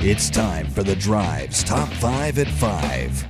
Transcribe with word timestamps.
It's 0.00 0.30
time 0.30 0.68
for 0.68 0.84
the 0.84 0.94
Drive's 0.94 1.64
Top 1.64 1.88
5 1.88 2.38
at 2.38 2.46
5. 2.46 3.28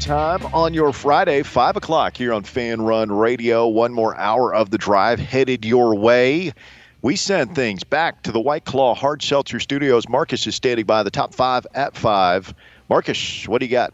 time 0.00 0.46
on 0.54 0.72
your 0.72 0.94
Friday, 0.94 1.42
5 1.42 1.76
o'clock 1.76 2.16
here 2.16 2.32
on 2.32 2.42
Fan 2.42 2.80
Run 2.80 3.12
Radio. 3.12 3.68
One 3.68 3.92
more 3.92 4.16
hour 4.16 4.54
of 4.54 4.70
the 4.70 4.78
drive 4.78 5.18
headed 5.18 5.66
your 5.66 5.94
way. 5.94 6.54
We 7.02 7.16
send 7.16 7.54
things 7.54 7.84
back 7.84 8.22
to 8.22 8.32
the 8.32 8.40
White 8.40 8.64
Claw 8.64 8.94
Hard 8.94 9.22
Seltzer 9.22 9.60
Studios. 9.60 10.08
Marcus 10.08 10.46
is 10.46 10.54
standing 10.54 10.86
by 10.86 11.02
the 11.02 11.10
top 11.10 11.34
five 11.34 11.66
at 11.74 11.94
five. 11.94 12.54
Marcus, 12.88 13.46
what 13.46 13.58
do 13.58 13.66
you 13.66 13.70
got? 13.70 13.92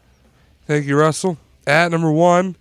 Thank 0.65 0.85
you, 0.85 0.95
Russell. 0.95 1.37
At 1.67 1.91
number 1.91 2.13
one, 2.13 2.55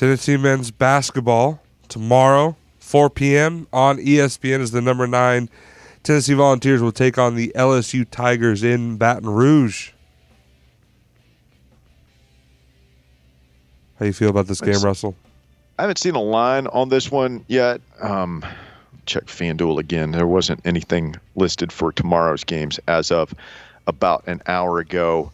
Tennessee 0.00 0.38
men's 0.38 0.70
basketball 0.70 1.60
tomorrow, 1.88 2.56
4 2.78 3.10
p.m. 3.10 3.66
on 3.70 3.98
ESPN 3.98 4.60
is 4.60 4.70
the 4.70 4.80
number 4.80 5.06
nine. 5.06 5.50
Tennessee 6.02 6.32
Volunteers 6.32 6.80
will 6.80 6.90
take 6.90 7.18
on 7.18 7.34
the 7.34 7.52
LSU 7.54 8.08
Tigers 8.10 8.64
in 8.64 8.96
Baton 8.96 9.28
Rouge. 9.28 9.90
How 13.98 13.98
do 13.98 14.06
you 14.06 14.14
feel 14.14 14.30
about 14.30 14.46
this 14.46 14.62
game, 14.62 14.80
Russell? 14.80 15.14
I 15.78 15.82
haven't 15.82 15.98
seen 15.98 16.14
a 16.14 16.22
line 16.22 16.66
on 16.68 16.88
this 16.88 17.10
one 17.10 17.44
yet. 17.46 17.82
Um, 18.00 18.42
check 19.04 19.26
FanDuel 19.26 19.78
again. 19.78 20.12
There 20.12 20.26
wasn't 20.26 20.62
anything 20.64 21.14
listed 21.36 21.70
for 21.70 21.92
tomorrow's 21.92 22.42
games 22.42 22.80
as 22.88 23.10
of 23.10 23.34
about 23.86 24.26
an 24.26 24.40
hour 24.46 24.78
ago. 24.78 25.30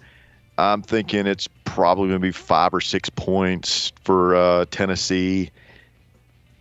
I'm 0.59 0.83
thinking 0.83 1.27
it's 1.27 1.49
probably 1.65 2.09
going 2.09 2.21
to 2.21 2.27
be 2.27 2.33
five 2.33 2.73
or 2.73 2.81
six 2.81 3.11
points 3.11 3.93
for 4.03 4.35
uh, 4.35 4.65
Tennessee 4.71 5.51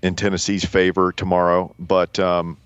in 0.01 0.15
Tennessee's 0.15 0.65
favor 0.65 1.11
tomorrow. 1.11 1.73
But 1.79 2.19
um, 2.19 2.57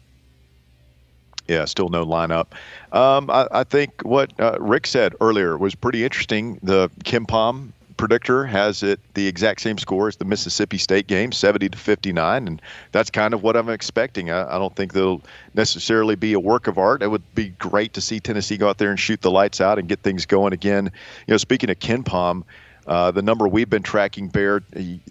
yeah, 1.48 1.66
still 1.66 1.90
no 1.90 2.06
lineup. 2.06 2.48
Um, 2.92 3.30
I, 3.30 3.48
I, 3.52 3.64
think 3.64 4.02
what 4.04 4.32
uh, 4.40 4.58
Rick 4.60 4.88
said 4.88 5.16
earlier 5.22 5.58
was 5.58 5.76
pretty 5.76 6.04
interesting. 6.04 6.60
The 6.64 6.90
KenPom 7.04 7.72
predictor 8.00 8.46
has 8.46 8.82
it 8.82 8.98
the 9.14 9.28
exact 9.28 9.60
same 9.60 9.78
score 9.78 10.08
as 10.08 10.16
the 10.16 10.24
Mississippi 10.24 10.78
State 10.78 11.06
game, 11.08 11.34
70 11.34 11.68
to 11.68 11.78
59, 11.78 12.48
and 12.48 12.62
that's 12.94 13.10
kind 13.10 13.34
of 13.34 13.44
what 13.44 13.58
I'm 13.58 13.68
expecting. 13.68 14.32
I, 14.32 14.56
I 14.56 14.58
don't 14.58 14.74
think 14.74 14.94
they'll 14.94 15.22
necessarily 15.54 16.16
be 16.16 16.32
a 16.32 16.40
work 16.40 16.68
of 16.68 16.78
art. 16.78 17.04
It 17.04 17.10
would 17.10 17.36
be 17.36 17.50
great 17.60 17.94
to 17.96 18.02
see 18.02 18.22
Tennessee 18.22 18.56
go 18.56 18.70
out 18.70 18.78
there 18.78 18.90
and 18.90 18.98
shoot 18.98 19.22
the 19.22 19.30
lights 19.30 19.60
out 19.60 19.80
and 19.80 19.90
get 19.90 20.00
things 20.00 20.26
going 20.26 20.54
again. 20.54 20.86
You 21.28 21.34
know, 21.34 21.38
speaking 21.38 21.70
of 21.70 21.78
KenPom, 21.80 22.44
uh, 22.88 23.12
the 23.12 23.22
number 23.22 23.50
we've 23.50 23.70
been 23.70 23.84
tracking, 23.84 24.30
Bear, 24.30 24.62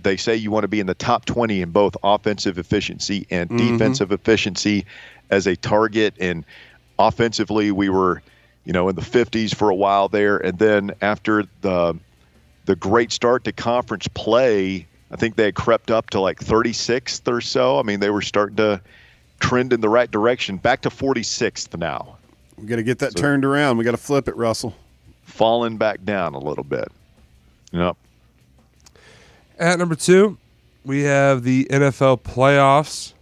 they 0.02 0.17
say 0.17 0.36
you 0.36 0.50
want 0.50 0.64
to 0.64 0.69
be 0.69 0.80
in 0.80 0.86
the 0.86 0.95
top 0.95 1.27
20 1.27 1.61
in 1.61 1.70
both 1.70 1.95
offensive 2.02 2.56
efficiency 2.56 3.27
and 3.30 3.50
mm-hmm. 3.50 3.73
defensive 3.73 4.12
efficiency 4.12 4.86
as 5.28 5.47
a 5.47 5.56
target. 5.56 6.14
And 6.19 6.42
offensively, 6.98 7.70
we 7.70 7.91
were, 7.91 8.23
you 8.64 8.73
know, 8.73 8.89
in 8.89 8.97
the 8.97 9.02
50s 9.02 9.55
for 9.55 9.69
a 9.69 9.75
while 9.75 10.08
there. 10.08 10.39
And 10.39 10.58
then 10.58 10.92
after 11.02 11.45
the 11.61 11.98
the 12.69 12.77
great 12.77 13.11
start 13.11 13.44
to 13.44 13.52
conference 13.52 14.06
play, 14.08 14.86
I 15.11 15.16
think 15.16 15.36
they 15.36 15.47
had 15.47 15.55
crept 15.55 15.91
up 15.91 16.11
to 16.11 16.20
like 16.20 16.38
36th 16.38 17.27
or 17.27 17.41
so. 17.41 17.78
I 17.78 17.83
mean, 17.83 17.98
they 17.98 18.11
were 18.11 18.20
starting 18.20 18.56
to 18.56 18.83
trend 19.41 19.72
in 19.72 19.80
the 19.80 19.88
right 19.88 20.11
direction. 20.11 20.58
Back 20.58 20.83
to 20.83 20.91
46th 20.91 21.78
now. 21.78 22.19
We 22.58 22.66
got 22.66 22.77
to 22.77 22.83
get 22.83 22.98
that 22.98 23.12
so, 23.12 23.22
turned 23.22 23.46
around. 23.46 23.78
We 23.78 23.84
got 23.84 23.92
to 23.92 23.96
flip 23.96 24.28
it, 24.28 24.36
Russell. 24.36 24.77
Falling 25.22 25.78
back 25.78 26.05
down 26.05 26.34
a 26.34 26.39
little 26.39 26.62
bit. 26.62 26.89
Yep. 27.72 27.96
At 29.58 29.78
number 29.78 29.94
two, 29.94 30.36
we 30.84 31.05
have 31.05 31.44
the 31.44 31.64
NFL 31.70 32.20
playoffs. 32.20 33.14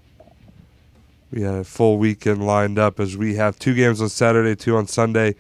We 1.31 1.43
had 1.43 1.55
a 1.55 1.65
full 1.65 1.99
weekend 1.99 2.45
lined 2.45 2.81
up 2.81 2.99
as 2.99 3.17
we 3.17 3.37
have 3.37 3.61
two 3.61 3.75
games 3.75 4.03
on 4.03 4.09
Saturday, 4.09 4.57
two 4.57 4.77
on 4.77 4.89
Sunday. 4.89 5.37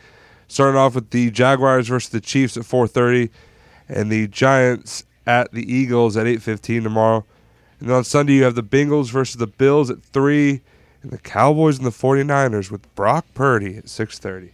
Starting 0.46 0.78
off 0.78 0.94
with 0.94 1.10
the 1.10 1.32
Jaguars 1.32 1.88
versus 1.88 2.10
the 2.10 2.20
Chiefs 2.20 2.56
at 2.56 2.62
4:30 2.62 3.30
and 3.88 4.10
the 4.10 4.28
Giants 4.28 5.04
at 5.26 5.52
the 5.52 5.72
Eagles 5.72 6.16
at 6.16 6.26
8:15 6.26 6.82
tomorrow. 6.82 7.24
And 7.80 7.88
then 7.88 7.96
on 7.96 8.04
Sunday 8.04 8.34
you 8.34 8.44
have 8.44 8.54
the 8.54 8.62
Bengals 8.62 9.10
versus 9.10 9.36
the 9.36 9.46
Bills 9.46 9.90
at 9.90 10.02
3 10.02 10.60
and 11.02 11.12
the 11.12 11.18
Cowboys 11.18 11.76
and 11.78 11.86
the 11.86 11.90
49ers 11.90 12.70
with 12.70 12.94
Brock 12.94 13.26
Purdy 13.34 13.76
at 13.76 13.88
6:30. 13.88 14.50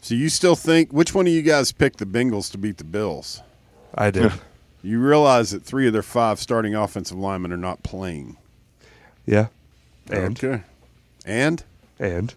So 0.00 0.14
you 0.14 0.28
still 0.28 0.56
think 0.56 0.92
which 0.92 1.14
one 1.14 1.26
of 1.26 1.32
you 1.32 1.42
guys 1.42 1.70
picked 1.70 1.98
the 1.98 2.06
Bengals 2.06 2.50
to 2.52 2.58
beat 2.58 2.78
the 2.78 2.84
Bills? 2.84 3.40
I 3.94 4.10
did. 4.10 4.32
you 4.82 4.98
realize 4.98 5.50
that 5.50 5.62
3 5.62 5.86
of 5.86 5.92
their 5.92 6.02
5 6.02 6.38
starting 6.40 6.74
offensive 6.74 7.18
linemen 7.18 7.52
are 7.52 7.56
not 7.56 7.82
playing. 7.82 8.36
Yeah. 9.26 9.48
And 10.10 10.44
okay. 10.44 10.62
And 11.24 11.62
and 11.98 12.34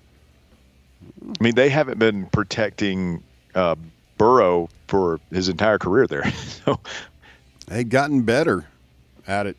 I 1.39 1.43
mean 1.43 1.55
they 1.55 1.69
haven't 1.69 1.97
been 1.97 2.27
protecting 2.27 3.23
uh, 3.55 3.75
Burrow 4.17 4.69
for 4.87 5.19
his 5.31 5.49
entire 5.49 5.77
career 5.77 6.07
there. 6.07 6.29
so 6.65 6.79
they'd 7.67 7.89
gotten 7.89 8.21
better 8.23 8.65
at 9.27 9.47
it 9.47 9.57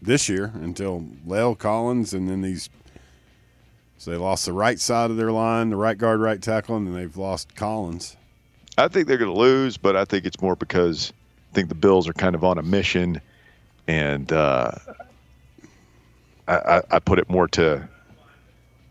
this 0.00 0.28
year 0.28 0.52
until 0.54 1.06
La'el 1.26 1.56
Collins, 1.56 2.12
and 2.14 2.28
then 2.28 2.42
these. 2.42 2.68
So 3.98 4.10
they 4.10 4.16
lost 4.16 4.46
the 4.46 4.52
right 4.52 4.80
side 4.80 5.10
of 5.10 5.16
their 5.16 5.30
line, 5.30 5.70
the 5.70 5.76
right 5.76 5.96
guard, 5.96 6.20
right 6.20 6.42
tackle, 6.42 6.76
and 6.76 6.88
then 6.88 6.94
they've 6.94 7.16
lost 7.16 7.54
Collins. 7.54 8.16
I 8.76 8.88
think 8.88 9.06
they're 9.06 9.18
going 9.18 9.32
to 9.32 9.38
lose, 9.38 9.76
but 9.76 9.96
I 9.96 10.04
think 10.04 10.24
it's 10.24 10.40
more 10.40 10.56
because 10.56 11.12
I 11.50 11.54
think 11.54 11.68
the 11.68 11.76
Bills 11.76 12.08
are 12.08 12.12
kind 12.12 12.34
of 12.34 12.42
on 12.42 12.58
a 12.58 12.62
mission, 12.62 13.20
and 13.86 14.32
uh, 14.32 14.72
I, 16.48 16.82
I 16.90 16.98
put 16.98 17.20
it 17.20 17.30
more 17.30 17.46
to 17.48 17.88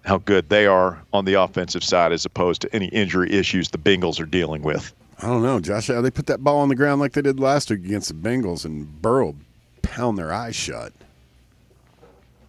how 0.05 0.19
good 0.19 0.49
they 0.49 0.65
are 0.65 1.01
on 1.13 1.25
the 1.25 1.33
offensive 1.33 1.83
side 1.83 2.11
as 2.11 2.25
opposed 2.25 2.61
to 2.61 2.73
any 2.73 2.87
injury 2.87 3.31
issues 3.31 3.69
the 3.69 3.77
Bengals 3.77 4.19
are 4.19 4.25
dealing 4.25 4.61
with. 4.61 4.93
I 5.21 5.27
don't 5.27 5.43
know, 5.43 5.59
Josh. 5.59 5.87
How 5.87 6.01
They 6.01 6.09
put 6.09 6.25
that 6.27 6.43
ball 6.43 6.59
on 6.59 6.69
the 6.69 6.75
ground 6.75 6.99
like 6.99 7.13
they 7.13 7.21
did 7.21 7.39
last 7.39 7.69
week 7.69 7.85
against 7.85 8.07
the 8.07 8.15
Bengals, 8.15 8.65
and 8.65 9.01
Burrow 9.01 9.35
pound 9.81 10.17
their 10.17 10.33
eyes 10.33 10.55
shut. 10.55 10.93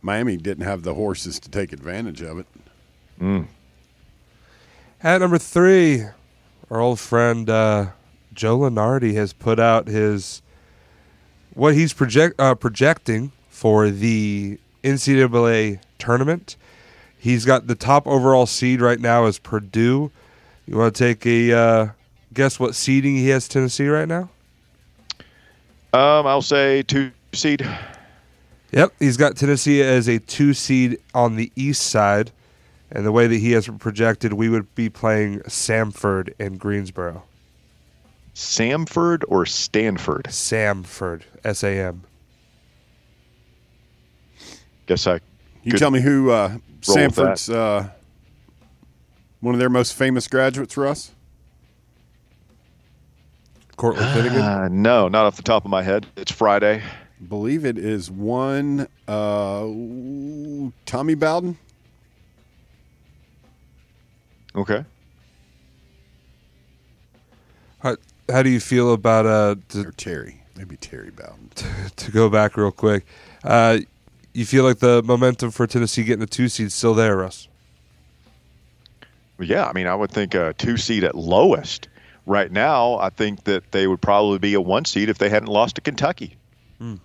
Miami 0.01 0.37
didn't 0.37 0.65
have 0.65 0.83
the 0.83 0.95
horses 0.95 1.39
to 1.41 1.51
take 1.51 1.73
advantage 1.73 2.23
of 2.23 2.39
it. 2.39 2.47
Mm. 3.21 3.47
At 5.03 5.21
number 5.21 5.39
three, 5.39 6.05
our 6.71 6.81
old 6.81 6.99
friend 6.99 7.49
uh, 7.51 7.91
Joe 8.33 8.61
Lunardi 8.61 9.15
has 9.15 9.33
put 9.33 9.61
out 9.61 9.87
his 9.87 10.43
what 11.55 11.75
he's 11.75 11.93
project 11.93 12.41
uh, 12.41 12.55
projecting 12.55 13.33
for 13.49 13.91
the 13.91 14.59
NCAA 14.83 15.81
tournament. 15.99 16.57
He's 17.19 17.45
got 17.45 17.67
the 17.67 17.75
top 17.75 18.07
overall 18.07 18.47
seed 18.47 18.81
right 18.81 18.99
now 18.99 19.27
is 19.27 19.39
Purdue. 19.39 20.11
You 20.67 20.77
want 20.79 20.97
to 20.97 21.05
take 21.05 21.27
a 21.27 21.53
uh, 21.53 21.89
guess 22.33 22.59
what 22.59 22.75
seeding 22.75 23.17
he 23.17 23.29
has 23.29 23.49
Tennessee 23.49 23.89
right 23.89 24.09
now? 24.09 24.31
Um, 25.93 26.27
I'll 26.27 26.43
say 26.43 26.83
two 26.83 27.11
seed. 27.33 27.69
Yep, 28.73 28.95
he's 28.99 29.19
got 29.19 29.37
Tennessee 29.37 29.83
as 29.83 30.09
a 30.09 30.19
two 30.19 30.55
seed 30.55 30.99
on 31.15 31.37
the 31.37 31.53
east 31.57 31.83
side, 31.83 32.31
and 32.91 33.05
the 33.05 33.13
way 33.13 33.27
that 33.27 33.37
he 33.37 33.53
has 33.53 33.69
projected, 33.69 34.33
we 34.33 34.49
would 34.49 34.75
be 34.75 34.89
playing 34.89 35.41
Samford 35.41 36.33
in 36.39 36.57
Greensboro. 36.57 37.25
Samford 38.35 39.25
or 39.29 39.45
Stanford? 39.45 40.25
Samford, 40.31 41.23
S 41.45 41.63
A 41.63 41.79
M. 41.79 42.05
Guess 44.87 45.07
I. 45.07 45.21
You 45.63 45.73
tell 45.73 45.91
me 45.91 46.01
who 46.01 46.31
uh, 46.31 46.57
Samford's 46.81 47.51
uh, 47.51 47.91
one 49.41 49.55
of 49.55 49.59
their 49.59 49.69
most 49.69 49.95
famous 49.95 50.27
graduates, 50.29 50.77
Russ. 50.79 51.13
Cortland 53.77 54.13
Finnegan? 54.15 54.41
Uh, 54.41 54.69
no, 54.69 55.09
not 55.09 55.27
off 55.27 55.37
the 55.37 55.43
top 55.43 55.65
of 55.65 55.71
my 55.71 55.83
head. 55.83 56.07
It's 56.17 56.33
Friday. 56.33 56.83
I 56.83 57.25
believe 57.25 57.65
it 57.65 57.79
is 57.79 58.11
one 58.11 58.87
uh, 59.09 59.67
Tommy 60.87 61.15
Bowden. 61.15 61.59
Okay. 64.55 64.85
How, 67.79 67.97
how 68.29 68.43
do 68.43 68.51
you 68.51 68.61
feel 68.61 68.93
about 68.93 69.27
uh 69.27 69.57
to, 69.71 69.89
or 69.89 69.93
Terry? 69.93 70.43
Maybe 70.57 70.77
Terry 70.77 71.11
Bowden. 71.11 71.51
To, 71.55 71.67
to 71.97 72.13
go 72.13 72.29
back 72.29 72.57
real 72.57 72.71
quick, 72.71 73.07
uh, 73.45 73.79
you 74.35 74.45
feel 74.45 74.65
like 74.65 74.79
the 74.79 75.03
momentum 75.03 75.51
for 75.51 75.67
Tennessee 75.67 76.05
getting 76.05 76.21
the 76.21 76.27
two 76.27 76.49
seed 76.49 76.71
still 76.73 76.95
there, 76.95 77.17
Russ? 77.17 77.49
Yeah, 79.39 79.67
I 79.67 79.73
mean, 79.73 79.87
I 79.87 79.95
would 79.95 80.11
think 80.11 80.35
a 80.35 80.53
two 80.53 80.77
seed 80.77 81.03
at 81.03 81.15
lowest 81.17 81.89
right 82.27 82.51
now, 82.51 82.99
I 82.99 83.11
think 83.11 83.45
that 83.45 83.73
they 83.73 83.87
would 83.87 84.01
probably 84.01 84.39
be 84.39 84.55
a 84.55 84.61
one 84.61 84.85
seed 84.85 85.09
if 85.09 85.19
they 85.19 85.29
hadn't 85.29 85.49
lost 85.49 85.77
to 85.77 85.81
Kentucky. 85.81 86.37
Hmm. 86.79 86.97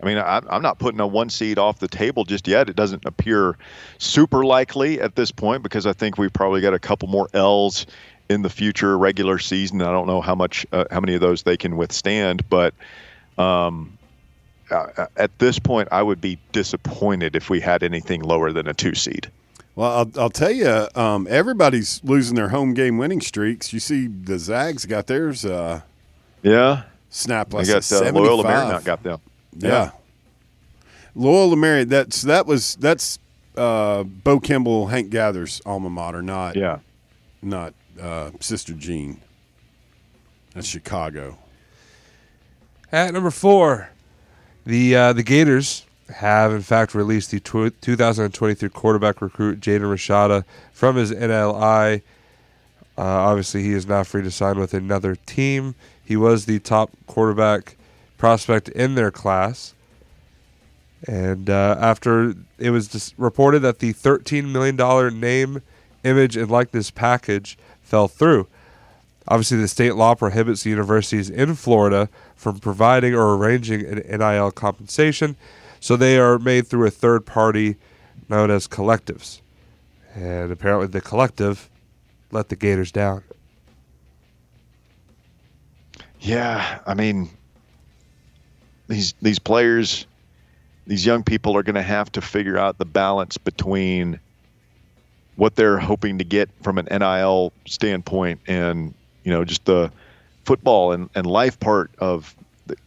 I 0.00 0.06
mean, 0.06 0.18
I, 0.18 0.40
am 0.50 0.62
not 0.62 0.78
putting 0.78 1.00
a 1.00 1.06
one 1.06 1.28
seed 1.28 1.58
off 1.58 1.80
the 1.80 1.88
table 1.88 2.24
just 2.24 2.46
yet. 2.46 2.68
It 2.68 2.76
doesn't 2.76 3.04
appear 3.04 3.56
super 3.98 4.44
likely 4.44 5.00
at 5.00 5.16
this 5.16 5.32
point 5.32 5.62
because 5.62 5.86
I 5.86 5.92
think 5.92 6.18
we've 6.18 6.32
probably 6.32 6.60
got 6.60 6.72
a 6.72 6.78
couple 6.78 7.08
more 7.08 7.28
L's 7.34 7.86
in 8.28 8.42
the 8.42 8.50
future 8.50 8.96
regular 8.96 9.38
season. 9.38 9.82
I 9.82 9.90
don't 9.90 10.06
know 10.06 10.20
how 10.20 10.34
much, 10.36 10.66
uh, 10.70 10.84
how 10.90 11.00
many 11.00 11.14
of 11.14 11.20
those 11.20 11.42
they 11.42 11.56
can 11.56 11.76
withstand, 11.76 12.48
but 12.48 12.74
Um, 13.38 13.96
uh, 14.70 15.06
at 15.16 15.38
this 15.38 15.58
point, 15.58 15.88
I 15.92 16.02
would 16.02 16.20
be 16.20 16.38
disappointed 16.52 17.36
if 17.36 17.48
we 17.48 17.60
had 17.60 17.82
anything 17.82 18.20
lower 18.20 18.52
than 18.52 18.66
a 18.68 18.74
two 18.74 18.94
seed. 18.94 19.30
Well, 19.78 19.92
I'll, 19.92 20.22
I'll 20.22 20.30
tell 20.30 20.50
you, 20.50 20.88
um, 20.96 21.28
everybody's 21.30 22.02
losing 22.02 22.34
their 22.34 22.48
home 22.48 22.74
game 22.74 22.98
winning 22.98 23.20
streaks. 23.20 23.72
You 23.72 23.78
see, 23.78 24.08
the 24.08 24.36
Zags 24.36 24.84
got 24.86 25.06
theirs 25.06 25.44
uh, 25.44 25.82
Yeah, 26.42 26.82
snapped 27.10 27.54
I 27.54 27.58
like 27.58 27.68
guess 27.68 27.92
uh, 27.92 28.10
Loyola 28.12 28.42
Marymount 28.42 28.84
got 28.84 29.04
them. 29.04 29.20
Yeah. 29.56 29.92
Loyola 31.14 31.54
Marymount. 31.54 31.90
That's 31.90 32.22
that 32.22 32.44
was 32.44 32.74
that's 32.80 33.20
uh, 33.56 34.02
Bo 34.02 34.40
Kimble, 34.40 34.88
Hank 34.88 35.10
Gathers' 35.10 35.62
alma 35.64 35.90
mater, 35.90 36.22
not 36.22 36.56
Yeah, 36.56 36.80
not 37.40 37.72
uh, 38.02 38.32
Sister 38.40 38.72
Jean. 38.72 39.20
That's 40.54 40.66
Chicago. 40.66 41.38
At 42.90 43.14
number 43.14 43.30
four, 43.30 43.90
the 44.66 44.96
uh, 44.96 45.12
the 45.12 45.22
Gators 45.22 45.86
have 46.16 46.52
in 46.52 46.62
fact 46.62 46.94
released 46.94 47.30
the 47.30 47.40
2023 47.40 48.68
quarterback 48.70 49.20
recruit 49.20 49.60
Jaden 49.60 49.82
Rashada 49.82 50.44
from 50.72 50.96
his 50.96 51.12
NLI. 51.12 52.02
Uh, 52.96 53.02
obviously, 53.02 53.62
he 53.62 53.72
is 53.72 53.86
now 53.86 54.02
free 54.02 54.22
to 54.22 54.30
sign 54.30 54.58
with 54.58 54.74
another 54.74 55.14
team. 55.14 55.74
He 56.04 56.16
was 56.16 56.46
the 56.46 56.58
top 56.58 56.90
quarterback 57.06 57.76
prospect 58.16 58.68
in 58.70 58.94
their 58.94 59.10
class. 59.10 59.74
And 61.06 61.48
uh, 61.48 61.76
after 61.78 62.34
it 62.58 62.70
was 62.70 63.14
reported 63.16 63.60
that 63.60 63.78
the 63.78 63.92
$13 63.92 64.50
million 64.50 65.20
name, 65.20 65.62
image, 66.02 66.36
and 66.36 66.50
likeness 66.50 66.90
package 66.90 67.56
fell 67.82 68.08
through, 68.08 68.48
Obviously, 69.28 69.58
the 69.58 69.68
state 69.68 69.94
law 69.94 70.14
prohibits 70.14 70.62
the 70.62 70.70
universities 70.70 71.28
in 71.28 71.54
Florida 71.54 72.08
from 72.34 72.58
providing 72.58 73.14
or 73.14 73.36
arranging 73.36 73.84
an 73.84 73.98
NIL 74.18 74.50
compensation, 74.50 75.36
so 75.80 75.96
they 75.96 76.18
are 76.18 76.38
made 76.38 76.66
through 76.66 76.86
a 76.86 76.90
third 76.90 77.26
party 77.26 77.76
known 78.28 78.50
as 78.50 78.68
collectives. 78.68 79.40
And 80.14 80.50
apparently, 80.50 80.88
the 80.88 81.00
collective 81.00 81.70
let 82.30 82.48
the 82.48 82.56
Gators 82.56 82.92
down. 82.92 83.22
yeah. 86.20 86.80
I 86.86 86.94
mean, 86.94 87.30
these 88.88 89.14
these 89.22 89.38
players, 89.38 90.06
these 90.86 91.06
young 91.06 91.22
people 91.22 91.56
are 91.56 91.62
going 91.62 91.76
to 91.76 91.82
have 91.82 92.10
to 92.12 92.20
figure 92.20 92.58
out 92.58 92.78
the 92.78 92.84
balance 92.84 93.38
between 93.38 94.18
what 95.36 95.54
they're 95.54 95.78
hoping 95.78 96.18
to 96.18 96.24
get 96.24 96.50
from 96.62 96.78
an 96.78 96.88
NIL 96.90 97.52
standpoint 97.66 98.40
and 98.48 98.92
you 99.22 99.30
know 99.30 99.44
just 99.44 99.64
the 99.66 99.90
football 100.44 100.92
and, 100.92 101.08
and 101.14 101.26
life 101.26 101.60
part 101.60 101.90
of 101.98 102.34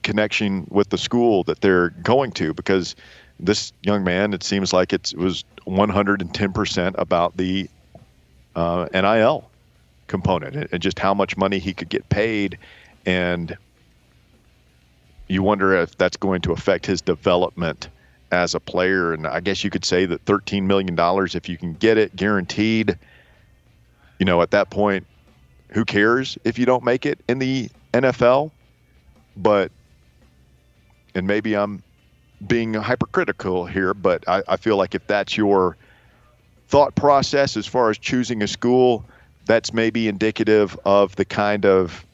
connection 0.03 0.67
with 0.69 0.89
the 0.89 0.97
school 0.97 1.43
that 1.45 1.61
they're 1.61 1.89
going 1.89 2.31
to 2.31 2.53
because 2.53 2.95
this 3.39 3.73
young 3.81 4.03
man 4.03 4.33
it 4.33 4.43
seems 4.43 4.73
like 4.73 4.93
it 4.93 5.13
was 5.17 5.43
110% 5.67 6.95
about 6.97 7.35
the 7.37 7.69
uh, 8.55 8.87
NIL 8.93 9.49
component 10.07 10.69
and, 10.71 10.81
just 10.81 10.99
how 10.99 11.13
much 11.13 11.37
money 11.37 11.59
he 11.59 11.73
could 11.73 11.89
get 11.89 12.07
paid 12.09 12.57
and 13.05 13.57
you 15.27 15.41
wonder 15.41 15.73
if 15.73 15.97
that's 15.97 16.17
going 16.17 16.41
to 16.41 16.51
affect 16.51 16.85
his 16.85 17.01
development 17.01 17.89
as 18.31 18.53
a 18.53 18.59
player 18.59 19.13
and 19.13 19.25
I 19.25 19.39
guess 19.39 19.63
you 19.63 19.69
could 19.69 19.85
say 19.85 20.05
that 20.05 20.21
13 20.25 20.67
million 20.67 20.95
dollars 20.95 21.35
if 21.35 21.49
you 21.49 21.57
can 21.57 21.73
get 21.73 21.97
it 21.97 22.15
guaranteed 22.15 22.97
you 24.19 24.25
know 24.25 24.41
at 24.41 24.51
that 24.51 24.69
point 24.69 25.05
who 25.71 25.85
cares 25.85 26.37
if 26.43 26.59
you 26.59 26.65
don't 26.65 26.83
make 26.83 27.05
it 27.05 27.19
in 27.27 27.39
the 27.39 27.69
NFL? 27.93 28.51
But, 29.37 29.71
and 31.15 31.27
maybe 31.27 31.55
I'm 31.55 31.83
being 32.47 32.73
hypercritical 32.73 33.65
here, 33.65 33.93
but 33.93 34.27
I, 34.27 34.43
I, 34.47 34.57
feel 34.57 34.77
like 34.77 34.95
if 34.95 35.05
that's 35.07 35.37
your 35.37 35.77
thought 36.67 36.95
process 36.95 37.55
as 37.55 37.67
far 37.67 37.89
as 37.89 37.97
choosing 37.97 38.41
a 38.41 38.47
school, 38.47 39.05
that's 39.45 39.73
maybe 39.73 40.07
indicative 40.07 40.77
of 40.85 41.15
the 41.17 41.25
kind 41.25 41.65
of 41.65 42.05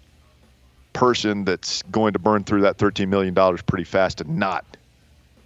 person 0.93 1.45
that's 1.45 1.83
going 1.83 2.13
to 2.13 2.19
burn 2.19 2.43
through 2.43 2.61
that 2.61 2.77
$13 2.77 3.07
million 3.07 3.35
pretty 3.67 3.83
fast 3.83 4.19
and 4.19 4.37
not 4.37 4.65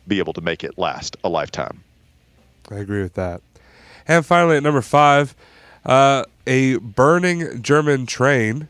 be 0.08 0.20
able 0.20 0.34
to 0.34 0.42
make 0.42 0.64
it 0.64 0.78
last 0.78 1.18
a 1.24 1.30
lifetime. 1.30 1.84
I 2.72 2.76
agree 2.76 3.02
with 3.02 3.14
that. 3.16 3.42
And 4.08 4.26
finally, 4.26 4.58
at 4.58 4.64
number 4.64 4.82
five, 4.82 5.36
uh, 5.86 6.24
a 6.48 6.78
burning 6.78 7.62
German 7.62 8.06
train 8.06 8.68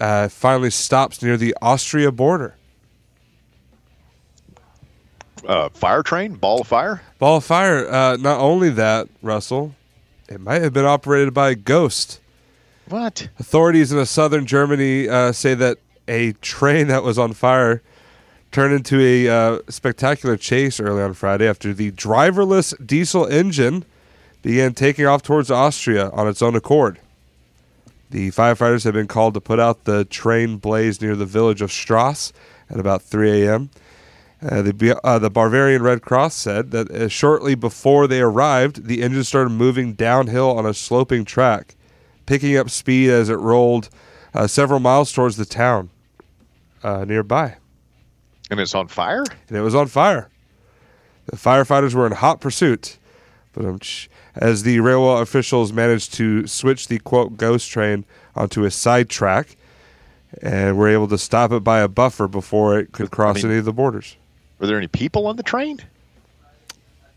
uh, 0.00 0.28
finally 0.28 0.70
stops 0.70 1.22
near 1.22 1.36
the 1.36 1.56
Austria 1.60 2.12
border. 2.12 2.56
Uh, 5.46 5.68
fire 5.68 6.02
train, 6.02 6.34
ball 6.34 6.60
of 6.60 6.66
fire. 6.66 7.02
Ball 7.18 7.36
of 7.36 7.44
fire. 7.44 7.88
Uh, 7.88 8.16
not 8.16 8.40
only 8.40 8.70
that, 8.70 9.08
Russell, 9.22 9.74
it 10.28 10.40
might 10.40 10.62
have 10.62 10.72
been 10.72 10.84
operated 10.84 11.32
by 11.32 11.50
a 11.50 11.54
ghost. 11.54 12.20
What? 12.88 13.28
Authorities 13.38 13.92
in 13.92 14.04
southern 14.06 14.46
Germany 14.46 15.08
uh, 15.08 15.32
say 15.32 15.54
that 15.54 15.78
a 16.08 16.32
train 16.34 16.88
that 16.88 17.02
was 17.02 17.18
on 17.18 17.32
fire 17.32 17.82
turned 18.52 18.74
into 18.74 19.00
a 19.00 19.28
uh, 19.28 19.58
spectacular 19.68 20.36
chase 20.36 20.80
early 20.80 21.02
on 21.02 21.12
Friday 21.14 21.48
after 21.48 21.74
the 21.74 21.90
driverless 21.92 22.74
diesel 22.84 23.26
engine 23.26 23.84
began 24.42 24.72
taking 24.72 25.06
off 25.06 25.22
towards 25.22 25.50
Austria 25.50 26.10
on 26.10 26.28
its 26.28 26.40
own 26.42 26.54
accord. 26.54 27.00
The 28.10 28.30
firefighters 28.30 28.84
have 28.84 28.94
been 28.94 29.08
called 29.08 29.34
to 29.34 29.40
put 29.40 29.58
out 29.58 29.84
the 29.84 30.04
train 30.04 30.58
blaze 30.58 31.00
near 31.00 31.16
the 31.16 31.26
village 31.26 31.60
of 31.60 31.72
Strass 31.72 32.32
at 32.70 32.78
about 32.78 33.02
3 33.02 33.42
a.m. 33.42 33.70
Uh, 34.42 34.62
the, 34.62 35.00
uh, 35.02 35.18
the 35.18 35.30
Bavarian 35.30 35.82
Red 35.82 36.02
Cross 36.02 36.34
said 36.34 36.70
that 36.70 36.90
uh, 36.90 37.08
shortly 37.08 37.54
before 37.54 38.06
they 38.06 38.20
arrived, 38.20 38.86
the 38.86 39.02
engine 39.02 39.24
started 39.24 39.50
moving 39.50 39.94
downhill 39.94 40.56
on 40.56 40.66
a 40.66 40.74
sloping 40.74 41.24
track, 41.24 41.74
picking 42.26 42.56
up 42.56 42.70
speed 42.70 43.10
as 43.10 43.28
it 43.28 43.38
rolled 43.38 43.88
uh, 44.34 44.46
several 44.46 44.78
miles 44.78 45.12
towards 45.12 45.36
the 45.36 45.46
town 45.46 45.90
uh, 46.82 47.04
nearby. 47.04 47.56
And 48.50 48.60
it's 48.60 48.74
on 48.74 48.88
fire? 48.88 49.24
And 49.48 49.56
it 49.56 49.62
was 49.62 49.74
on 49.74 49.88
fire. 49.88 50.28
The 51.26 51.36
firefighters 51.36 51.94
were 51.94 52.06
in 52.06 52.12
hot 52.12 52.40
pursuit. 52.40 52.98
But 53.52 53.64
um, 53.64 53.80
as 54.36 54.62
the 54.62 54.80
railway 54.80 55.20
officials 55.20 55.72
managed 55.72 56.14
to 56.14 56.46
switch 56.46 56.88
the 56.88 56.98
quote 56.98 57.36
ghost 57.36 57.70
train 57.70 58.04
onto 58.34 58.64
a 58.64 58.70
side 58.70 59.08
track 59.08 59.56
and 60.42 60.76
were 60.76 60.88
able 60.88 61.08
to 61.08 61.18
stop 61.18 61.52
it 61.52 61.60
by 61.60 61.80
a 61.80 61.88
buffer 61.88 62.28
before 62.28 62.78
it 62.78 62.92
could 62.92 63.10
cross 63.10 63.38
I 63.38 63.42
mean, 63.42 63.50
any 63.52 63.58
of 63.58 63.64
the 63.64 63.72
borders. 63.72 64.16
Were 64.58 64.66
there 64.66 64.76
any 64.76 64.88
people 64.88 65.26
on 65.26 65.36
the 65.36 65.42
train? 65.42 65.80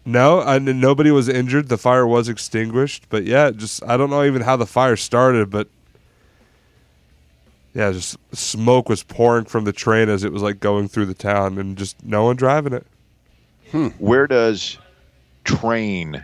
No, 0.05 0.41
and 0.41 0.79
nobody 0.79 1.11
was 1.11 1.27
injured. 1.27 1.67
The 1.67 1.77
fire 1.77 2.07
was 2.07 2.29
extinguished, 2.29 3.05
but 3.09 3.25
yeah, 3.25 3.51
just 3.51 3.83
I 3.83 3.97
don't 3.97 4.09
know 4.09 4.23
even 4.23 4.41
how 4.41 4.55
the 4.55 4.65
fire 4.65 4.95
started, 4.95 5.49
but 5.49 5.67
yeah, 7.73 7.91
just 7.91 8.17
smoke 8.33 8.89
was 8.89 9.03
pouring 9.03 9.45
from 9.45 9.65
the 9.65 9.73
train 9.73 10.09
as 10.09 10.23
it 10.23 10.31
was 10.31 10.41
like 10.41 10.59
going 10.59 10.87
through 10.87 11.05
the 11.05 11.13
town, 11.13 11.57
and 11.57 11.77
just 11.77 12.03
no 12.03 12.23
one 12.23 12.37
driving 12.37 12.73
it. 12.73 12.87
Hmm. 13.71 13.87
Where 13.99 14.25
does 14.25 14.77
train 15.43 16.23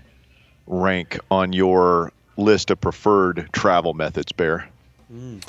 rank 0.68 1.20
on 1.32 1.54
your 1.54 2.12
list 2.38 2.72
of 2.72 2.82
preferred 2.82 3.50
travel 3.54 3.94
methods, 3.94 4.32
Bear? 4.32 4.70
Mm. 5.12 5.46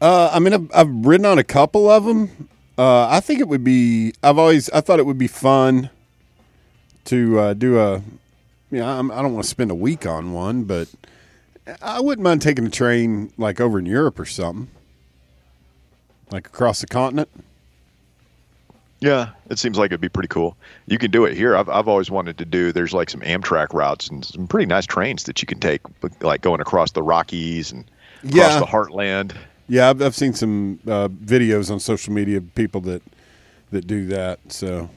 Uh, 0.00 0.30
I 0.32 0.38
mean, 0.38 0.52
I've, 0.52 0.70
I've, 0.74 0.88
ridden 0.88 1.26
on 1.26 1.38
a 1.38 1.44
couple 1.44 1.88
of 1.88 2.04
them. 2.04 2.48
Uh, 2.76 3.08
I 3.08 3.20
think 3.20 3.40
it 3.40 3.48
would 3.48 3.64
be. 3.64 4.12
I've 4.22 4.38
always. 4.38 4.68
I 4.70 4.80
thought 4.80 4.98
it 4.98 5.06
would 5.06 5.18
be 5.18 5.28
fun 5.28 5.90
to 7.04 7.38
uh, 7.38 7.54
do 7.54 7.78
a. 7.78 8.02
You 8.70 8.80
know, 8.80 8.86
I 8.86 9.22
don't 9.22 9.32
want 9.32 9.44
to 9.44 9.48
spend 9.48 9.70
a 9.70 9.74
week 9.74 10.04
on 10.04 10.32
one, 10.32 10.64
but 10.64 10.88
I 11.80 12.00
wouldn't 12.00 12.24
mind 12.24 12.42
taking 12.42 12.66
a 12.66 12.70
train 12.70 13.32
like 13.38 13.60
over 13.60 13.78
in 13.78 13.86
Europe 13.86 14.18
or 14.18 14.24
something, 14.24 14.68
like 16.30 16.48
across 16.48 16.80
the 16.80 16.88
continent. 16.88 17.28
Yeah, 19.04 19.32
it 19.50 19.58
seems 19.58 19.76
like 19.76 19.88
it'd 19.88 20.00
be 20.00 20.08
pretty 20.08 20.28
cool. 20.28 20.56
You 20.86 20.96
can 20.96 21.10
do 21.10 21.26
it 21.26 21.36
here. 21.36 21.54
I've 21.54 21.68
I've 21.68 21.88
always 21.88 22.10
wanted 22.10 22.38
to 22.38 22.46
do. 22.46 22.72
There's 22.72 22.94
like 22.94 23.10
some 23.10 23.20
Amtrak 23.20 23.74
routes 23.74 24.08
and 24.08 24.24
some 24.24 24.46
pretty 24.46 24.64
nice 24.64 24.86
trains 24.86 25.24
that 25.24 25.42
you 25.42 25.46
can 25.46 25.60
take, 25.60 25.82
like 26.22 26.40
going 26.40 26.62
across 26.62 26.92
the 26.92 27.02
Rockies 27.02 27.70
and 27.70 27.84
across 28.20 28.34
yeah. 28.34 28.58
the 28.60 28.64
Heartland. 28.64 29.36
Yeah, 29.68 29.90
I've, 29.90 30.00
I've 30.00 30.14
seen 30.14 30.32
some 30.32 30.80
uh, 30.86 31.08
videos 31.08 31.70
on 31.70 31.80
social 31.80 32.14
media 32.14 32.38
of 32.38 32.54
people 32.54 32.80
that 32.82 33.02
that 33.72 33.86
do 33.86 34.06
that. 34.06 34.40
So 34.48 34.88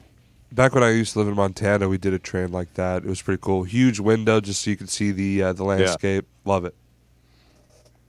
back 0.54 0.74
when 0.74 0.86
I 0.86 0.92
used 0.92 1.12
to 1.12 1.20
live 1.20 1.28
in 1.28 1.36
Montana, 1.36 1.90
we 1.90 1.98
did 1.98 2.14
a 2.14 2.20
train 2.20 2.54
like 2.54 2.76
that. 2.76 3.04
It 3.04 3.10
was 3.10 3.22
pretty 3.22 3.42
cool. 3.42 3.64
Huge 3.64 4.00
window 4.00 4.40
just 4.40 4.62
so 4.62 4.70
you 4.70 4.78
could 4.78 4.90
see 4.90 5.12
the 5.12 5.44
uh, 5.44 5.52
the 5.52 5.66
landscape. 5.66 6.26
Yeah. 6.46 6.50
Love 6.50 6.64
it. 6.64 6.76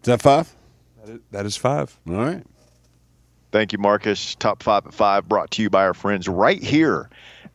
Is 0.02 0.06
that 0.06 0.22
five? 0.22 0.54
That 1.04 1.12
is, 1.12 1.20
that 1.32 1.46
is 1.46 1.56
five. 1.56 1.98
All 2.08 2.14
right. 2.14 2.44
Thank 3.50 3.72
you, 3.72 3.78
Marcus. 3.78 4.34
Top 4.34 4.62
five 4.62 4.86
at 4.86 4.94
five 4.94 5.28
brought 5.28 5.52
to 5.52 5.62
you 5.62 5.70
by 5.70 5.84
our 5.84 5.94
friends 5.94 6.28
right 6.28 6.62
here 6.62 7.08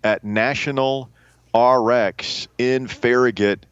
at 0.03 0.23
National 0.23 1.09
RX 1.55 2.47
in 2.57 2.87
Farragut. 2.87 3.65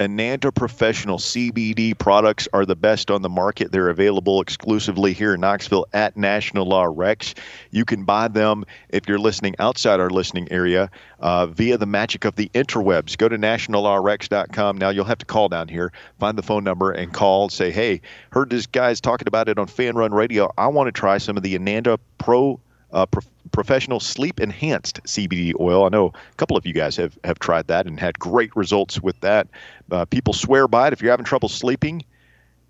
Ananda 0.00 0.52
Professional 0.52 1.18
CBD 1.18 1.98
products 1.98 2.46
are 2.52 2.64
the 2.64 2.76
best 2.76 3.10
on 3.10 3.22
the 3.22 3.28
market. 3.28 3.72
They're 3.72 3.88
available 3.88 4.40
exclusively 4.40 5.12
here 5.12 5.34
in 5.34 5.40
Knoxville 5.40 5.86
at 5.92 6.16
National 6.16 6.66
Law 6.66 6.84
Rex. 6.88 7.34
You 7.72 7.84
can 7.84 8.04
buy 8.04 8.28
them 8.28 8.64
if 8.90 9.08
you're 9.08 9.18
listening 9.18 9.56
outside 9.58 9.98
our 9.98 10.10
listening 10.10 10.46
area 10.52 10.90
uh, 11.18 11.46
via 11.46 11.78
the 11.78 11.86
magic 11.86 12.24
of 12.24 12.36
the 12.36 12.48
interwebs. 12.54 13.18
Go 13.18 13.28
to 13.28 13.36
nationallawrex.com. 13.36 14.78
Now 14.78 14.90
you'll 14.90 15.04
have 15.04 15.18
to 15.18 15.26
call 15.26 15.48
down 15.48 15.66
here, 15.66 15.92
find 16.20 16.38
the 16.38 16.42
phone 16.42 16.62
number, 16.62 16.92
and 16.92 17.12
call. 17.12 17.48
Say, 17.48 17.72
hey, 17.72 18.00
heard 18.30 18.50
this 18.50 18.66
guy's 18.66 19.00
talking 19.00 19.26
about 19.26 19.48
it 19.48 19.58
on 19.58 19.66
Fan 19.66 19.96
Run 19.96 20.12
Radio. 20.12 20.52
I 20.56 20.68
want 20.68 20.86
to 20.86 20.92
try 20.92 21.18
some 21.18 21.36
of 21.36 21.42
the 21.42 21.56
Ananda 21.56 21.98
Pro 22.18 22.60
uh, 22.92 23.06
pro- 23.06 23.22
professional 23.48 24.00
sleep 24.00 24.40
enhanced 24.40 25.02
CBD 25.04 25.52
oil. 25.58 25.84
I 25.84 25.88
know 25.88 26.06
a 26.08 26.34
couple 26.36 26.56
of 26.56 26.66
you 26.66 26.72
guys 26.72 26.96
have, 26.96 27.18
have 27.24 27.38
tried 27.38 27.66
that 27.68 27.86
and 27.86 27.98
had 27.98 28.18
great 28.18 28.54
results 28.56 29.00
with 29.00 29.18
that. 29.20 29.48
Uh, 29.90 30.04
people 30.04 30.32
swear 30.32 30.68
by 30.68 30.88
it. 30.88 30.92
If 30.92 31.02
you're 31.02 31.10
having 31.10 31.24
trouble 31.24 31.48
sleeping, 31.48 32.02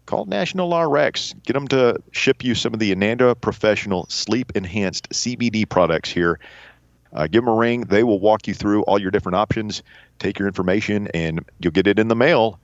call 0.06 0.24
National 0.26 0.76
RX. 0.76 1.34
Get 1.44 1.52
them 1.52 1.68
to 1.68 2.00
ship 2.12 2.44
you 2.44 2.54
some 2.54 2.74
of 2.74 2.80
the 2.80 2.92
Ananda 2.92 3.34
Professional 3.34 4.06
Sleep 4.08 4.52
Enhanced 4.54 5.08
CBD 5.10 5.68
products 5.68 6.10
here. 6.10 6.38
Uh, 7.12 7.26
give 7.26 7.44
them 7.44 7.48
a 7.48 7.56
ring. 7.56 7.82
They 7.82 8.04
will 8.04 8.20
walk 8.20 8.46
you 8.46 8.54
through 8.54 8.82
all 8.82 8.98
your 8.98 9.10
different 9.10 9.36
options, 9.36 9.82
take 10.18 10.38
your 10.38 10.48
information, 10.48 11.08
and 11.08 11.44
you'll 11.58 11.72
get 11.72 11.86
it 11.86 11.98
in 11.98 12.08
the 12.08 12.16
mail 12.16 12.58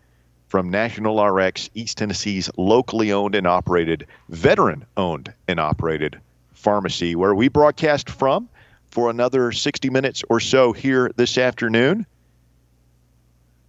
from 0.48 0.70
National 0.70 1.24
RX, 1.24 1.70
East 1.74 1.98
Tennessee's 1.98 2.48
locally 2.56 3.10
owned 3.10 3.34
and 3.34 3.46
operated, 3.46 4.06
veteran 4.28 4.84
owned 4.96 5.32
and 5.48 5.58
operated 5.58 6.20
Pharmacy, 6.54 7.14
where 7.14 7.34
we 7.34 7.48
broadcast 7.48 8.08
from 8.08 8.48
for 8.90 9.10
another 9.10 9.52
60 9.52 9.90
minutes 9.90 10.22
or 10.30 10.40
so 10.40 10.72
here 10.72 11.10
this 11.16 11.36
afternoon. 11.36 12.06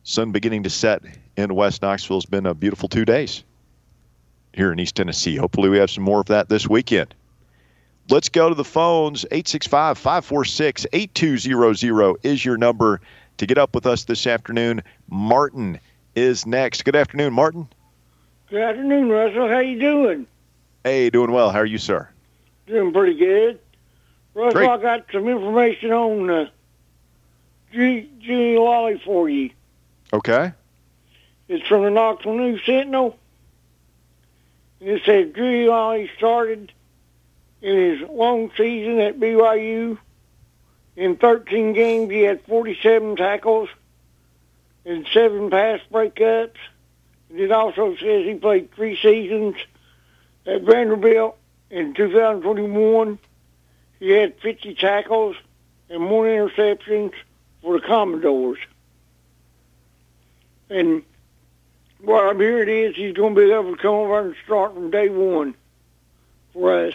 Sun 0.04 0.32
beginning 0.32 0.64
to 0.64 0.70
set 0.70 1.02
in 1.36 1.54
West 1.54 1.82
Knoxville 1.82 2.18
has 2.18 2.26
been 2.26 2.46
a 2.46 2.54
beautiful 2.54 2.88
two 2.88 3.06
days 3.06 3.44
here 4.54 4.72
in 4.72 4.80
East 4.80 4.96
Tennessee. 4.96 5.36
Hopefully, 5.36 5.70
we 5.70 5.78
have 5.78 5.90
some 5.90 6.04
more 6.04 6.22
of 6.22 6.28
that 6.28 6.48
this 6.48 6.70
weekend. 6.70 7.14
Let's 8.10 8.30
go 8.30 8.50
to 8.50 8.56
the 8.56 8.64
phones. 8.64 9.26
865 9.26 9.98
546 9.98 10.86
8200 10.94 12.18
is 12.24 12.46
your 12.46 12.58
number 12.58 13.02
to 13.38 13.46
get 13.46 13.58
up 13.58 13.74
with 13.74 13.86
us 13.86 14.04
this 14.04 14.28
afternoon. 14.28 14.84
Martin 15.10 15.80
is 16.16 16.46
next. 16.46 16.86
Good 16.86 16.96
afternoon, 16.96 17.34
Martin. 17.34 17.68
Good 18.50 18.62
afternoon, 18.62 19.10
Russell. 19.10 19.50
How 19.50 19.60
you 19.60 19.80
doing? 19.80 20.28
Hey, 20.84 21.10
doing 21.10 21.32
well. 21.32 21.50
How 21.50 21.60
are 21.60 21.66
you, 21.66 21.80
sir? 21.80 22.08
Doing 22.68 22.94
pretty 22.94 23.16
good. 23.16 23.60
Russell, 24.34 24.60
Great. 24.60 24.70
I 24.70 24.78
got 24.78 25.06
some 25.12 25.28
information 25.28 25.92
on 25.92 26.30
uh, 26.30 26.50
G- 27.72 28.10
Jeudy-Lally 28.22 29.02
for 29.06 29.30
you. 29.30 29.52
Okay. 30.12 30.52
It's 31.48 31.66
from 31.68 31.84
the 31.84 31.90
Knoxville 31.92 32.36
News 32.36 32.62
Sentinel. 32.66 33.18
And 34.82 34.90
it 34.90 35.04
says 35.06 35.32
Jeudy-Lally 35.34 36.10
started 36.18 36.72
in 37.62 37.78
his 37.78 38.10
long 38.10 38.52
season 38.58 39.00
at 39.00 39.20
BYU. 39.20 39.98
In 40.96 41.18
13 41.18 41.74
games, 41.74 42.10
he 42.10 42.22
had 42.22 42.42
47 42.46 43.16
tackles 43.16 43.70
and 44.86 45.08
seven 45.14 45.50
pass 45.50 45.82
breakups. 45.92 46.58
And 47.30 47.40
it 47.40 47.52
also 47.52 47.96
says 47.96 48.26
he 48.26 48.36
played 48.36 48.74
three 48.74 48.98
seasons 49.02 49.56
at 50.46 50.62
Vanderbilt. 50.62 51.38
In 51.70 51.94
2021, 51.94 53.20
he 54.00 54.10
had 54.12 54.40
50 54.40 54.76
tackles 54.76 55.36
and 55.90 56.10
one 56.10 56.26
interceptions 56.26 57.14
for 57.62 57.80
the 57.80 57.86
Commodores. 57.86 58.60
And 60.70 61.04
what 62.02 62.26
I'm 62.26 62.40
hearing 62.40 62.70
is 62.70 62.96
he's 62.96 63.14
going 63.14 63.36
to 63.36 63.42
be 63.42 63.52
able 63.52 63.76
to 63.76 63.82
come 63.82 63.96
over 63.96 64.20
and 64.20 64.36
start 64.46 64.74
from 64.74 64.92
day 64.92 65.10
one 65.10 65.56
for 66.54 66.88
us. 66.88 66.94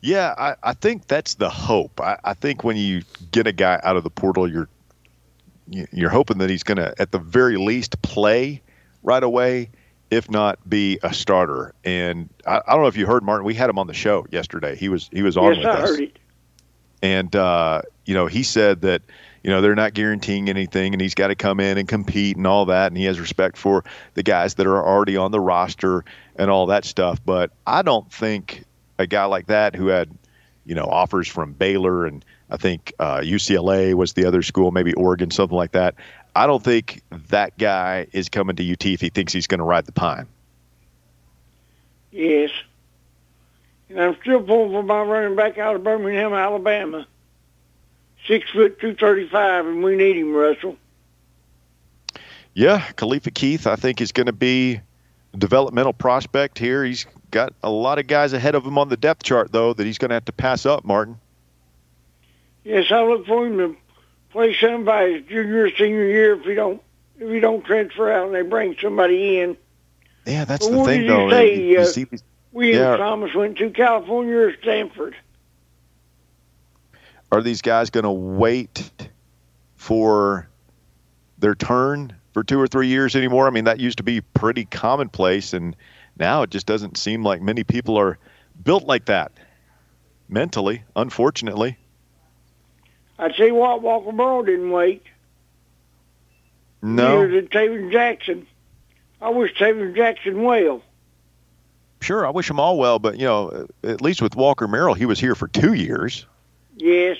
Yeah, 0.00 0.34
I, 0.38 0.54
I 0.62 0.74
think 0.74 1.08
that's 1.08 1.34
the 1.34 1.50
hope. 1.50 2.00
I, 2.00 2.18
I 2.24 2.34
think 2.34 2.62
when 2.62 2.76
you 2.76 3.02
get 3.32 3.46
a 3.46 3.52
guy 3.52 3.80
out 3.82 3.96
of 3.96 4.04
the 4.04 4.10
portal, 4.10 4.50
you're 4.50 4.68
you're 5.70 6.08
hoping 6.08 6.38
that 6.38 6.48
he's 6.48 6.62
going 6.62 6.78
to, 6.78 6.94
at 6.98 7.12
the 7.12 7.18
very 7.18 7.58
least, 7.58 8.00
play 8.00 8.62
right 9.02 9.22
away, 9.22 9.68
if 10.10 10.30
not 10.30 10.58
be 10.68 10.98
a 11.02 11.12
starter. 11.12 11.74
And 11.84 12.28
I, 12.46 12.60
I 12.66 12.72
don't 12.72 12.82
know 12.82 12.88
if 12.88 12.96
you 12.96 13.06
heard 13.06 13.22
Martin. 13.22 13.44
We 13.44 13.54
had 13.54 13.68
him 13.70 13.78
on 13.78 13.86
the 13.86 13.94
show 13.94 14.26
yesterday. 14.30 14.76
He 14.76 14.88
was 14.88 15.08
he 15.12 15.22
was 15.22 15.36
on 15.36 15.54
yes, 15.54 15.58
with 15.58 15.66
I 15.66 15.70
us, 15.70 15.90
heard 15.90 16.00
it. 16.00 16.18
and 17.02 17.36
uh, 17.36 17.82
you 18.06 18.14
know 18.14 18.26
he 18.26 18.42
said 18.42 18.82
that 18.82 19.02
you 19.42 19.50
know 19.50 19.60
they're 19.60 19.74
not 19.74 19.94
guaranteeing 19.94 20.48
anything, 20.48 20.94
and 20.94 21.00
he's 21.00 21.14
got 21.14 21.28
to 21.28 21.34
come 21.34 21.60
in 21.60 21.78
and 21.78 21.88
compete 21.88 22.36
and 22.36 22.46
all 22.46 22.66
that. 22.66 22.88
And 22.88 22.96
he 22.96 23.04
has 23.04 23.20
respect 23.20 23.56
for 23.56 23.84
the 24.14 24.22
guys 24.22 24.54
that 24.54 24.66
are 24.66 24.86
already 24.86 25.16
on 25.16 25.30
the 25.30 25.40
roster 25.40 26.04
and 26.36 26.50
all 26.50 26.66
that 26.66 26.84
stuff. 26.84 27.20
But 27.24 27.50
I 27.66 27.82
don't 27.82 28.10
think 28.12 28.64
a 28.98 29.06
guy 29.06 29.24
like 29.26 29.46
that 29.46 29.74
who 29.74 29.88
had 29.88 30.10
you 30.64 30.74
know 30.74 30.84
offers 30.84 31.28
from 31.28 31.52
Baylor 31.52 32.06
and 32.06 32.24
I 32.50 32.56
think 32.56 32.92
uh, 32.98 33.18
UCLA 33.18 33.94
was 33.94 34.14
the 34.14 34.24
other 34.24 34.42
school, 34.42 34.70
maybe 34.70 34.94
Oregon, 34.94 35.30
something 35.30 35.56
like 35.56 35.72
that. 35.72 35.96
I 36.38 36.46
don't 36.46 36.62
think 36.62 37.02
that 37.30 37.58
guy 37.58 38.06
is 38.12 38.28
coming 38.28 38.54
to 38.54 38.72
UT 38.72 38.86
if 38.86 39.00
he 39.00 39.08
thinks 39.08 39.32
he's 39.32 39.48
going 39.48 39.58
to 39.58 39.64
ride 39.64 39.86
the 39.86 39.92
pine. 39.92 40.28
Yes. 42.12 42.50
And 43.88 44.00
I'm 44.00 44.16
still 44.20 44.40
pulling 44.40 44.70
for 44.70 44.84
my 44.84 45.02
running 45.02 45.34
back 45.34 45.58
out 45.58 45.74
of 45.74 45.82
Birmingham, 45.82 46.32
Alabama. 46.32 47.08
Six 48.28 48.48
foot 48.50 48.78
two 48.78 48.94
thirty 48.94 49.28
five, 49.28 49.66
and 49.66 49.82
we 49.82 49.96
need 49.96 50.14
him, 50.14 50.32
Russell. 50.32 50.76
Yeah, 52.54 52.84
Khalifa 52.92 53.32
Keith, 53.32 53.66
I 53.66 53.74
think, 53.74 54.00
is 54.00 54.12
going 54.12 54.26
to 54.26 54.32
be 54.32 54.80
a 55.34 55.36
developmental 55.36 55.92
prospect 55.92 56.56
here. 56.56 56.84
He's 56.84 57.04
got 57.32 57.52
a 57.64 57.70
lot 57.70 57.98
of 57.98 58.06
guys 58.06 58.32
ahead 58.32 58.54
of 58.54 58.64
him 58.64 58.78
on 58.78 58.88
the 58.90 58.96
depth 58.96 59.24
chart, 59.24 59.50
though, 59.50 59.72
that 59.72 59.84
he's 59.84 59.98
going 59.98 60.10
to 60.10 60.14
have 60.14 60.26
to 60.26 60.32
pass 60.32 60.66
up, 60.66 60.84
Martin. 60.84 61.18
Yes, 62.62 62.92
I 62.92 63.02
look 63.02 63.26
for 63.26 63.44
him 63.44 63.58
to 63.58 63.76
play 64.38 64.54
somebody 64.60 65.14
his 65.14 65.22
junior 65.26 65.64
or 65.64 65.70
senior 65.70 66.06
year 66.06 66.34
if 66.38 66.44
he 66.44 66.54
don't 66.54 66.80
if 67.18 67.28
he 67.28 67.40
don't 67.40 67.64
transfer 67.64 68.12
out 68.12 68.26
and 68.26 68.34
they 68.36 68.42
bring 68.42 68.76
somebody 68.80 69.40
in. 69.40 69.56
Yeah, 70.24 70.44
that's 70.44 70.68
But 70.68 70.76
the 70.78 70.84
thing, 70.84 71.00
did 71.00 71.06
you 71.10 71.16
though. 71.16 71.30
say, 71.30 71.54
You- 71.56 71.62
you 71.72 71.80
uh, 71.80 71.84
see 71.86 72.04
these- 72.04 72.22
William 72.52 72.78
Yeah. 72.78 72.96
Thomas 72.96 73.34
went 73.34 73.58
to 73.58 73.70
California 73.70 74.36
or 74.36 74.52
Stanford. 74.62 75.16
are 77.32 77.42
these 77.42 77.60
guys 77.62 77.90
going 77.90 78.04
to 78.04 78.10
wait 78.12 78.90
for 79.76 80.48
their 81.38 81.54
turn 81.56 82.14
for 82.32 82.42
two 82.44 82.60
or 82.60 82.66
three 82.68 82.86
years 82.86 83.16
anymore? 83.16 83.46
I 83.46 83.50
mean, 83.50 83.64
that 83.64 83.80
used 83.80 83.98
to 83.98 84.02
be 84.04 84.20
pretty 84.20 84.64
commonplace, 84.64 85.52
and 85.52 85.74
now 86.18 86.42
it 86.42 86.50
just 86.50 86.66
doesn't 86.66 86.96
seem 86.96 87.22
like 87.24 87.42
many 87.42 87.64
people 87.64 87.98
are 87.98 88.16
built 88.62 88.84
like 88.84 89.06
that 89.06 89.32
mentally, 90.28 90.84
unfortunately. 90.96 91.76
I 93.18 93.32
you 93.36 93.54
what, 93.54 93.82
Walker 93.82 94.12
Burrow 94.12 94.42
didn't 94.42 94.70
wait. 94.70 95.04
No, 96.82 97.22
Neither 97.22 97.40
did 97.40 97.50
Tayven 97.50 97.90
Jackson. 97.90 98.46
I 99.20 99.30
wish 99.30 99.52
Tayven 99.54 99.96
Jackson 99.96 100.42
well. 100.42 100.82
sure, 102.00 102.24
I 102.24 102.30
wish 102.30 102.46
them 102.46 102.60
all 102.60 102.78
well, 102.78 103.00
but 103.00 103.18
you 103.18 103.26
know, 103.26 103.66
at 103.82 104.00
least 104.00 104.22
with 104.22 104.36
Walker 104.36 104.68
Merrill, 104.68 104.94
he 104.94 105.06
was 105.06 105.18
here 105.18 105.34
for 105.34 105.48
two 105.48 105.72
years. 105.72 106.24
Yes. 106.76 107.18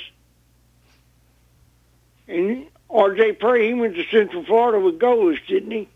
And 2.28 2.66
R.J. 2.90 3.32
Prey, 3.32 3.68
he 3.68 3.74
went 3.74 3.96
to 3.96 4.04
Central 4.04 4.44
Florida 4.44 4.78
with 4.78 5.00
Golesh, 5.00 5.44
didn't 5.48 5.72
he? 5.72 5.88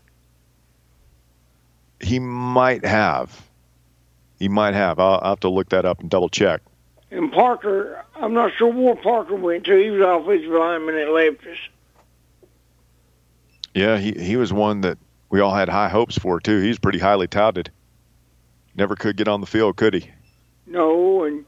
He 2.01 2.19
might 2.19 2.83
have. 2.83 3.47
He 4.39 4.49
might 4.49 4.73
have. 4.73 4.99
I'll, 4.99 5.19
I'll 5.21 5.29
have 5.31 5.39
to 5.41 5.49
look 5.49 5.69
that 5.69 5.85
up 5.85 6.01
and 6.01 6.09
double 6.09 6.27
check. 6.27 6.61
And 7.13 7.31
Parker, 7.31 8.03
I'm 8.15 8.33
not 8.33 8.53
sure 8.57 8.73
where 8.73 8.95
Parker 8.95 9.35
went 9.35 9.65
to. 9.65 9.75
He 9.77 9.91
was 9.91 10.01
offensive 10.01 10.49
lineman 10.49 10.95
at 10.95 11.09
left 11.09 11.45
us. 11.45 11.57
Yeah, 13.75 13.99
he, 13.99 14.13
he 14.13 14.35
was 14.35 14.51
one 14.51 14.81
that 14.81 14.97
we 15.29 15.39
all 15.39 15.53
had 15.53 15.69
high 15.69 15.89
hopes 15.89 16.17
for 16.17 16.39
too. 16.39 16.59
He's 16.59 16.79
pretty 16.79 16.97
highly 16.97 17.27
touted. 17.27 17.69
Never 18.75 18.95
could 18.95 19.15
get 19.15 19.27
on 19.27 19.41
the 19.41 19.47
field, 19.47 19.75
could 19.75 19.93
he? 19.93 20.09
No, 20.65 21.23
and, 21.25 21.45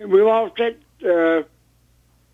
and 0.00 0.10
we 0.10 0.20
lost 0.20 0.56
that 0.56 0.76
uh, 1.08 1.46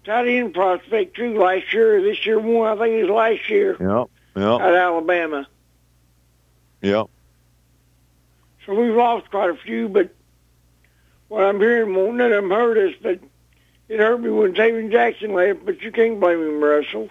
tight 0.07 0.29
end 0.29 0.55
prospect 0.55 1.17
too 1.17 1.39
last 1.39 1.71
year. 1.75 2.01
This 2.01 2.25
year 2.25 2.39
one, 2.39 2.67
I 2.67 2.81
think 2.81 2.95
it 2.95 3.03
was 3.03 3.11
last 3.11 3.51
year 3.51 3.73
Yep. 3.79 4.09
Yep. 4.37 4.61
at 4.63 4.75
Alabama. 4.75 5.47
Yep. 6.81 7.07
So 8.65 8.75
we've 8.75 8.95
lost 8.95 9.31
quite 9.31 9.51
a 9.51 9.55
few, 9.57 9.91
but 9.91 10.15
what 11.35 11.45
I'm 11.45 11.59
hearing 11.59 11.93
won't 11.95 12.17
none 12.17 12.33
of 12.33 12.43
them 12.45 12.51
hurt 12.53 12.79
us, 12.79 12.95
but 13.03 13.19
it 13.89 13.99
hurt 13.99 14.21
me 14.21 14.31
when 14.31 14.55
Tayven 14.55 14.93
Jackson 14.93 15.35
left, 15.35 15.65
but 15.65 15.83
you 15.83 15.91
can't 15.91 16.21
blame 16.21 16.41
him, 16.41 16.63
Russell. 16.63 17.09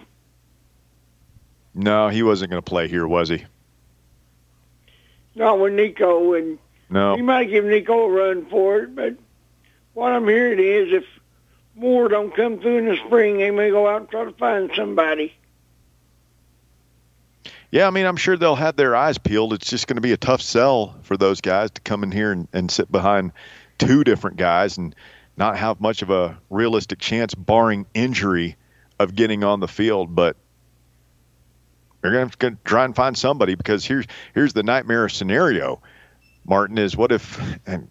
No, 1.74 2.08
he 2.08 2.22
wasn't 2.22 2.50
going 2.50 2.62
to 2.62 2.68
play 2.68 2.88
here, 2.88 3.06
was 3.06 3.28
he? 3.28 3.44
Not 5.34 5.60
with 5.60 5.74
Nico, 5.74 6.32
and 6.32 6.58
No. 6.88 7.16
he 7.16 7.20
might 7.22 7.50
give 7.50 7.66
Nico 7.66 8.04
a 8.04 8.08
run 8.08 8.46
for 8.46 8.78
it, 8.78 8.94
but 8.94 9.14
what 9.92 10.12
I'm 10.12 10.26
hearing 10.26 10.58
is 10.58 10.94
if 10.94 11.04
more 11.74 12.08
don't 12.08 12.34
come 12.34 12.60
through 12.60 12.78
in 12.78 12.86
the 12.86 12.96
spring, 13.06 13.36
they 13.38 13.50
may 13.50 13.68
go 13.70 13.86
out 13.86 14.00
and 14.02 14.10
try 14.10 14.24
to 14.24 14.32
find 14.32 14.70
somebody. 14.74 15.34
Yeah, 17.70 17.88
I 17.88 17.90
mean, 17.90 18.06
I'm 18.06 18.16
sure 18.16 18.36
they'll 18.38 18.54
have 18.54 18.76
their 18.76 18.96
eyes 18.96 19.18
peeled. 19.18 19.52
It's 19.52 19.68
just 19.68 19.86
going 19.86 19.96
to 19.96 20.00
be 20.00 20.12
a 20.12 20.16
tough 20.16 20.40
sell 20.40 20.94
for 21.02 21.16
those 21.18 21.42
guys 21.42 21.72
to 21.72 21.80
come 21.82 22.04
in 22.04 22.12
here 22.12 22.32
and, 22.32 22.48
and 22.52 22.70
sit 22.70 22.90
behind 22.90 23.32
two 23.78 24.04
different 24.04 24.36
guys 24.36 24.78
and 24.78 24.94
not 25.36 25.56
have 25.56 25.80
much 25.80 26.02
of 26.02 26.10
a 26.10 26.38
realistic 26.50 26.98
chance, 26.98 27.34
barring 27.34 27.86
injury, 27.94 28.56
of 28.98 29.14
getting 29.14 29.44
on 29.44 29.60
the 29.60 29.68
field. 29.68 30.14
But 30.14 30.36
they're 32.00 32.12
going 32.12 32.30
to, 32.30 32.58
try 32.64 32.84
and 32.84 32.94
find 32.94 33.16
somebody 33.16 33.54
because 33.54 33.84
here's 33.84 34.06
here's 34.34 34.52
the 34.52 34.62
nightmare 34.62 35.08
scenario. 35.08 35.80
Martin 36.46 36.76
is 36.76 36.94
what 36.94 37.10
if, 37.10 37.40
and 37.66 37.88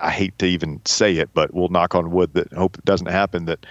I 0.00 0.10
hate 0.10 0.36
to 0.40 0.46
even 0.46 0.80
say 0.84 1.18
it, 1.18 1.30
but 1.32 1.54
we'll 1.54 1.68
knock 1.68 1.94
on 1.94 2.10
wood 2.10 2.34
that 2.34 2.52
hope 2.52 2.76
it 2.76 2.84
doesn't 2.84 3.06
happen. 3.06 3.44
That 3.44 3.64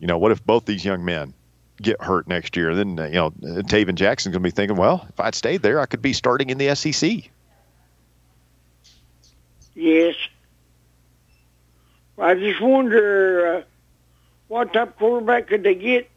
you 0.00 0.06
know, 0.06 0.16
what 0.16 0.32
if 0.32 0.44
both 0.44 0.64
these 0.64 0.84
young 0.84 1.04
men 1.04 1.34
get 1.82 2.00
hurt 2.00 2.26
next 2.26 2.56
year? 2.56 2.74
Then 2.74 2.96
you 2.96 3.10
know, 3.12 3.30
Tayven 3.30 3.96
Jackson's 3.96 4.32
going 4.32 4.42
to 4.42 4.46
be 4.46 4.50
thinking, 4.50 4.78
well, 4.78 5.06
if 5.10 5.20
I'd 5.20 5.34
stayed 5.34 5.60
there, 5.60 5.80
I 5.80 5.86
could 5.86 6.00
be 6.00 6.14
starting 6.14 6.48
in 6.48 6.56
the 6.56 6.74
SEC. 6.74 7.30
Yes. 9.74 10.14
I 12.18 12.34
just 12.34 12.60
wonder 12.60 13.56
uh, 13.56 13.62
what 14.48 14.72
type 14.72 14.88
of 14.88 14.96
quarterback 14.98 15.48
could 15.48 15.62
they 15.62 15.74
get 15.74 16.08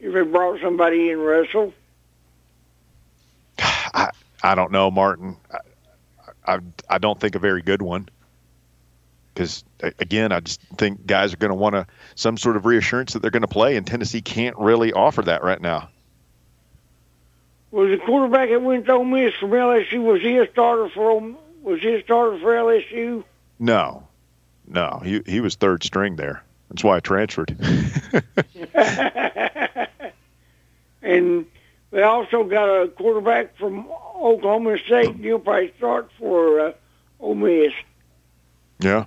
if 0.00 0.12
they 0.12 0.22
brought 0.22 0.60
somebody 0.60 1.10
in, 1.10 1.18
Russell? 1.18 1.72
I 3.58 4.10
I 4.42 4.54
don't 4.54 4.72
know, 4.72 4.90
Martin. 4.90 5.36
I 5.50 5.58
I, 6.46 6.58
I 6.88 6.98
don't 6.98 7.18
think 7.18 7.34
a 7.34 7.38
very 7.38 7.62
good 7.62 7.82
one. 7.82 8.08
Because 9.32 9.64
again, 9.98 10.30
I 10.30 10.40
just 10.40 10.60
think 10.78 11.06
guys 11.06 11.32
are 11.32 11.36
going 11.38 11.50
to 11.50 11.56
want 11.56 11.74
to 11.74 11.86
some 12.14 12.36
sort 12.36 12.56
of 12.56 12.66
reassurance 12.66 13.14
that 13.14 13.22
they're 13.22 13.32
going 13.32 13.42
to 13.42 13.48
play, 13.48 13.76
and 13.76 13.84
Tennessee 13.86 14.20
can't 14.20 14.56
really 14.58 14.92
offer 14.92 15.22
that 15.22 15.42
right 15.42 15.60
now. 15.60 15.88
Was 17.72 17.90
the 17.90 18.04
quarterback 18.04 18.50
that 18.50 18.62
went 18.62 18.86
to 18.86 18.92
Ole 18.92 19.04
Miss 19.04 19.34
from 19.34 19.50
LSU 19.50 20.04
was 20.04 20.22
he 20.22 20.38
a 20.38 20.48
starter 20.52 20.88
for 20.88 21.20
was 21.62 21.80
he 21.80 21.94
a 21.94 22.02
starter 22.04 22.38
for 22.38 22.52
LSU? 22.52 23.24
No, 23.58 24.06
no, 24.68 25.00
he 25.04 25.20
he 25.26 25.40
was 25.40 25.54
third 25.56 25.82
string 25.84 26.16
there. 26.16 26.42
That's 26.70 26.82
why 26.84 26.96
I 26.96 27.00
transferred. 27.00 27.56
and 31.02 31.46
they 31.90 32.02
also 32.02 32.44
got 32.44 32.82
a 32.82 32.88
quarterback 32.88 33.56
from 33.56 33.86
Oklahoma 34.16 34.78
State. 34.78 35.16
He'll 35.16 35.38
probably 35.38 35.72
start 35.76 36.10
for 36.18 36.60
uh, 36.60 36.72
Ole 37.20 37.34
Miss. 37.34 37.72
Yeah. 38.80 39.04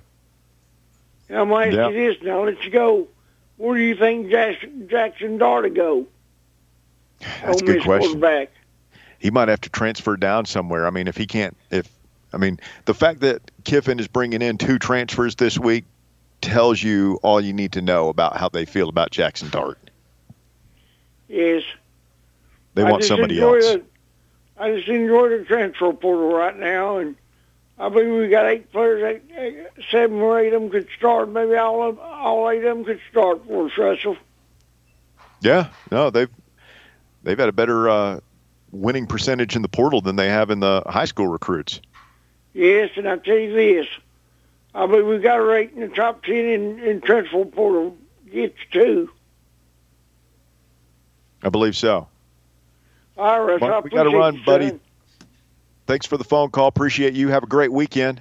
And 1.28 1.38
I'm 1.38 1.48
going 1.48 1.70
to 1.72 1.76
Yeah. 1.76 1.86
ask 1.86 1.94
you 1.94 2.12
this 2.14 2.22
now. 2.22 2.44
Let 2.44 2.62
you 2.64 2.70
go. 2.70 3.08
Where 3.56 3.76
do 3.76 3.82
you 3.82 3.96
think 3.96 4.30
Jackson, 4.30 4.88
Jackson 4.88 5.38
Dart 5.38 5.64
to 5.64 5.70
go? 5.70 6.06
That's 7.42 7.60
a 7.60 7.64
good 7.64 7.76
Miss 7.76 7.84
question. 7.84 8.20
quarterback. 8.20 8.50
he 9.18 9.30
might 9.30 9.48
have 9.48 9.60
to 9.62 9.70
transfer 9.70 10.16
down 10.16 10.46
somewhere. 10.46 10.86
I 10.86 10.90
mean, 10.90 11.08
if 11.08 11.16
he 11.16 11.26
can't, 11.26 11.56
if 11.70 11.88
I 12.32 12.36
mean, 12.36 12.60
the 12.84 12.94
fact 12.94 13.20
that 13.20 13.50
Kiffin 13.64 13.98
is 13.98 14.08
bringing 14.08 14.42
in 14.42 14.58
two 14.58 14.78
transfers 14.78 15.36
this 15.36 15.58
week 15.58 15.84
tells 16.40 16.82
you 16.82 17.18
all 17.22 17.40
you 17.40 17.52
need 17.52 17.72
to 17.72 17.82
know 17.82 18.08
about 18.08 18.36
how 18.36 18.48
they 18.48 18.64
feel 18.64 18.88
about 18.88 19.10
Jackson 19.10 19.48
Dart. 19.50 19.78
Yes. 21.28 21.62
They 22.74 22.82
I 22.82 22.90
want 22.90 23.04
somebody 23.04 23.40
else. 23.40 23.64
The, 23.64 23.82
I 24.56 24.76
just 24.76 24.88
enjoy 24.88 25.30
the 25.30 25.44
transfer 25.44 25.92
portal 25.92 26.32
right 26.32 26.56
now, 26.56 26.98
and 26.98 27.16
I 27.78 27.88
believe 27.88 28.12
we 28.12 28.28
got 28.28 28.46
eight 28.46 28.70
players. 28.72 29.02
Eight, 29.02 29.36
eight, 29.36 29.56
seven 29.90 30.20
or 30.20 30.38
eight 30.38 30.52
of 30.52 30.62
them 30.62 30.70
could 30.70 30.88
start. 30.96 31.28
Maybe 31.28 31.54
all 31.54 31.88
of, 31.88 31.98
all 31.98 32.50
eight 32.50 32.64
of 32.64 32.76
them 32.76 32.84
could 32.84 33.00
start 33.10 33.44
for 33.46 33.66
us, 33.66 33.78
Russell. 33.78 34.16
Yeah, 35.40 35.68
no, 35.90 36.10
they've 36.10 36.30
they've 37.22 37.38
had 37.38 37.48
a 37.48 37.52
better 37.52 37.88
uh, 37.88 38.20
winning 38.72 39.06
percentage 39.06 39.54
in 39.54 39.62
the 39.62 39.68
portal 39.68 40.00
than 40.00 40.16
they 40.16 40.28
have 40.28 40.50
in 40.50 40.60
the 40.60 40.82
high 40.86 41.04
school 41.04 41.28
recruits. 41.28 41.80
Yes, 42.58 42.90
and 42.96 43.08
I 43.08 43.16
tell 43.18 43.38
you 43.38 43.52
this, 43.52 43.86
I 44.74 44.84
believe 44.86 45.06
we 45.06 45.18
got 45.18 45.38
a 45.38 45.44
rate 45.44 45.74
in 45.74 45.80
the 45.80 45.86
top 45.86 46.24
ten 46.24 46.34
in, 46.34 46.80
in 46.80 47.00
transfer 47.00 47.44
portal 47.44 47.96
gets 48.32 48.58
two. 48.72 49.08
I 51.40 51.50
believe 51.50 51.76
so. 51.76 52.08
All 53.16 53.44
right, 53.44 53.60
Mark, 53.60 53.84
we 53.84 53.90
gotta 53.90 54.10
run, 54.10 54.42
buddy. 54.44 54.70
son. 54.70 54.80
Thanks 55.86 56.04
for 56.04 56.16
the 56.16 56.24
phone 56.24 56.50
call. 56.50 56.66
Appreciate 56.66 57.14
you. 57.14 57.28
Have 57.28 57.44
a 57.44 57.46
great 57.46 57.70
weekend. 57.70 58.20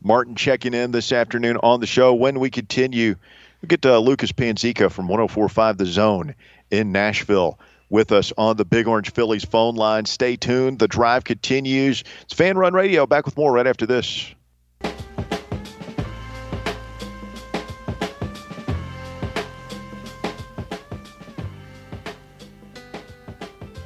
Martin 0.00 0.36
checking 0.36 0.72
in 0.72 0.92
this 0.92 1.10
afternoon 1.10 1.56
on 1.56 1.80
the 1.80 1.88
show. 1.88 2.14
When 2.14 2.38
we 2.38 2.50
continue, 2.50 3.16
we 3.62 3.66
get 3.66 3.82
to 3.82 3.98
Lucas 3.98 4.30
Panzica 4.30 4.92
from 4.92 5.08
1045 5.08 5.76
The 5.76 5.86
Zone 5.86 6.36
in 6.70 6.92
Nashville 6.92 7.58
with 7.92 8.10
us 8.10 8.32
on 8.36 8.56
the 8.56 8.64
Big 8.64 8.88
Orange 8.88 9.12
Phillies 9.12 9.44
phone 9.44 9.76
line. 9.76 10.06
Stay 10.06 10.34
tuned. 10.34 10.78
The 10.78 10.88
drive 10.88 11.22
continues. 11.22 12.02
It's 12.22 12.34
Fan 12.34 12.56
Run 12.56 12.72
Radio. 12.72 13.06
Back 13.06 13.26
with 13.26 13.36
more 13.36 13.52
right 13.52 13.66
after 13.66 13.86
this. 13.86 14.34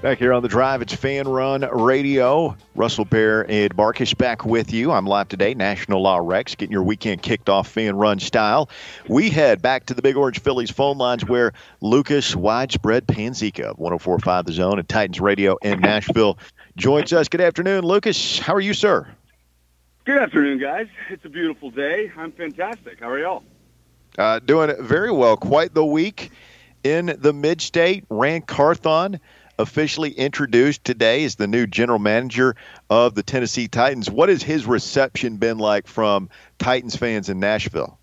Back 0.02 0.18
here 0.18 0.34
on 0.34 0.42
the 0.42 0.48
drive, 0.48 0.82
it's 0.82 0.94
Fan 0.94 1.26
Run 1.26 1.62
Radio. 1.72 2.54
Russell 2.74 3.06
Bear 3.06 3.50
and 3.50 3.74
Marcus 3.74 4.12
back 4.12 4.44
with 4.44 4.70
you. 4.70 4.92
I'm 4.92 5.06
live 5.06 5.28
today, 5.28 5.54
National 5.54 6.02
Law 6.02 6.18
Rex, 6.18 6.54
getting 6.54 6.72
your 6.72 6.82
weekend 6.82 7.22
kicked 7.22 7.48
off 7.48 7.66
fan 7.66 7.96
run 7.96 8.20
style. 8.20 8.68
We 9.08 9.30
head 9.30 9.62
back 9.62 9.86
to 9.86 9.94
the 9.94 10.02
Big 10.02 10.14
Orange 10.16 10.40
Phillies 10.40 10.70
phone 10.70 10.98
lines 10.98 11.24
where 11.24 11.52
Lucas 11.80 12.36
Widespread 12.36 13.06
Panzica 13.06 13.70
of 13.70 13.78
1045 13.78 14.44
The 14.44 14.52
Zone 14.52 14.78
and 14.78 14.86
Titans 14.86 15.18
Radio 15.18 15.56
in 15.62 15.80
Nashville 15.80 16.38
joins 16.76 17.14
us. 17.14 17.28
Good 17.28 17.40
afternoon, 17.40 17.82
Lucas. 17.82 18.38
How 18.38 18.54
are 18.54 18.60
you, 18.60 18.74
sir? 18.74 19.08
Good 20.04 20.18
afternoon, 20.18 20.58
guys. 20.58 20.88
It's 21.08 21.24
a 21.24 21.30
beautiful 21.30 21.70
day. 21.70 22.12
I'm 22.18 22.32
fantastic. 22.32 23.00
How 23.00 23.08
are 23.08 23.18
y'all? 23.18 23.44
Uh, 24.18 24.40
doing 24.40 24.74
very 24.78 25.10
well. 25.10 25.38
Quite 25.38 25.72
the 25.72 25.86
week 25.86 26.30
in 26.84 27.16
the 27.18 27.32
mid 27.32 27.62
state. 27.62 28.04
Ran 28.10 28.42
Carthon 28.42 29.18
officially 29.58 30.10
introduced 30.10 30.84
today 30.84 31.24
as 31.24 31.36
the 31.36 31.46
new 31.46 31.66
general 31.66 31.98
manager 31.98 32.56
of 32.90 33.14
the 33.14 33.22
Tennessee 33.22 33.68
Titans. 33.68 34.10
What 34.10 34.28
has 34.28 34.42
his 34.42 34.66
reception 34.66 35.36
been 35.36 35.58
like 35.58 35.86
from 35.86 36.28
Titans 36.58 36.96
fans 36.96 37.28
in 37.28 37.40
Nashville? 37.40 37.98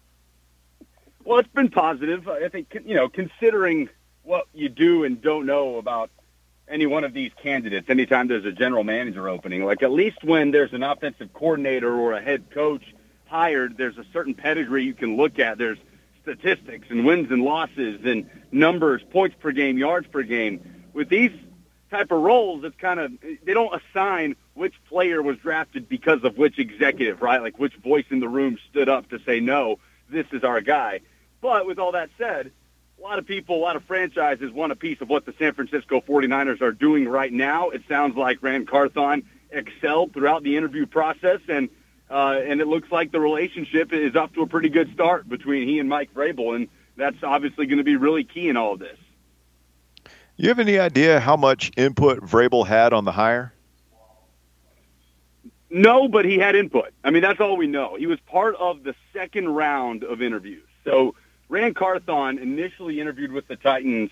Well, 1.23 1.39
it's 1.39 1.53
been 1.53 1.69
positive. 1.69 2.27
I 2.27 2.49
think, 2.49 2.77
you 2.85 2.95
know, 2.95 3.07
considering 3.07 3.89
what 4.23 4.47
you 4.53 4.69
do 4.69 5.03
and 5.03 5.21
don't 5.21 5.45
know 5.45 5.77
about 5.77 6.09
any 6.67 6.85
one 6.85 7.03
of 7.03 7.13
these 7.13 7.31
candidates 7.41 7.89
anytime 7.89 8.27
there's 8.27 8.45
a 8.45 8.51
general 8.51 8.83
manager 8.83 9.27
opening, 9.29 9.63
like 9.63 9.83
at 9.83 9.91
least 9.91 10.23
when 10.23 10.51
there's 10.51 10.73
an 10.73 10.83
offensive 10.83 11.33
coordinator 11.33 11.93
or 11.93 12.13
a 12.13 12.21
head 12.21 12.49
coach 12.51 12.83
hired, 13.25 13.77
there's 13.77 13.97
a 13.97 14.05
certain 14.13 14.33
pedigree 14.33 14.83
you 14.83 14.93
can 14.93 15.17
look 15.17 15.39
at. 15.39 15.57
There's 15.57 15.77
statistics 16.21 16.87
and 16.89 17.05
wins 17.05 17.31
and 17.31 17.43
losses 17.43 18.01
and 18.05 18.29
numbers, 18.51 19.01
points 19.11 19.35
per 19.39 19.51
game, 19.51 19.77
yards 19.77 20.07
per 20.07 20.23
game. 20.23 20.61
With 20.93 21.09
these 21.09 21.31
type 21.89 22.11
of 22.11 22.21
roles, 22.21 22.63
it's 22.63 22.77
kind 22.77 22.99
of 22.99 23.11
they 23.43 23.53
don't 23.53 23.81
assign 23.81 24.35
which 24.53 24.73
player 24.89 25.21
was 25.21 25.37
drafted 25.37 25.89
because 25.89 26.23
of 26.23 26.37
which 26.37 26.59
executive, 26.59 27.21
right? 27.21 27.41
Like 27.41 27.57
which 27.59 27.75
voice 27.75 28.05
in 28.09 28.19
the 28.19 28.29
room 28.29 28.57
stood 28.69 28.89
up 28.89 29.09
to 29.09 29.19
say 29.25 29.39
no, 29.39 29.79
this 30.09 30.25
is 30.31 30.43
our 30.43 30.61
guy. 30.61 31.01
But 31.41 31.65
with 31.65 31.79
all 31.79 31.93
that 31.93 32.09
said, 32.17 32.51
a 32.99 33.01
lot 33.01 33.19
of 33.19 33.25
people, 33.25 33.57
a 33.57 33.59
lot 33.59 33.75
of 33.75 33.83
franchises 33.83 34.51
want 34.51 34.71
a 34.71 34.75
piece 34.75 35.01
of 35.01 35.09
what 35.09 35.25
the 35.25 35.33
San 35.37 35.53
Francisco 35.53 36.01
49ers 36.01 36.61
are 36.61 36.71
doing 36.71 37.07
right 37.07 37.33
now. 37.33 37.69
It 37.71 37.83
sounds 37.89 38.15
like 38.15 38.41
Ran 38.41 38.65
Carthon 38.65 39.23
excelled 39.51 40.13
throughout 40.13 40.43
the 40.43 40.55
interview 40.57 40.85
process, 40.85 41.41
and 41.47 41.69
uh, 42.09 42.39
and 42.45 42.61
it 42.61 42.67
looks 42.67 42.91
like 42.91 43.11
the 43.11 43.19
relationship 43.19 43.91
is 43.91 44.15
off 44.15 44.33
to 44.33 44.41
a 44.41 44.47
pretty 44.47 44.69
good 44.69 44.93
start 44.93 45.27
between 45.27 45.67
he 45.67 45.79
and 45.79 45.89
Mike 45.89 46.13
Vrabel, 46.13 46.55
and 46.55 46.67
that's 46.95 47.17
obviously 47.23 47.65
going 47.65 47.79
to 47.79 47.83
be 47.83 47.95
really 47.95 48.23
key 48.23 48.49
in 48.49 48.57
all 48.57 48.73
of 48.73 48.79
this. 48.79 48.97
You 50.35 50.49
have 50.49 50.59
any 50.59 50.79
idea 50.79 51.19
how 51.19 51.37
much 51.37 51.71
input 51.77 52.21
Vrabel 52.21 52.65
had 52.65 52.91
on 52.91 53.05
the 53.05 53.11
hire? 53.11 53.53
No, 55.69 56.07
but 56.07 56.25
he 56.25 56.37
had 56.37 56.55
input. 56.55 56.93
I 57.03 57.11
mean, 57.11 57.21
that's 57.21 57.39
all 57.39 57.57
we 57.57 57.67
know. 57.67 57.95
He 57.95 58.07
was 58.07 58.19
part 58.21 58.55
of 58.55 58.83
the 58.83 58.95
second 59.11 59.49
round 59.49 60.03
of 60.03 60.21
interviews. 60.21 60.67
So 60.83 61.15
Ran 61.49 61.73
Carthon 61.73 62.37
initially 62.37 62.99
interviewed 62.99 63.31
with 63.31 63.47
the 63.47 63.55
Titans. 63.55 64.11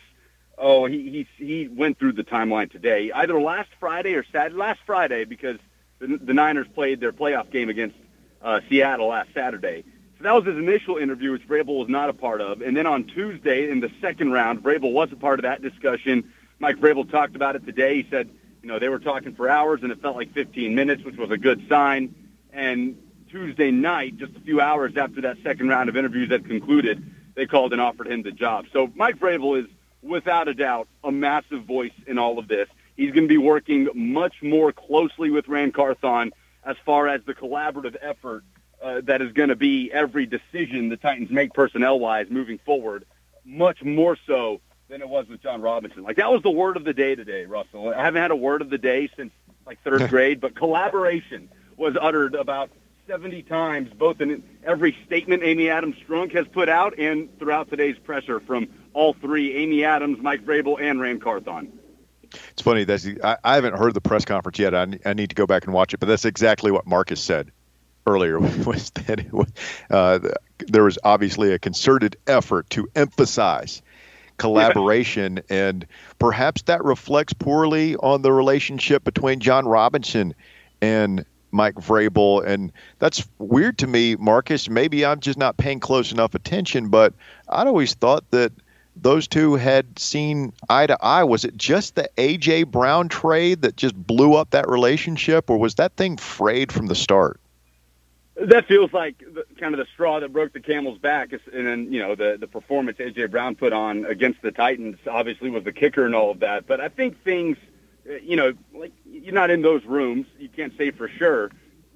Oh, 0.58 0.86
he 0.86 1.28
he 1.38 1.46
he 1.46 1.68
went 1.68 1.98
through 1.98 2.14
the 2.14 2.24
timeline 2.24 2.72
today, 2.72 3.12
either 3.14 3.40
last 3.40 3.70
Friday 3.80 4.14
or 4.14 4.24
Saturday. 4.32 4.56
Last 4.56 4.80
Friday 4.86 5.26
because 5.26 5.58
the, 6.00 6.20
the 6.22 6.34
Niners 6.34 6.68
played 6.74 7.00
their 7.00 7.12
playoff 7.12 7.52
game 7.52 7.70
against 7.70 7.96
uh, 8.42 8.60
Seattle 8.70 9.08
last 9.08 9.30
Saturday. 9.34 9.84
So 10.22 10.26
that 10.26 10.36
was 10.36 10.46
his 10.46 10.56
initial 10.56 10.98
interview, 10.98 11.32
which 11.32 11.48
Vrabel 11.48 11.80
was 11.80 11.90
not 11.90 12.08
a 12.08 12.14
part 12.14 12.42
of. 12.42 12.62
And 12.62 12.78
then 12.78 12.86
on 12.86 13.06
Tuesday 13.06 13.72
in 13.72 13.80
the 13.80 13.90
second 14.00 14.32
round, 14.32 14.62
Vrabel 14.62 14.92
was 14.92 15.12
a 15.12 15.16
part 15.16 15.40
of 15.40 15.44
that 15.44 15.64
discussion. 15.64 16.32
Mike 16.60 16.76
Vrabel 16.76 17.10
talked 17.10 17.36
about 17.36 17.56
it 17.56 17.66
today. 17.66 18.04
He 18.04 18.08
said, 18.12 18.30
you 18.62 18.68
know, 18.68 18.78
they 18.78 18.88
were 18.88 19.00
talking 19.00 19.34
for 19.34 19.50
hours 19.50 19.80
and 19.82 19.92
it 19.92 20.00
felt 20.00 20.16
like 20.16 20.32
15 20.36 20.76
minutes, 20.76 21.04
which 21.04 21.18
was 21.18 21.32
a 21.32 21.40
good 21.40 21.68
sign. 21.68 22.14
And 22.54 23.02
Tuesday 23.32 23.72
night, 23.72 24.18
just 24.18 24.36
a 24.36 24.40
few 24.42 24.62
hours 24.62 24.96
after 24.96 25.22
that 25.22 25.38
second 25.42 25.70
round 25.70 25.90
of 25.90 25.98
interviews 25.98 26.30
had 26.30 26.46
concluded, 26.46 27.04
they 27.34 27.48
called 27.48 27.74
and 27.74 27.82
offered 27.82 28.08
him 28.08 28.22
the 28.22 28.32
job. 28.32 28.66
So 28.72 28.92
Mike 28.94 29.18
Vrabel 29.18 29.64
is, 29.64 29.72
without 30.04 30.48
a 30.48 30.54
doubt, 30.54 30.88
a 31.04 31.12
massive 31.12 31.64
voice 31.64 31.94
in 32.06 32.20
all 32.20 32.38
of 32.38 32.48
this. 32.48 32.70
he's 32.96 33.12
going 33.12 33.24
to 33.24 33.28
be 33.28 33.40
working 33.40 33.90
much 33.96 34.36
more 34.44 34.72
closely 34.72 35.32
with 35.32 35.48
Ran 35.48 35.72
Carthon 35.72 36.32
as 36.64 36.76
far 36.86 37.08
as 37.08 37.22
the 37.26 37.34
collaborative 37.34 37.96
effort 38.04 38.44
uh, 38.82 39.02
that 39.04 39.22
is 39.22 39.32
going 39.34 39.50
to 39.50 39.56
be 39.56 39.92
every 39.92 40.26
decision 40.26 40.90
the 40.90 40.98
Titans 40.98 41.30
make 41.30 41.54
personnel-wise 41.54 42.28
moving 42.30 42.58
forward, 42.66 43.06
much 43.46 43.84
more 43.84 44.18
so 44.28 44.62
than 44.90 45.02
it 45.02 45.10
was 45.10 45.28
with 45.28 45.42
Jon 45.42 45.62
Robinson. 45.62 46.04
Like 46.04 46.18
that 46.18 46.32
was 46.32 46.42
the 46.42 46.52
word 46.52 46.78
of 46.78 46.84
the 46.84 46.94
day 46.94 47.16
today, 47.16 47.46
Russell. 47.46 47.90
I 47.90 48.04
haven't 48.04 48.22
had 48.22 48.32
a 48.32 48.36
word 48.36 48.62
of 48.62 48.70
the 48.70 48.78
day 48.78 49.10
since 49.16 49.32
like 49.66 49.82
third 49.84 50.10
grade, 50.10 50.42
but 50.42 50.56
collaboration 50.56 51.50
was 51.78 51.96
uttered 52.00 52.36
about 52.36 52.70
70 53.08 53.44
times, 53.44 53.92
both 53.94 54.22
in 54.22 54.44
every 54.64 54.96
statement 55.06 55.44
Amy 55.44 55.70
Adams 55.70 55.96
Strunk 56.08 56.34
has 56.34 56.48
put 56.48 56.70
out 56.70 56.98
and 57.00 57.38
throughout 57.40 57.70
today's 57.70 57.98
presser 57.98 58.40
from 58.40 58.68
all 58.94 59.14
three, 59.14 59.56
Amy 59.56 59.84
Adams, 59.84 60.20
Mike 60.22 60.46
Vrabel, 60.46 60.80
and 60.80 61.00
Ran 61.00 61.20
Carthon. 61.20 61.72
It's 62.52 62.62
funny 62.62 62.84
that 62.86 63.20
I, 63.24 63.38
I 63.44 63.56
haven't 63.56 63.78
heard 63.78 63.94
the 63.94 64.02
press 64.02 64.24
conference 64.26 64.60
yet. 64.60 64.74
I, 64.74 65.00
I 65.06 65.14
need 65.14 65.30
to 65.30 65.36
go 65.36 65.46
back 65.46 65.66
and 65.66 65.74
watch 65.74 65.94
it, 65.94 66.00
but 66.00 66.08
that's 66.08 66.26
exactly 66.26 66.72
what 66.72 66.88
Marcus 66.88 67.22
said 67.22 67.52
earlier 68.08 68.40
was 68.66 68.92
that 68.92 69.32
was, 69.32 69.52
uh, 69.90 70.20
there 70.60 70.84
was 70.84 70.98
obviously 71.04 71.54
a 71.54 71.60
concerted 71.60 72.18
effort 72.28 72.70
to 72.72 72.88
emphasize 72.96 73.82
collaboration, 74.38 75.40
yeah. 75.50 75.68
and 75.68 75.86
perhaps 76.20 76.64
that 76.64 76.84
reflects 76.84 77.34
poorly 77.34 77.96
on 77.98 78.22
the 78.22 78.32
relationship 78.32 79.04
between 79.04 79.40
Jon 79.40 79.68
Robinson 79.68 80.34
and 80.82 81.26
Mike 81.52 81.76
Vrabel, 81.76 82.46
and 82.46 82.72
that's 83.00 83.28
weird 83.38 83.78
to 83.80 83.88
me, 83.88 84.16
Marcus. 84.16 84.70
Maybe 84.70 85.06
I'm 85.06 85.20
just 85.20 85.38
not 85.38 85.58
paying 85.58 85.80
close 85.80 86.12
enough 86.12 86.34
attention, 86.34 86.90
but 86.90 87.14
I'd 87.50 87.68
always 87.68 87.94
thought 87.94 88.30
that 88.32 88.52
those 88.96 89.28
two 89.28 89.56
had 89.56 89.98
seen 90.00 90.54
eye 90.70 90.88
to 90.88 90.98
eye. 91.02 91.24
Was 91.24 91.46
it 91.46 91.56
just 91.58 91.96
the 91.96 92.10
AJ 92.18 92.68
Brown 92.68 93.10
trade 93.10 93.62
that 93.62 93.76
just 93.76 93.96
blew 93.96 94.34
up 94.34 94.52
that 94.52 94.68
relationship, 94.70 95.50
or 95.50 95.58
was 95.58 95.76
that 95.76 95.96
thing 95.96 96.18
frayed 96.18 96.72
from 96.72 96.88
the 96.88 96.96
start? 96.96 97.40
That 98.42 98.68
feels 98.68 98.92
like 98.92 99.20
the, 99.20 99.46
kind 99.60 99.76
of 99.76 99.80
the 99.80 99.86
straw 99.94 100.20
that 100.20 100.34
broke 100.34 100.52
the 100.52 100.60
camel's 100.60 100.98
back, 100.98 101.32
and 101.32 101.68
then 101.68 101.94
you 101.94 102.00
know 102.00 102.16
the 102.16 102.38
the 102.40 102.48
performance 102.48 102.98
AJ 102.98 103.30
Brown 103.30 103.56
put 103.56 103.72
on 103.72 104.06
against 104.06 104.42
the 104.42 104.52
Titans 104.52 104.98
obviously 105.08 105.52
was 105.52 105.64
the 105.64 105.72
kicker 105.72 106.06
and 106.06 106.16
all 106.16 106.32
of 106.32 106.40
that. 106.40 106.66
But 106.66 106.82
I 106.82 106.90
think 106.90 107.24
things, 107.24 107.58
uh, 108.10 108.16
you 108.16 108.36
know, 108.36 108.54
like 108.74 108.94
you're 109.06 109.34
not 109.34 109.52
in 109.52 109.62
those 109.62 109.86
rooms, 109.86 110.26
you 110.40 110.50
can't 110.50 110.76
say 110.76 110.90
for 110.90 111.08
sure, 111.08 111.52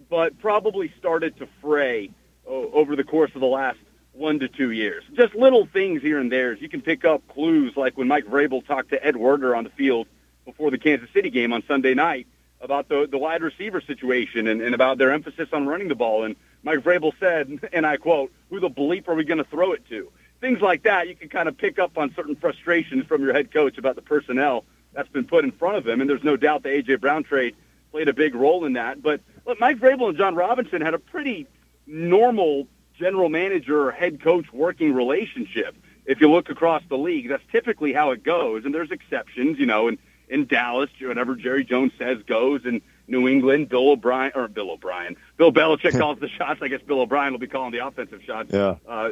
but 0.08 0.38
probably 0.40 0.94
started 1.00 1.36
to 1.38 1.48
fray 1.62 2.12
over 2.46 2.96
the 2.96 3.04
course 3.04 3.32
of 3.34 3.42
the 3.42 3.48
last 3.48 3.80
one 4.14 4.38
to 4.40 4.48
two 4.48 4.70
years. 4.70 5.04
Just 5.14 5.34
little 5.34 5.66
things 5.66 6.04
here 6.04 6.20
and 6.20 6.32
there. 6.32 6.54
You 6.54 6.70
can 6.70 6.82
pick 6.82 7.06
up 7.06 7.28
clues 7.28 7.74
like 7.76 7.98
when 7.98 8.08
Mike 8.08 8.26
Vrabel 8.26 8.66
talked 8.66 8.90
to 8.92 9.04
Ed 9.04 9.16
Werder 9.16 9.56
on 9.56 9.64
the 9.64 9.72
field 9.72 10.08
before 10.46 10.70
the 10.70 10.78
Kansas 10.78 11.10
City 11.12 11.32
game 11.32 11.52
on 11.54 11.64
Sunday 11.68 11.96
night 11.96 12.28
about 12.66 12.90
the, 12.90 13.08
the 13.10 13.18
wide 13.18 13.42
receiver 13.42 13.80
situation 13.80 14.48
and, 14.48 14.62
and 14.62 14.76
about 14.76 14.98
their 14.98 15.12
emphasis 15.12 15.50
on 15.54 15.66
running 15.66 15.88
the 15.88 15.96
ball. 15.96 16.24
And 16.24 16.36
Mike 16.64 16.80
Vrabel 16.80 17.14
said, 17.20 17.70
and 17.74 17.86
I 17.86 17.98
quote, 17.98 18.32
who 18.50 18.60
the 18.60 18.70
bleep 18.70 19.08
are 19.08 19.16
we 19.16 19.24
going 19.24 19.38
to 19.38 19.46
throw 19.46 19.72
it 19.72 19.88
to? 19.90 20.12
Things 20.42 20.60
like 20.60 20.84
that, 20.84 21.08
you 21.08 21.16
can 21.16 21.30
kind 21.30 21.48
of 21.48 21.58
pick 21.58 21.80
up 21.80 21.98
on 21.98 22.14
certain 22.14 22.36
frustrations 22.36 23.06
from 23.06 23.24
your 23.24 23.34
head 23.34 23.54
coach 23.54 23.78
about 23.78 23.96
the 23.96 24.02
personnel 24.02 24.66
that's 24.94 25.10
been 25.10 25.26
put 25.26 25.46
in 25.46 25.52
front 25.52 25.78
of 25.78 25.88
him. 25.88 26.02
And 26.02 26.10
there's 26.10 26.24
no 26.24 26.36
doubt 26.36 26.64
the 26.64 26.70
A.J. 26.70 26.96
Brown 26.96 27.24
trade 27.24 27.56
played 27.92 28.10
a 28.10 28.14
big 28.14 28.36
role 28.36 28.66
in 28.66 28.74
that. 28.74 29.02
But 29.02 29.22
look, 29.46 29.60
Mike 29.60 29.78
Vrabel 29.78 30.10
and 30.10 30.18
Jon 30.18 30.36
Robinson 30.36 30.82
had 30.82 30.94
a 30.94 31.00
pretty 31.00 31.48
normal 31.88 32.68
general 32.98 33.30
manager 33.30 33.88
or 33.88 33.92
head 33.92 34.22
coach 34.22 34.52
working 34.52 34.94
relationship. 34.94 35.76
If 36.06 36.22
you 36.22 36.30
look 36.30 36.50
across 36.50 36.84
the 36.88 36.98
league, 36.98 37.30
that's 37.30 37.44
typically 37.52 37.94
how 37.94 38.12
it 38.12 38.24
goes. 38.24 38.66
And 38.66 38.74
there's 38.74 38.92
exceptions, 38.92 39.60
you 39.60 39.66
know, 39.66 39.88
and 39.88 39.98
in 40.30 40.46
Dallas, 40.46 40.90
whatever 41.02 41.36
Jerry 41.36 41.64
Jones 41.64 41.92
says 41.98 42.18
goes. 42.28 42.66
In 42.66 42.82
New 43.08 43.28
England, 43.28 43.70
Bill 43.70 43.90
O'Brien 43.90 44.32
or 44.36 44.48
Bill 44.48 44.72
O'Brien, 44.72 45.16
Bill 45.38 45.52
Belichick 45.52 45.98
calls 46.00 46.20
the 46.20 46.30
shots. 46.30 46.62
I 46.62 46.68
guess 46.68 46.82
Bill 46.82 47.02
O'Brien 47.02 47.32
will 47.32 47.40
be 47.40 47.48
calling 47.48 47.72
the 47.72 47.86
offensive 47.86 48.22
shots. 48.24 48.52
Yeah. 48.52 48.76
Uh, 48.88 49.10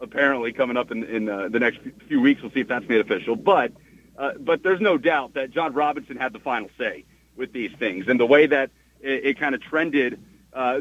apparently, 0.00 0.52
coming 0.52 0.76
up 0.76 0.90
in 0.90 1.04
in 1.04 1.28
uh, 1.28 1.48
the 1.48 1.60
next 1.60 1.80
few 2.08 2.20
weeks, 2.20 2.42
we'll 2.42 2.52
see 2.52 2.60
if 2.60 2.68
that's 2.68 2.88
made 2.88 3.00
official. 3.00 3.36
But 3.36 3.72
uh, 4.16 4.32
but 4.38 4.62
there's 4.62 4.80
no 4.80 4.98
doubt 4.98 5.34
that 5.34 5.50
Jon 5.50 5.74
Robinson 5.74 6.16
had 6.16 6.32
the 6.32 6.40
final 6.40 6.70
say 6.78 7.04
with 7.36 7.52
these 7.52 7.72
things, 7.78 8.06
and 8.08 8.18
the 8.18 8.26
way 8.26 8.46
that 8.46 8.70
it, 9.00 9.26
it 9.26 9.40
kind 9.40 9.54
of 9.54 9.60
trended 9.60 10.20
uh, 10.52 10.80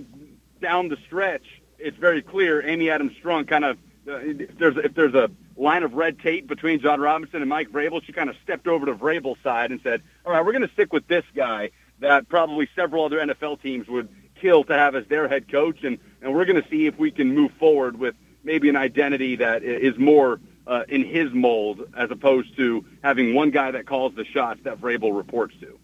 down 0.61 0.88
the 0.88 0.97
stretch, 1.05 1.45
it's 1.77 1.97
very 1.97 2.21
clear. 2.21 2.65
Amy 2.65 2.89
Adams 2.89 3.11
Strunk 3.21 3.47
kind 3.47 3.65
of 3.65 3.77
uh, 4.08 4.18
if 4.18 4.58
there's 4.58 4.78
if 4.78 4.94
there's 4.94 5.13
a 5.13 5.30
line 5.56 5.84
of 5.84 5.94
red 5.94 6.20
tape 6.20 6.48
between 6.48 6.80
Jon 6.80 7.00
Robinson 7.00 7.41
and 7.41 7.50
Mike 7.50 7.70
Vrabel, 7.70 8.04
she 8.04 8.13
kind 8.13 8.30
of 8.30 8.36
stepped 8.44 8.68
over 8.68 8.86
to 8.86 8.94
Vrabel's 8.94 9.39
side 9.44 9.72
and 9.72 9.82
said, 9.82 10.02
"All 10.26 10.32
right, 10.32 10.46
we're 10.46 10.52
going 10.52 10.68
to 10.68 10.74
stick 10.74 10.94
with 10.94 11.08
this 11.08 11.26
guy 11.36 11.72
that 12.00 12.30
probably 12.30 12.68
several 12.76 13.06
other 13.06 13.20
NFL 13.20 13.62
teams 13.62 13.88
would 13.88 14.10
kill 14.36 14.63
to 14.65 14.74
have 14.74 14.96
as 14.96 15.06
their 15.08 15.28
head 15.28 15.52
coach, 15.52 15.84
and 15.84 15.98
and 16.22 16.34
we're 16.34 16.46
going 16.46 16.62
to 16.62 16.70
see 16.70 16.86
if 16.88 16.98
we 16.98 17.12
can 17.12 17.34
move 17.34 17.52
forward 17.54 17.98
with 17.98 18.15
maybe 18.44 18.70
an 18.70 18.76
identity 18.76 19.38
that 19.38 19.63
is 19.63 19.98
more." 19.98 20.39
Uh, 20.68 20.84
in 20.89 21.06
his 21.06 21.32
mold, 21.32 21.88
as 21.96 22.10
opposed 22.10 22.58
to 22.58 22.84
having 23.04 23.36
one 23.36 23.52
guy 23.52 23.70
that 23.70 23.86
calls 23.86 24.15
the 24.15 24.26
shots 24.26 24.60
that 24.63 24.82
Vrabel 24.82 25.15
reports 25.15 25.54
to. 25.60 25.78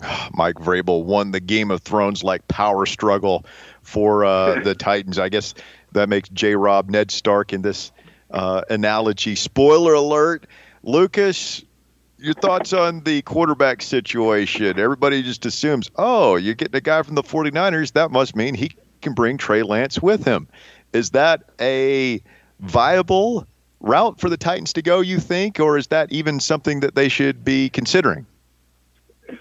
Mike 0.34 0.56
Vrabel 0.56 1.04
won 1.04 1.30
the 1.30 1.40
Game 1.40 1.70
of 1.70 1.82
Thrones 1.82 2.22
like 2.22 2.46
power 2.48 2.86
struggle 2.86 3.44
for 3.82 4.24
uh, 4.24 4.60
the 4.64 4.74
Titans. 4.74 5.18
I 5.18 5.28
guess 5.28 5.54
that 5.92 6.08
makes 6.08 6.28
J. 6.30 6.54
Rob 6.54 6.90
Ned 6.90 7.10
Stark 7.10 7.52
in 7.52 7.62
this 7.62 7.92
uh, 8.30 8.62
analogy. 8.70 9.34
Spoiler 9.34 9.94
alert, 9.94 10.46
Lucas. 10.82 11.64
Your 12.20 12.34
thoughts 12.34 12.72
on 12.72 13.04
the 13.04 13.22
quarterback 13.22 13.80
situation? 13.80 14.78
Everybody 14.78 15.22
just 15.22 15.46
assumes, 15.46 15.88
oh, 15.96 16.34
you're 16.34 16.54
getting 16.54 16.74
a 16.74 16.80
guy 16.80 17.02
from 17.02 17.14
the 17.14 17.22
49ers. 17.22 17.92
That 17.92 18.10
must 18.10 18.34
mean 18.34 18.54
he 18.54 18.72
can 19.02 19.14
bring 19.14 19.38
Trey 19.38 19.62
Lance 19.62 20.02
with 20.02 20.24
him. 20.24 20.48
Is 20.92 21.10
that 21.10 21.44
a 21.60 22.20
viable 22.58 23.46
route 23.80 24.18
for 24.20 24.28
the 24.28 24.36
Titans 24.36 24.72
to 24.72 24.82
go, 24.82 25.00
you 25.00 25.20
think, 25.20 25.60
or 25.60 25.78
is 25.78 25.86
that 25.88 26.10
even 26.10 26.40
something 26.40 26.80
that 26.80 26.96
they 26.96 27.08
should 27.08 27.44
be 27.44 27.68
considering? 27.68 28.26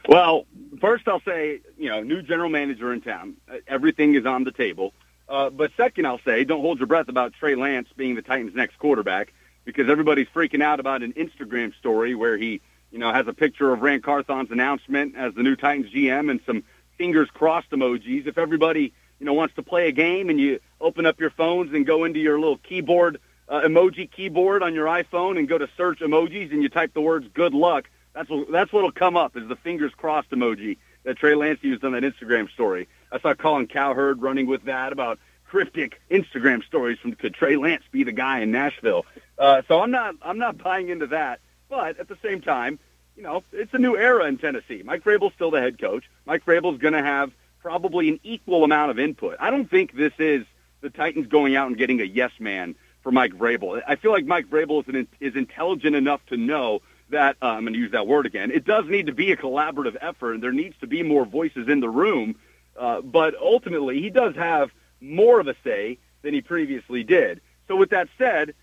Well, 0.08 0.46
first 0.80 1.08
I'll 1.08 1.22
say, 1.22 1.62
you 1.78 1.90
know, 1.90 2.04
new 2.04 2.22
general 2.22 2.50
manager 2.50 2.94
in 2.94 3.02
town. 3.02 3.38
Everything 3.68 4.16
is 4.16 4.26
on 4.26 4.44
the 4.44 4.52
table. 4.52 4.94
Uh, 5.30 5.50
but 5.50 5.72
second, 5.76 6.06
I'll 6.06 6.22
say, 6.26 6.44
don't 6.44 6.62
hold 6.62 6.80
your 6.80 6.88
breath 6.88 7.10
about 7.10 7.34
Trey 7.34 7.56
Lance 7.56 7.90
being 7.96 8.16
the 8.16 8.22
Titans' 8.22 8.56
next 8.56 8.78
quarterback 8.80 9.34
because 9.66 9.90
everybody's 9.90 10.28
freaking 10.28 10.64
out 10.64 10.80
about 10.80 11.04
an 11.04 11.14
Instagram 11.14 11.76
story 11.76 12.16
where 12.16 12.38
he, 12.38 12.62
you 12.92 13.00
know, 13.00 13.12
has 13.12 13.28
a 13.28 13.34
picture 13.34 13.74
of 13.74 13.82
Ran 13.82 14.02
Carthon's 14.02 14.52
announcement 14.52 15.16
as 15.18 15.34
the 15.34 15.44
new 15.44 15.56
Titans 15.58 15.92
GM 15.92 16.32
and 16.32 16.40
some 16.46 16.64
fingers 16.98 17.30
crossed 17.34 17.70
emojis. 17.72 18.28
If 18.28 18.38
everybody, 18.38 18.94
you 19.20 19.26
know, 19.26 19.34
wants 19.34 19.56
to 19.56 19.64
play 19.64 19.90
a 19.90 19.92
game 19.92 20.30
and 20.30 20.40
you 20.40 20.62
open 20.80 21.06
up 21.06 21.20
your 21.20 21.32
phones 21.32 21.74
and 21.74 21.86
go 21.86 22.06
into 22.06 22.20
your 22.20 22.40
little 22.40 22.58
keyboard, 22.58 23.20
uh, 23.50 23.62
emoji 23.62 24.10
keyboard 24.10 24.64
on 24.64 24.74
your 24.74 24.88
iPhone 24.88 25.38
and 25.38 25.48
go 25.48 25.58
to 25.58 25.68
search 25.76 26.00
emojis 26.00 26.52
and 26.52 26.64
you 26.64 26.70
type 26.70 26.94
the 26.94 27.02
words 27.02 27.28
"good 27.34 27.54
luck," 27.54 27.90
that's 28.14 28.30
what, 28.30 28.52
that's 28.52 28.72
what'll 28.72 28.92
come 28.92 29.16
up 29.16 29.38
is 29.38 29.48
the 29.48 29.56
fingers 29.58 29.92
crossed 29.96 30.30
emoji 30.32 30.78
that 31.04 31.18
Trey 31.18 31.36
Lance 31.36 31.60
used 31.62 31.84
on 31.84 31.94
that 31.94 32.04
Instagram 32.04 32.50
story. 32.52 32.88
I 33.12 33.20
saw 33.20 33.34
Colin 33.34 33.68
Cowherd 33.68 34.22
running 34.22 34.48
with 34.48 34.64
that 34.66 34.92
about 34.92 35.20
cryptic 35.46 36.02
Instagram 36.12 36.64
stories 36.64 37.00
from 37.00 37.14
could 37.14 37.34
Trey 37.34 37.56
Lance 37.56 37.84
be 37.92 38.04
the 38.04 38.12
guy 38.12 38.40
in 38.40 38.52
Nashville? 38.52 39.06
Uh, 39.38 39.62
so 39.68 39.82
I'm 39.82 39.92
not 39.92 40.16
I'm 40.22 40.38
not 40.38 40.58
buying 40.58 40.90
into 40.90 41.08
that. 41.08 41.40
But 41.70 42.00
at 42.00 42.08
the 42.08 42.18
same 42.24 42.42
time, 42.42 42.80
you 43.16 43.24
know, 43.24 43.44
it's 43.52 43.74
a 43.74 43.78
new 43.78 43.98
era 43.98 44.26
in 44.26 44.38
Tennessee. 44.38 44.84
Mike 44.86 45.04
Vrabel's 45.04 45.34
still 45.34 45.52
the 45.52 45.60
head 45.60 45.80
coach. 45.80 46.06
Mike 46.26 46.46
Vrabel's 46.46 46.80
going 46.80 46.94
to 46.94 47.04
have 47.04 47.32
probably 47.62 48.10
an 48.10 48.20
equal 48.24 48.64
amount 48.64 48.92
of 48.92 49.00
input. 49.00 49.36
I 49.40 49.50
don't 49.50 49.70
think 49.70 49.94
this 49.94 50.14
is 50.20 50.46
the 50.82 50.90
Titans 50.90 51.28
going 51.28 51.56
out 51.56 51.68
and 51.68 51.78
getting 51.78 52.00
a 52.00 52.06
yes 52.06 52.32
man 52.40 52.76
for 53.02 53.12
Mike 53.12 53.34
Vrabel. 53.34 53.82
I 53.88 53.96
feel 53.96 54.12
like 54.12 54.26
Mike 54.26 54.50
Vrabel 54.50 54.82
is, 54.84 54.94
an, 54.94 55.08
is 55.20 55.36
intelligent 55.36 55.96
enough 55.96 56.26
to 56.28 56.38
know 56.38 56.82
that 57.10 57.38
uh, 57.42 57.48
I'm 57.48 57.64
going 57.64 57.74
to 57.74 57.80
use 57.80 57.92
that 57.92 58.08
word 58.08 58.26
again. 58.26 58.52
It 58.52 58.66
does 58.66 58.86
need 58.86 59.08
to 59.08 59.14
be 59.14 59.32
a 59.32 59.38
collaborative 59.38 59.96
effort, 60.02 60.34
and 60.34 60.44
there 60.44 60.52
needs 60.52 60.76
to 60.82 60.88
be 60.88 61.04
more 61.04 61.26
voices 61.26 61.68
in 61.68 61.80
the 61.80 61.90
room. 61.90 62.36
Uh, 62.78 63.02
but 63.02 63.36
ultimately, 63.42 64.02
he 64.02 64.10
does 64.10 64.36
have 64.36 64.72
more 65.02 65.40
of 65.40 65.48
a 65.48 65.56
say 65.64 66.00
than 66.22 66.34
he 66.34 66.42
previously 66.42 67.04
did. 67.04 67.42
So 67.68 67.76
with 67.76 67.90
that 67.90 68.08
said, 68.18 68.54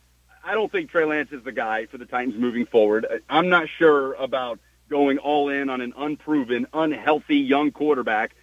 I 0.45 0.55
don't 0.55 0.71
think 0.71 0.91
Trey 0.91 1.05
Lance 1.05 1.33
is 1.33 1.43
the 1.43 1.53
guy 1.53 1.87
for 1.87 1.99
the 1.99 2.07
Titans 2.07 2.39
moving 2.39 2.67
forward. 2.67 3.07
I'm 3.29 3.49
not 3.49 3.69
sure 3.79 4.15
about 4.15 4.59
going 4.89 5.19
all 5.19 5.49
in 5.49 5.71
on 5.71 5.81
an 5.81 5.95
unproven, 5.97 6.67
unhealthy 6.73 7.39
young 7.39 7.71
quarterback 7.71 8.35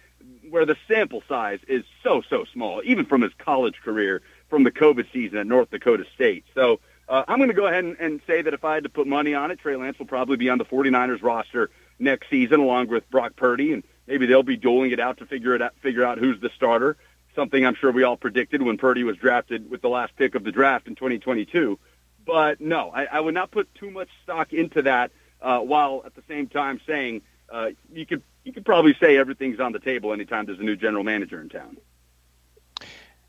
where 0.50 0.66
the 0.66 0.76
sample 0.88 1.22
size 1.28 1.60
is 1.68 1.84
so, 2.02 2.22
so 2.28 2.44
small, 2.52 2.82
even 2.84 3.06
from 3.06 3.22
his 3.22 3.32
college 3.38 3.76
career, 3.82 4.22
from 4.50 4.64
the 4.64 4.70
COVID 4.70 5.10
season 5.12 5.38
at 5.38 5.46
North 5.46 5.70
Dakota 5.70 6.04
State. 6.14 6.44
So 6.54 6.80
uh, 7.08 7.24
I'm 7.26 7.38
going 7.38 7.48
to 7.48 7.54
go 7.54 7.66
ahead 7.66 7.84
and, 7.84 7.96
and 7.98 8.20
say 8.26 8.42
that 8.42 8.52
if 8.52 8.64
I 8.64 8.74
had 8.74 8.82
to 8.82 8.88
put 8.88 9.06
money 9.06 9.34
on 9.34 9.50
it, 9.50 9.60
Trey 9.60 9.76
Lance 9.76 9.98
will 9.98 10.06
probably 10.06 10.36
be 10.36 10.50
on 10.50 10.58
the 10.58 10.64
49ers 10.64 11.22
roster 11.22 11.70
next 11.98 12.28
season 12.28 12.60
along 12.60 12.88
with 12.88 13.08
Brock 13.10 13.36
Purdy, 13.36 13.72
and 13.72 13.84
maybe 14.06 14.26
they'll 14.26 14.42
be 14.42 14.56
dueling 14.56 14.90
it 14.90 15.00
out 15.00 15.18
to 15.18 15.26
figure 15.26 15.54
it 15.54 15.62
out, 15.62 15.74
figure 15.82 16.04
out 16.04 16.18
who's 16.18 16.40
the 16.40 16.50
starter 16.56 16.96
something 17.34 17.64
I'm 17.64 17.74
sure 17.74 17.92
we 17.92 18.02
all 18.02 18.16
predicted 18.16 18.62
when 18.62 18.78
Purdy 18.78 19.04
was 19.04 19.16
drafted 19.16 19.70
with 19.70 19.82
the 19.82 19.88
last 19.88 20.14
pick 20.16 20.34
of 20.34 20.44
the 20.44 20.52
draft 20.52 20.86
in 20.86 20.94
2022. 20.94 21.78
But 22.24 22.60
no, 22.60 22.90
I, 22.90 23.04
I 23.04 23.20
would 23.20 23.34
not 23.34 23.50
put 23.50 23.74
too 23.74 23.90
much 23.90 24.08
stock 24.22 24.52
into 24.52 24.82
that 24.82 25.10
uh, 25.40 25.58
while 25.58 26.02
at 26.06 26.14
the 26.14 26.22
same 26.28 26.48
time 26.48 26.80
saying 26.86 27.22
uh, 27.50 27.70
you 27.92 28.06
could 28.06 28.22
you 28.44 28.52
could 28.52 28.64
probably 28.64 28.94
say 29.00 29.16
everything's 29.16 29.60
on 29.60 29.72
the 29.72 29.78
table 29.78 30.12
anytime 30.12 30.46
there's 30.46 30.58
a 30.58 30.64
new 30.64 30.76
general 30.76 31.04
manager 31.04 31.40
in 31.40 31.48
town. 31.48 31.76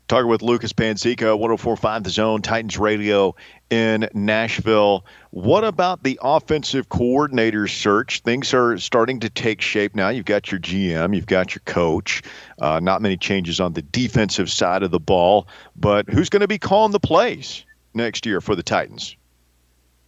Talking 0.06 0.28
with 0.28 0.42
Lucas 0.42 0.74
Panzica, 0.74 1.38
1045 1.38 2.04
The 2.04 2.10
Zone, 2.10 2.42
Titans 2.42 2.76
Radio 2.76 3.34
in 3.70 4.06
Nashville. 4.12 5.06
What 5.30 5.64
about 5.64 6.02
the 6.02 6.20
offensive 6.22 6.90
coordinator 6.90 7.66
search? 7.66 8.20
Things 8.20 8.52
are 8.52 8.76
starting 8.76 9.20
to 9.20 9.30
take 9.30 9.62
shape 9.62 9.94
now. 9.94 10.10
You've 10.10 10.26
got 10.26 10.52
your 10.52 10.60
GM, 10.60 11.16
you've 11.16 11.26
got 11.26 11.54
your 11.54 11.62
coach. 11.64 12.22
Uh, 12.58 12.80
not 12.80 13.00
many 13.00 13.16
changes 13.16 13.60
on 13.60 13.72
the 13.72 13.80
defensive 13.80 14.50
side 14.50 14.82
of 14.82 14.90
the 14.90 15.00
ball, 15.00 15.48
but 15.74 16.06
who's 16.10 16.28
going 16.28 16.42
to 16.42 16.48
be 16.48 16.58
calling 16.58 16.92
the 16.92 17.00
plays 17.00 17.64
next 17.94 18.26
year 18.26 18.42
for 18.42 18.54
the 18.54 18.62
Titans? 18.62 19.16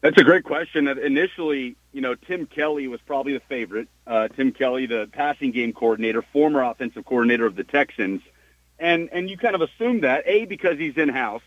That's 0.02 0.18
a 0.18 0.24
great 0.24 0.44
question. 0.44 0.88
Initially, 0.88 1.74
you 1.94 2.02
know, 2.02 2.14
Tim 2.14 2.44
Kelly 2.44 2.86
was 2.86 3.00
probably 3.06 3.32
the 3.32 3.40
favorite. 3.48 3.88
Uh, 4.06 4.28
Tim 4.28 4.52
Kelly, 4.52 4.84
the 4.84 5.08
passing 5.10 5.52
game 5.52 5.72
coordinator, 5.72 6.20
former 6.20 6.62
offensive 6.62 7.06
coordinator 7.06 7.46
of 7.46 7.56
the 7.56 7.64
Texans– 7.64 8.20
and 8.78 9.08
and 9.12 9.30
you 9.30 9.36
kind 9.36 9.54
of 9.54 9.62
assume 9.62 10.00
that 10.00 10.24
a 10.26 10.44
because 10.46 10.78
he's 10.78 10.96
in 10.96 11.08
house, 11.08 11.42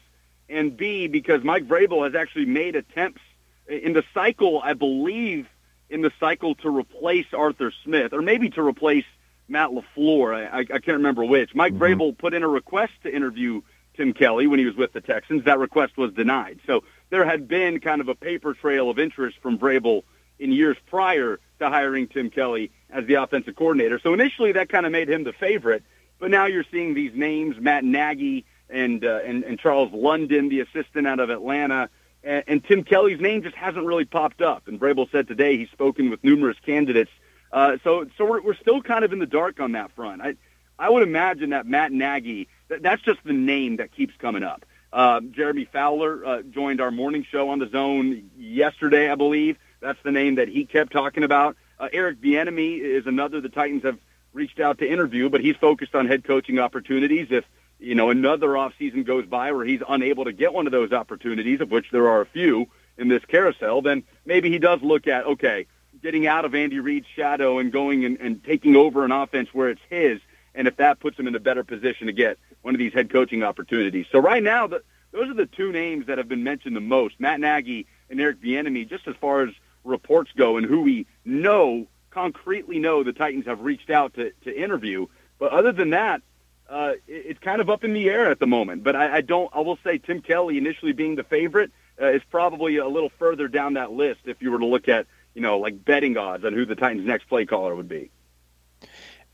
and 0.48 0.76
b 0.76 1.08
because 1.08 1.44
Mike 1.44 1.68
Vrabel 1.68 2.06
has 2.06 2.16
actually 2.16 2.46
made 2.46 2.76
attempts 2.76 3.22
in 3.68 3.94
the 3.94 4.04
cycle. 4.14 4.62
I 4.64 4.74
believe 4.74 5.48
in 5.90 6.02
the 6.02 6.12
cycle 6.20 6.56
to 6.56 6.70
replace 6.70 7.28
Arthur 7.34 7.72
Smith, 7.84 8.14
or 8.14 8.22
maybe 8.22 8.50
to 8.52 8.62
replace 8.62 9.06
Matt 9.48 9.72
LaFleur. 9.72 10.52
I, 10.52 10.60
I 10.60 10.64
can't 10.64 10.98
remember 10.98 11.26
which. 11.26 11.56
Mike 11.56 11.74
mm-hmm. 11.74 11.84
Vrabel 11.84 12.18
put 12.18 12.34
in 12.34 12.44
a 12.44 12.48
request 12.48 12.94
to 13.04 13.14
interview 13.14 13.62
Tim 13.96 14.14
Kelly 14.14 14.48
when 14.48 14.60
he 14.60 14.66
was 14.66 14.76
with 14.76 14.94
the 14.94 15.02
Texans. 15.02 15.46
That 15.46 15.60
request 15.60 15.98
was 15.98 16.14
denied. 16.14 16.60
So 16.66 16.84
there 17.10 17.26
had 17.26 17.48
been 17.48 17.80
kind 17.80 18.02
of 18.02 18.08
a 18.08 18.16
paper 18.16 18.54
trail 18.54 18.90
of 18.90 19.00
interest 19.00 19.38
from 19.42 19.58
Vrabel 19.58 20.04
in 20.38 20.52
years 20.52 20.78
prior 20.88 21.40
to 21.60 21.70
hiring 21.70 22.08
Tim 22.08 22.30
Kelly 22.30 22.72
as 22.90 23.06
the 23.06 23.16
offensive 23.16 23.56
coordinator. 23.56 24.00
So 24.00 24.14
initially 24.14 24.54
that 24.54 24.70
kind 24.70 24.86
of 24.86 24.92
made 24.92 25.10
him 25.10 25.24
the 25.24 25.34
favorite. 25.34 25.84
But 26.20 26.32
now 26.32 26.46
you're 26.46 26.66
seeing 26.72 26.94
these 26.94 27.14
names, 27.16 27.56
Matt 27.60 27.84
Nagy 27.84 28.46
and 28.70 29.04
uh, 29.04 29.20
and, 29.26 29.44
and 29.44 29.60
Charles 29.60 29.92
London, 29.92 30.50
the 30.50 30.62
assistant 30.62 31.08
out 31.08 31.20
of 31.20 31.30
Atlanta, 31.30 31.90
and, 32.24 32.44
and 32.48 32.64
Tim 32.64 32.84
Kelly's 32.84 33.20
name 33.20 33.44
just 33.44 33.56
hasn't 33.56 33.86
really 33.86 34.06
popped 34.06 34.42
up. 34.42 34.68
And 34.68 34.80
Vrabel 34.80 35.10
said 35.12 35.28
today 35.28 35.58
he's 35.58 35.70
spoken 35.72 36.10
with 36.10 36.24
numerous 36.24 36.58
candidates. 36.66 37.12
Uh, 37.52 37.78
so 37.84 38.06
so 38.18 38.26
we're, 38.26 38.42
we're 38.42 38.56
still 38.56 38.82
kind 38.82 39.04
of 39.04 39.14
in 39.14 39.20
the 39.20 39.26
dark 39.26 39.60
on 39.60 39.72
that 39.72 39.92
front. 39.96 40.22
I 40.22 40.36
I 40.78 40.90
would 40.90 41.04
imagine 41.04 41.50
that 41.50 41.66
Matt 41.66 41.92
Nagy, 41.92 42.48
that, 42.68 42.82
that's 42.82 43.02
just 43.02 43.20
the 43.24 43.34
name 43.34 43.78
that 43.78 43.92
keeps 43.92 44.14
coming 44.18 44.44
up. 44.44 44.66
Uh, 44.92 45.22
Jeremy 45.22 45.66
Fowler 45.72 46.26
uh, 46.26 46.42
joined 46.42 46.82
our 46.82 46.92
morning 46.92 47.26
show 47.30 47.50
on 47.50 47.60
the 47.60 47.70
zone 47.70 48.32
yesterday, 48.38 49.10
I 49.10 49.16
believe. 49.16 49.58
That's 49.82 50.00
the 50.04 50.12
name 50.12 50.36
that 50.36 50.48
he 50.48 50.66
kept 50.66 50.92
talking 50.92 51.24
about. 51.24 51.58
Uh, 51.80 51.90
Eric 51.94 52.20
Bieniemy 52.22 52.80
is 52.80 53.06
another 53.06 53.40
the 53.40 53.50
Titans 53.50 53.84
have 53.84 54.00
reached 54.34 54.60
out 54.60 54.80
to 54.80 54.90
interview, 54.90 55.30
but 55.30 55.42
he's 55.42 55.56
focused 55.56 55.96
on 55.96 56.08
head 56.08 56.24
coaching 56.24 56.60
opportunities. 56.60 57.28
If 57.30 57.46
you 57.80 57.96
know 57.96 58.10
another 58.10 58.58
off 58.58 58.74
season 58.78 59.04
goes 59.04 59.26
by 59.26 59.52
where 59.52 59.66
he's 59.66 59.82
unable 59.88 60.26
to 60.26 60.32
get 60.32 60.54
one 60.54 60.68
of 60.68 60.72
those 60.72 60.92
opportunities, 60.92 61.62
of 61.62 61.72
which 61.72 61.88
there 61.92 62.10
are 62.10 62.22
a 62.22 62.26
few 62.26 62.68
in 62.98 63.08
this 63.08 63.24
carousel, 63.26 63.82
then 63.82 64.04
maybe 64.26 64.50
he 64.50 64.60
does 64.60 64.82
look 64.82 65.08
at 65.08 65.26
okay, 65.26 65.66
getting 66.02 66.28
out 66.28 66.46
of 66.46 66.54
Andy 66.56 66.80
Reid's 66.80 67.08
shadow 67.16 67.60
and 67.60 67.72
going 67.72 68.06
and, 68.06 68.20
and 68.20 68.44
taking 68.44 68.76
over 68.76 69.06
an 69.06 69.12
offense 69.12 69.50
where 69.54 69.70
it's 69.70 69.82
his, 69.90 70.20
and 70.54 70.68
if 70.68 70.78
that 70.78 71.00
puts 71.00 71.18
him 71.18 71.28
in 71.28 71.36
a 71.36 71.40
better 71.40 71.64
position 71.64 72.08
to 72.08 72.14
get 72.14 72.38
one 72.62 72.76
of 72.76 72.80
these 72.80 72.94
head 72.94 73.10
coaching 73.10 73.44
opportunities. 73.44 74.06
So 74.12 74.20
right 74.20 74.44
now, 74.44 74.68
the, 74.68 74.84
those 75.12 75.30
are 75.30 75.34
the 75.34 75.46
two 75.46 75.72
names 75.72 76.08
that 76.08 76.18
have 76.18 76.28
been 76.28 76.44
mentioned 76.44 76.76
the 76.76 76.82
most: 76.82 77.20
Matt 77.20 77.40
Nagy 77.40 77.88
and 78.10 78.20
Eric 78.20 78.42
Bieniemy, 78.42 78.90
just 78.90 79.08
as 79.08 79.16
far 79.20 79.42
as 79.42 79.54
reports 79.84 80.32
go 80.36 80.58
and 80.58 80.66
who 80.66 80.82
we 80.82 81.08
know 81.26 81.88
concretely 82.12 82.80
know 82.80 83.04
the 83.04 83.14
Titans 83.14 83.46
have 83.46 83.62
reached 83.62 83.90
out 83.90 84.14
to, 84.16 84.32
to 84.44 84.56
interview. 84.56 85.08
But 85.38 85.52
other 85.52 85.72
than 85.72 85.92
that, 85.92 86.22
uh, 86.70 86.94
it, 87.08 87.26
it's 87.28 87.40
kind 87.40 87.62
of 87.62 87.70
up 87.70 87.84
in 87.84 87.94
the 87.94 88.10
air 88.10 88.30
at 88.30 88.40
the 88.40 88.48
moment. 88.48 88.84
But 88.84 88.96
I, 88.96 89.18
I 89.18 89.22
don't. 89.22 89.50
I 89.54 89.60
will 89.60 89.80
say 89.84 89.98
Tim 89.98 90.22
Kelly 90.22 90.58
initially 90.58 90.94
being 90.94 91.16
the 91.16 91.24
favorite 91.24 91.72
uh, 92.02 92.08
is 92.08 92.22
probably 92.30 92.78
a 92.78 92.88
little 92.88 93.12
further 93.18 93.48
down 93.48 93.74
that 93.74 93.92
list 93.92 94.22
if 94.26 94.42
you 94.42 94.52
were 94.52 94.60
to 94.60 94.66
look 94.66 94.88
at 94.88 95.08
you 95.34 95.42
know 95.42 95.60
like 95.60 95.84
betting 95.84 96.18
odds 96.18 96.46
on 96.46 96.54
who 96.54 96.66
the 96.66 96.76
Titans' 96.76 97.06
next 97.06 97.26
play 97.26 97.46
caller 97.46 97.76
would 97.76 97.90
be. 97.90 98.12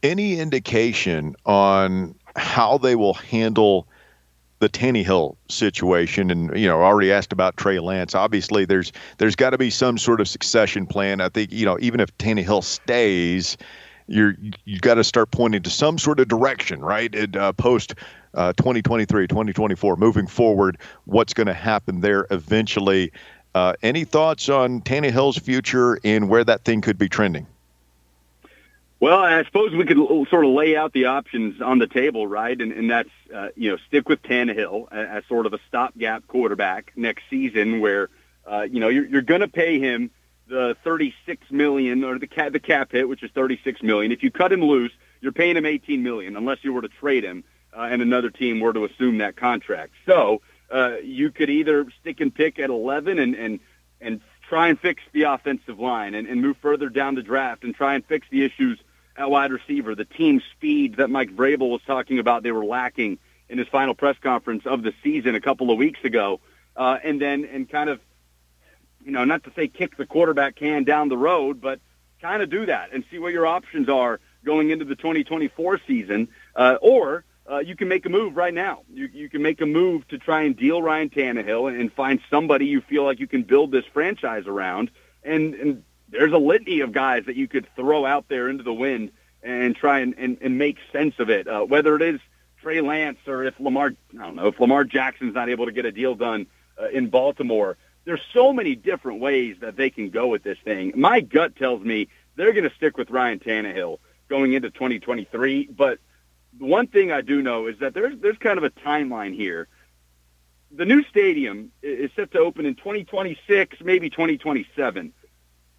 Any 0.03 0.39
indication 0.39 1.35
on 1.45 2.15
how 2.35 2.77
they 2.77 2.95
will 2.95 3.13
handle 3.13 3.87
the 4.59 4.69
Tannehill 4.69 5.35
situation, 5.49 6.31
and 6.31 6.57
you 6.57 6.67
know, 6.67 6.81
already 6.81 7.11
asked 7.11 7.33
about 7.33 7.57
Trey 7.57 7.79
Lance. 7.79 8.15
Obviously, 8.15 8.65
there's 8.65 8.91
there's 9.17 9.35
got 9.35 9.51
to 9.51 9.57
be 9.57 9.69
some 9.69 9.97
sort 9.97 10.21
of 10.21 10.27
succession 10.27 10.85
plan. 10.87 11.21
I 11.21 11.29
think 11.29 11.51
you 11.51 11.65
know, 11.65 11.77
even 11.81 11.99
if 11.99 12.17
Tannehill 12.17 12.63
stays, 12.63 13.57
you're 14.07 14.35
you 14.63 14.79
got 14.79 14.95
to 14.95 15.03
start 15.03 15.31
pointing 15.31 15.63
to 15.63 15.69
some 15.69 15.97
sort 15.97 16.19
of 16.19 16.27
direction, 16.27 16.81
right? 16.81 17.13
It, 17.13 17.35
uh, 17.35 17.53
post 17.53 17.95
uh, 18.33 18.53
2023, 18.53 19.27
2024, 19.27 19.95
moving 19.95 20.27
forward, 20.27 20.77
what's 21.05 21.33
going 21.33 21.47
to 21.47 21.53
happen 21.53 22.01
there 22.01 22.27
eventually? 22.31 23.11
Uh, 23.53 23.73
any 23.81 24.03
thoughts 24.03 24.49
on 24.49 24.81
Tannehill's 24.81 25.37
future 25.37 25.97
and 26.03 26.27
where 26.27 26.43
that 26.43 26.65
thing 26.65 26.81
could 26.81 26.97
be 26.97 27.07
trending? 27.07 27.47
Well, 29.05 29.19
I 29.19 29.43
suppose 29.43 29.71
we 29.71 29.85
could 29.85 29.97
sort 30.31 30.45
of 30.45 30.51
lay 30.53 30.75
out 30.75 30.91
the 30.91 31.05
options 31.05 31.61
on 31.61 31.77
the 31.77 31.85
table, 31.85 32.25
right? 32.25 32.59
And, 32.59 32.71
and 32.71 32.89
that's, 32.89 33.11
uh, 33.31 33.49
you 33.55 33.69
know, 33.69 33.77
stick 33.87 34.09
with 34.09 34.23
Tannehill 34.23 34.91
as, 34.91 35.23
sort 35.27 35.45
of 35.45 35.53
a 35.53 35.59
stopgap 35.67 36.25
quarterback 36.27 36.91
next 36.95 37.21
season 37.29 37.81
where, 37.81 38.09
uh, 38.47 38.63
you 38.63 38.79
know, 38.79 38.87
you're, 38.87 39.05
you're 39.05 39.21
going 39.21 39.41
to 39.41 39.47
pay 39.47 39.77
him 39.77 40.09
the 40.47 40.75
36 40.83 41.51
million 41.51 42.03
or 42.03 42.17
the 42.17 42.25
cap, 42.25 42.51
the 42.51 42.59
cap 42.59 42.93
hit, 42.93 43.07
which 43.07 43.21
is 43.21 43.29
36 43.35 43.83
million. 43.83 44.11
If 44.11 44.23
you 44.23 44.31
cut 44.31 44.51
him 44.51 44.63
loose, 44.63 44.91
you're 45.21 45.31
paying 45.31 45.55
him 45.55 45.67
18 45.67 46.01
million 46.01 46.35
unless 46.35 46.63
you 46.63 46.73
were 46.73 46.81
to 46.81 46.89
trade 46.89 47.23
him 47.23 47.43
uh, 47.77 47.81
and 47.81 48.01
another 48.01 48.31
team 48.31 48.59
were 48.59 48.73
to 48.73 48.85
assume 48.85 49.19
that 49.19 49.35
contract. 49.35 49.93
So 50.07 50.41
uh, 50.71 50.95
you 51.03 51.29
could 51.29 51.51
either 51.51 51.85
stick 52.01 52.21
and 52.21 52.33
pick 52.33 52.57
at 52.57 52.71
11 52.71 53.19
and, 53.19 53.35
and, 53.35 53.59
and 54.01 54.21
try 54.49 54.69
and 54.69 54.79
fix 54.79 55.03
the 55.13 55.23
offensive 55.23 55.79
line 55.79 56.15
and, 56.15 56.27
and 56.27 56.41
move 56.41 56.57
further 56.59 56.89
down 56.89 57.13
the 57.13 57.21
draft 57.21 57.63
and 57.63 57.75
try 57.75 57.93
and 57.93 58.03
fix 58.03 58.25
the 58.31 58.43
issues 58.43 58.79
at 59.17 59.29
wide 59.29 59.51
receiver, 59.51 59.95
the 59.95 60.05
team 60.05 60.41
speed 60.53 60.97
that 60.97 61.09
Mike 61.09 61.29
Vrabel 61.29 61.69
was 61.69 61.81
talking 61.85 62.19
about 62.19 62.43
they 62.43 62.51
were 62.51 62.65
lacking 62.65 63.17
in 63.49 63.57
his 63.57 63.67
final 63.67 63.93
press 63.93 64.17
conference 64.21 64.65
of 64.65 64.83
the 64.83 64.93
season 65.03 65.35
a 65.35 65.41
couple 65.41 65.71
of 65.71 65.77
weeks 65.77 66.03
ago, 66.03 66.39
uh, 66.75 66.97
and 67.03 67.21
then 67.21 67.45
and 67.45 67.69
kind 67.69 67.89
of, 67.89 67.99
you 69.03 69.11
know, 69.11 69.23
not 69.23 69.43
to 69.43 69.51
say 69.55 69.67
kick 69.67 69.95
the 69.97 70.05
quarterback 70.05 70.55
can 70.55 70.83
down 70.83 71.09
the 71.09 71.17
road, 71.17 71.61
but 71.61 71.79
kind 72.21 72.41
of 72.41 72.49
do 72.49 72.65
that 72.65 72.91
and 72.91 73.03
see 73.11 73.19
what 73.19 73.31
your 73.31 73.45
options 73.45 73.87
are 73.87 74.19
going 74.43 74.69
into 74.69 74.85
the 74.85 74.95
2024 74.95 75.79
season, 75.87 76.27
uh, 76.55 76.77
or 76.81 77.23
uh, 77.49 77.59
you 77.59 77.75
can 77.75 77.87
make 77.87 78.05
a 78.05 78.09
move 78.09 78.35
right 78.35 78.53
now. 78.53 78.81
You, 78.91 79.07
you 79.13 79.29
can 79.29 79.41
make 79.41 79.61
a 79.61 79.65
move 79.65 80.07
to 80.07 80.17
try 80.17 80.43
and 80.43 80.57
deal 80.57 80.81
Ryan 80.81 81.09
Tannehill 81.09 81.69
and, 81.69 81.79
and 81.79 81.93
find 81.93 82.19
somebody 82.29 82.65
you 82.65 82.81
feel 82.81 83.03
like 83.03 83.19
you 83.19 83.27
can 83.27 83.43
build 83.43 83.71
this 83.71 83.85
franchise 83.93 84.47
around 84.47 84.89
and, 85.23 85.53
and 85.53 85.83
there's 86.09 86.33
a 86.33 86.37
litany 86.37 86.81
of 86.81 86.91
guys 86.91 87.25
that 87.25 87.35
you 87.35 87.47
could 87.47 87.67
throw 87.75 88.05
out 88.05 88.25
there 88.27 88.49
into 88.49 88.63
the 88.63 88.73
wind 88.73 89.11
and 89.43 89.75
try 89.75 89.99
and, 89.99 90.15
and, 90.17 90.37
and 90.41 90.57
make 90.57 90.77
sense 90.91 91.15
of 91.19 91.29
it. 91.29 91.47
Uh, 91.47 91.61
whether 91.61 91.95
it 91.95 92.01
is 92.01 92.19
Trey 92.61 92.81
Lance 92.81 93.19
or 93.27 93.43
if 93.43 93.59
Lamar, 93.59 93.93
I 94.13 94.23
don't 94.23 94.35
know, 94.35 94.47
if 94.47 94.59
Lamar 94.59 94.83
Jackson's 94.83 95.35
not 95.35 95.49
able 95.49 95.65
to 95.65 95.71
get 95.71 95.85
a 95.85 95.91
deal 95.91 96.15
done 96.15 96.47
uh, 96.81 96.89
in 96.89 97.09
Baltimore, 97.09 97.77
there's 98.05 98.21
so 98.33 98.53
many 98.53 98.75
different 98.75 99.19
ways 99.19 99.57
that 99.61 99.75
they 99.75 99.89
can 99.89 100.09
go 100.09 100.27
with 100.27 100.43
this 100.43 100.57
thing. 100.63 100.93
My 100.95 101.21
gut 101.21 101.55
tells 101.55 101.81
me 101.81 102.07
they're 102.35 102.53
going 102.53 102.69
to 102.69 102.75
stick 102.75 102.97
with 102.97 103.09
Ryan 103.09 103.39
Tannehill 103.39 103.99
going 104.29 104.53
into 104.53 104.69
2023. 104.69 105.69
But 105.75 105.99
one 106.57 106.87
thing 106.87 107.11
I 107.11 107.21
do 107.21 107.41
know 107.41 107.67
is 107.67 107.79
that 107.79 107.93
there's 107.93 108.17
there's 108.19 108.37
kind 108.37 108.57
of 108.57 108.63
a 108.63 108.69
timeline 108.69 109.35
here. 109.35 109.67
The 110.71 110.85
new 110.85 111.03
stadium 111.03 111.71
is 111.81 112.11
set 112.15 112.31
to 112.31 112.39
open 112.39 112.65
in 112.65 112.75
2026, 112.75 113.77
maybe 113.81 114.09
2027 114.09 115.13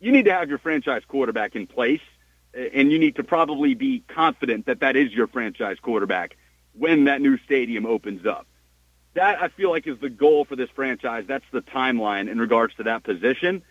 you 0.01 0.13
need 0.13 0.27
to 0.27 0.33
have 0.33 0.49
your 0.49 0.59
franchise 0.59 1.03
quarterback 1.07 1.57
in 1.57 1.67
place, 1.67 2.01
and 2.55 2.91
you 2.91 2.99
need 2.99 3.17
to 3.17 3.25
probably 3.25 3.75
be 3.75 4.03
confident 4.09 4.67
that 4.67 4.81
that 4.81 4.97
is 4.97 5.13
your 5.13 5.27
franchise 5.27 5.79
quarterback 5.81 6.37
when 6.73 7.05
that 7.05 7.21
new 7.21 7.39
stadium 7.39 7.87
opens 7.87 8.27
up. 8.27 8.47
That 9.15 9.43
I 9.43 9.49
feel 9.49 9.71
like 9.71 9.87
is 9.87 9.99
the 9.99 10.11
goal 10.11 10.45
for 10.45 10.57
this 10.57 10.71
franchise. 10.71 11.25
That's 11.27 11.45
the 11.51 11.63
timeline 11.63 12.31
in 12.31 12.39
regards 12.39 12.75
to 12.77 12.85
that 12.85 13.03
position. 13.03 13.63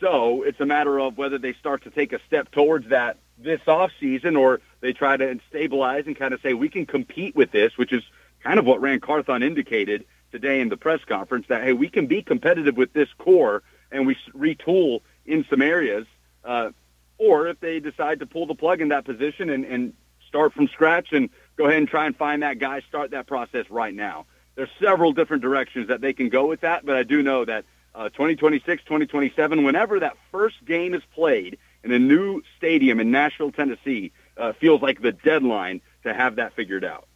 So 0.00 0.42
it's 0.42 0.60
a 0.60 0.66
matter 0.66 1.00
of 1.00 1.16
whether 1.16 1.38
they 1.38 1.54
start 1.54 1.84
to 1.84 1.90
take 1.90 2.12
a 2.12 2.20
step 2.26 2.50
towards 2.50 2.90
that 2.90 3.18
this 3.38 3.60
off 3.66 3.90
season, 3.98 4.36
or 4.36 4.60
they 4.80 4.92
try 4.92 5.16
to 5.16 5.38
stabilize 5.48 6.06
and 6.06 6.16
kind 6.16 6.32
of 6.32 6.40
say 6.40 6.54
we 6.54 6.68
can 6.68 6.86
compete 6.86 7.34
with 7.34 7.50
this, 7.50 7.76
which 7.76 7.92
is 7.92 8.02
kind 8.40 8.58
of 8.58 8.64
what 8.64 8.80
Ran 8.80 9.00
Carthon 9.00 9.42
indicated 9.42 10.04
today 10.32 10.60
in 10.60 10.68
the 10.68 10.76
press 10.76 11.00
conference 11.04 11.46
that 11.48 11.62
hey 11.62 11.72
we 11.72 11.88
can 11.88 12.06
be 12.06 12.22
competitive 12.22 12.76
with 12.76 12.92
this 12.92 13.08
core 13.18 13.62
and 13.90 14.06
we 14.06 14.16
retool 14.34 15.00
in 15.26 15.44
some 15.48 15.62
areas, 15.62 16.06
uh, 16.44 16.70
or 17.18 17.48
if 17.48 17.60
they 17.60 17.80
decide 17.80 18.20
to 18.20 18.26
pull 18.26 18.46
the 18.46 18.54
plug 18.54 18.80
in 18.80 18.88
that 18.88 19.04
position 19.04 19.50
and, 19.50 19.64
and 19.64 19.94
start 20.28 20.52
from 20.52 20.68
scratch 20.68 21.12
and 21.12 21.30
go 21.56 21.64
ahead 21.64 21.78
and 21.78 21.88
try 21.88 22.06
and 22.06 22.16
find 22.16 22.42
that 22.42 22.58
guy, 22.58 22.80
start 22.80 23.10
that 23.12 23.26
process 23.26 23.66
right 23.70 23.94
now. 23.94 24.26
There's 24.54 24.68
several 24.80 25.12
different 25.12 25.42
directions 25.42 25.88
that 25.88 26.00
they 26.00 26.12
can 26.12 26.28
go 26.28 26.46
with 26.46 26.60
that, 26.60 26.84
but 26.84 26.96
I 26.96 27.02
do 27.02 27.22
know 27.22 27.44
that 27.44 27.64
uh, 27.94 28.08
2026, 28.10 28.82
2027, 28.84 29.64
whenever 29.64 30.00
that 30.00 30.16
first 30.30 30.64
game 30.64 30.94
is 30.94 31.02
played 31.14 31.58
in 31.82 31.92
a 31.92 31.98
new 31.98 32.42
stadium 32.56 33.00
in 33.00 33.10
Nashville, 33.10 33.52
Tennessee, 33.52 34.12
uh, 34.36 34.52
feels 34.54 34.82
like 34.82 35.00
the 35.00 35.12
deadline 35.12 35.80
to 36.02 36.12
have 36.12 36.36
that 36.36 36.54
figured 36.54 36.84
out. 36.84 37.06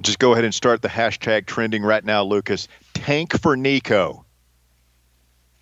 Just 0.00 0.18
go 0.18 0.32
ahead 0.32 0.44
and 0.44 0.54
start 0.54 0.82
the 0.82 0.88
hashtag 0.88 1.46
trending 1.46 1.82
right 1.82 2.04
now, 2.04 2.22
Lucas. 2.22 2.68
Tank 2.94 3.38
for 3.40 3.56
Nico. 3.56 4.24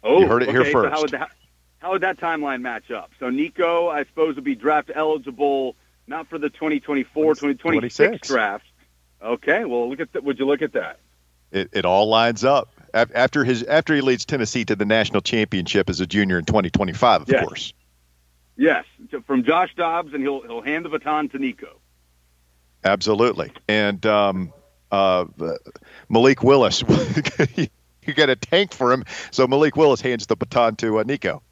Oh, 0.03 0.21
You 0.21 0.29
heard 0.29 0.43
it 0.43 0.51
here 0.51 0.61
okay, 0.61 0.73
so 0.73 0.83
first. 0.83 0.95
how 0.95 1.01
would 1.01 1.11
that 1.11 1.31
how 1.79 1.93
would 1.93 2.03
that 2.03 2.19
timeline 2.19 2.63
match 2.63 2.91
up? 2.91 3.11
So 3.21 3.31
Nico, 3.31 3.89
I 3.89 4.05
suppose, 4.05 4.35
would 4.37 4.45
be 4.45 4.55
draft 4.55 4.91
eligible 4.95 5.77
not 6.07 6.29
for 6.29 6.39
the 6.39 6.49
2024, 6.51 7.35
2026 7.35 7.97
26. 7.97 8.29
draft. 8.29 8.65
Okay, 9.23 9.65
well, 9.65 9.89
look 9.89 10.01
at 10.01 10.13
that. 10.13 10.25
Would 10.25 10.39
you 10.39 10.47
look 10.47 10.63
at 10.63 10.73
that? 10.75 10.99
It, 11.53 11.71
it 11.73 11.85
all 11.85 12.07
lines 12.09 12.45
up 12.45 12.69
after 12.95 13.45
his 13.45 13.63
after 13.63 13.95
he 13.95 14.01
leads 14.01 14.25
Tennessee 14.25 14.65
to 14.65 14.77
the 14.77 14.85
national 14.85 15.21
championship 15.21 15.89
as 15.91 16.01
a 16.01 16.07
junior 16.07 16.39
in 16.39 16.45
2025, 16.45 17.23
of 17.23 17.29
Yes. 17.29 17.45
course. 17.45 17.73
Yes, 18.57 18.85
from 19.27 19.45
Josh 19.45 19.75
Dobbs, 19.77 20.15
and 20.15 20.23
he'll 20.23 20.43
he'll 20.43 20.63
hand 20.63 20.85
the 20.85 20.89
baton 20.89 21.29
to 21.31 21.39
Nico. 21.39 21.79
Absolutely. 22.85 23.53
And 23.69 24.05
um, 24.07 24.53
uh, 24.91 25.27
Malik 26.09 26.43
Willis, 26.43 26.83
you 27.57 28.15
got 28.15 28.31
a 28.31 28.37
tank 28.37 28.73
for 28.73 28.93
him. 28.93 29.05
So 29.31 29.47
Malik 29.47 29.77
Willis 29.77 30.01
hands 30.01 30.27
the 30.27 30.37
baton 30.37 30.77
to 30.77 31.01
uh, 31.01 31.03
Nico. 31.03 31.43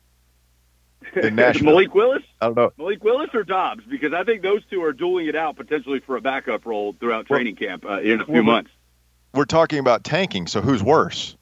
In 1.16 1.34
Nashville. 1.36 1.66
Malik 1.66 1.94
Willis, 1.94 2.22
I 2.40 2.46
don't 2.46 2.56
know. 2.56 2.72
Malik 2.76 3.02
Willis, 3.04 3.30
or 3.34 3.44
Dobbs? 3.44 3.84
Because 3.88 4.12
I 4.12 4.24
think 4.24 4.42
those 4.42 4.62
two 4.70 4.82
are 4.82 4.92
dueling 4.92 5.26
it 5.26 5.36
out 5.36 5.56
potentially 5.56 6.00
for 6.00 6.16
a 6.16 6.20
backup 6.20 6.66
role 6.66 6.94
throughout 6.98 7.28
Well- 7.28 7.38
training 7.38 7.56
camp 7.56 7.84
uh, 7.84 8.00
in 8.00 8.20
a 8.20 8.24
few 8.24 8.34
well, 8.34 8.42
months. 8.42 8.70
We're 9.32 9.44
talking 9.46 9.80
about 9.80 10.04
tanking, 10.04 10.46
so 10.46 10.60
who's 10.60 10.82
worse? 10.82 11.36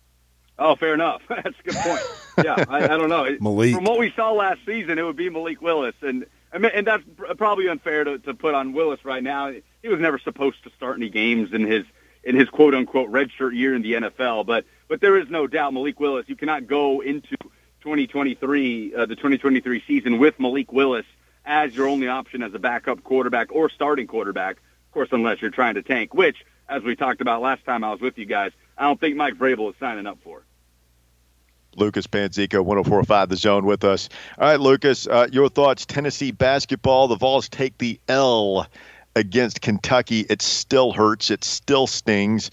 Oh, 0.59 0.77
fair 0.77 0.95
enough. 0.95 1.23
That's 1.29 1.59
a 1.59 1.63
good 1.63 1.75
point. 1.77 2.01
Yeah, 2.45 2.65
I, 2.69 2.85
I 2.85 2.97
don't 2.97 3.09
know. 3.09 3.29
Malik. 3.41 3.75
From 3.75 3.85
what 3.85 3.99
we 3.99 4.13
saw 4.17 4.33
last 4.33 4.61
season, 4.65 4.99
it 4.99 5.03
would 5.03 5.17
be 5.17 5.29
Malik 5.29 5.61
Willis, 5.61 5.95
and 6.01 6.25
I 6.53 6.59
mean, 6.59 6.71
and 6.75 6.87
that's 6.87 7.03
probably 7.39 7.69
unfair 7.69 8.05
to, 8.05 8.19
to 8.21 8.35
put 8.35 8.55
on 8.55 8.73
Willis 8.75 9.05
right 9.05 9.23
now. 9.23 9.53
He 9.83 9.89
was 9.89 10.01
never 10.01 10.19
supposed 10.19 10.63
to 10.65 10.71
start 10.77 10.97
any 10.97 11.09
games 11.09 11.53
in 11.53 11.67
his 11.67 11.85
in 12.25 12.37
his 12.37 12.49
quote 12.49 12.75
unquote 12.75 13.11
redshirt 13.11 13.55
year 13.55 13.75
in 13.75 13.83
the 13.83 13.95
NFL, 13.95 14.47
but 14.47 14.65
but 14.89 15.01
there 15.01 15.19
is 15.19 15.29
no 15.31 15.47
doubt 15.47 15.73
Malik 15.73 15.99
Willis. 15.99 16.27
You 16.29 16.37
cannot 16.37 16.67
go 16.67 17.01
into 17.01 17.37
2023 17.83 18.95
uh, 18.95 19.07
the 19.07 19.17
2023 19.17 19.83
season 19.87 20.19
with 20.19 20.39
Malik 20.39 20.73
Willis 20.73 21.07
as 21.45 21.75
your 21.75 21.89
only 21.89 22.07
option 22.07 22.43
as 22.43 22.55
a 22.55 22.59
backup 22.59 23.03
quarterback 23.03 23.53
or 23.53 23.69
starting 23.69 24.07
quarterback. 24.07 24.57
Of 24.57 24.93
course, 24.93 25.09
unless 25.11 25.43
you're 25.43 25.51
trying 25.51 25.75
to 25.75 25.83
tank, 25.83 26.15
which, 26.15 26.45
as 26.69 26.83
we 26.83 26.95
talked 26.95 27.21
about 27.21 27.43
last 27.43 27.65
time 27.65 27.83
I 27.83 27.91
was 27.91 28.01
with 28.01 28.19
you 28.19 28.25
guys, 28.25 28.53
I 28.79 28.85
don't 28.85 29.01
think 29.01 29.17
Mike 29.17 29.35
Vrabel 29.35 29.71
is 29.71 29.77
signing 29.81 30.07
up 30.07 30.19
for. 30.23 30.45
Lucas 31.77 32.07
Panzico, 32.07 32.63
1045 32.65 33.29
The 33.31 33.37
Zone 33.37 33.65
with 33.65 33.83
us. 33.83 34.09
All 34.39 34.47
right, 34.47 34.61
Lucas, 34.61 35.07
uh, 35.07 35.29
your 35.33 35.49
thoughts. 35.49 35.87
Tennessee 35.87 36.31
basketball, 36.31 37.09
the 37.09 37.17
Vols 37.17 37.49
take 37.49 37.79
the 37.79 37.99
L 38.09 38.67
against 39.17 39.61
Kentucky. 39.61 40.27
It 40.29 40.43
still 40.43 40.93
hurts, 40.93 41.31
it 41.31 41.45
still 41.45 41.87
stings. 41.87 42.51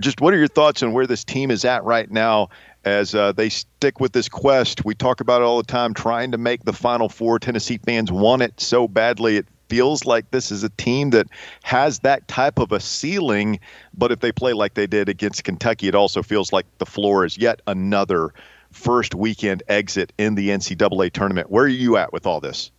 Just 0.00 0.20
what 0.20 0.34
are 0.34 0.38
your 0.38 0.48
thoughts 0.48 0.82
on 0.82 0.92
where 0.92 1.06
this 1.06 1.24
team 1.24 1.50
is 1.50 1.64
at 1.64 1.82
right 1.82 2.10
now 2.10 2.50
as 2.88 3.14
uh, 3.14 3.32
they 3.32 3.48
stick 3.48 4.00
with 4.00 4.12
this 4.12 4.28
quest? 4.28 4.84
We 4.84 4.94
talk 4.94 5.20
about 5.20 5.42
it 5.42 5.44
all 5.44 5.58
the 5.58 5.66
time, 5.66 5.94
trying 5.94 6.32
to 6.32 6.38
make 6.38 6.64
the 6.64 6.72
Final 6.72 7.08
Four. 7.08 7.38
Tennessee 7.38 7.78
fans 7.78 8.10
want 8.10 8.42
it 8.42 8.60
so 8.60 8.88
badly. 8.88 9.36
It 9.36 9.46
feels 9.68 10.04
like 10.04 10.30
this 10.30 10.50
is 10.50 10.64
a 10.64 10.70
team 10.70 11.10
that 11.10 11.26
has 11.62 12.00
that 12.00 12.26
type 12.28 12.58
of 12.58 12.72
a 12.72 12.80
ceiling, 12.80 13.60
but 13.94 14.10
if 14.10 14.20
they 14.20 14.32
play 14.32 14.52
like 14.52 14.74
they 14.74 14.86
did 14.86 15.08
against 15.08 15.44
Kentucky, 15.44 15.88
it 15.88 15.94
also 15.94 16.22
feels 16.22 16.52
like 16.52 16.66
the 16.78 16.86
floor 16.86 17.24
is 17.24 17.38
yet 17.38 17.60
another 17.66 18.32
first 18.72 19.14
weekend 19.14 19.62
exit 19.68 20.12
in 20.18 20.34
the 20.34 20.48
NCAA 20.48 21.12
tournament. 21.12 21.50
Where 21.50 21.64
are 21.64 21.68
you 21.68 21.96
at 21.96 22.12
with 22.12 22.26
all 22.26 22.40
this? 22.40 22.70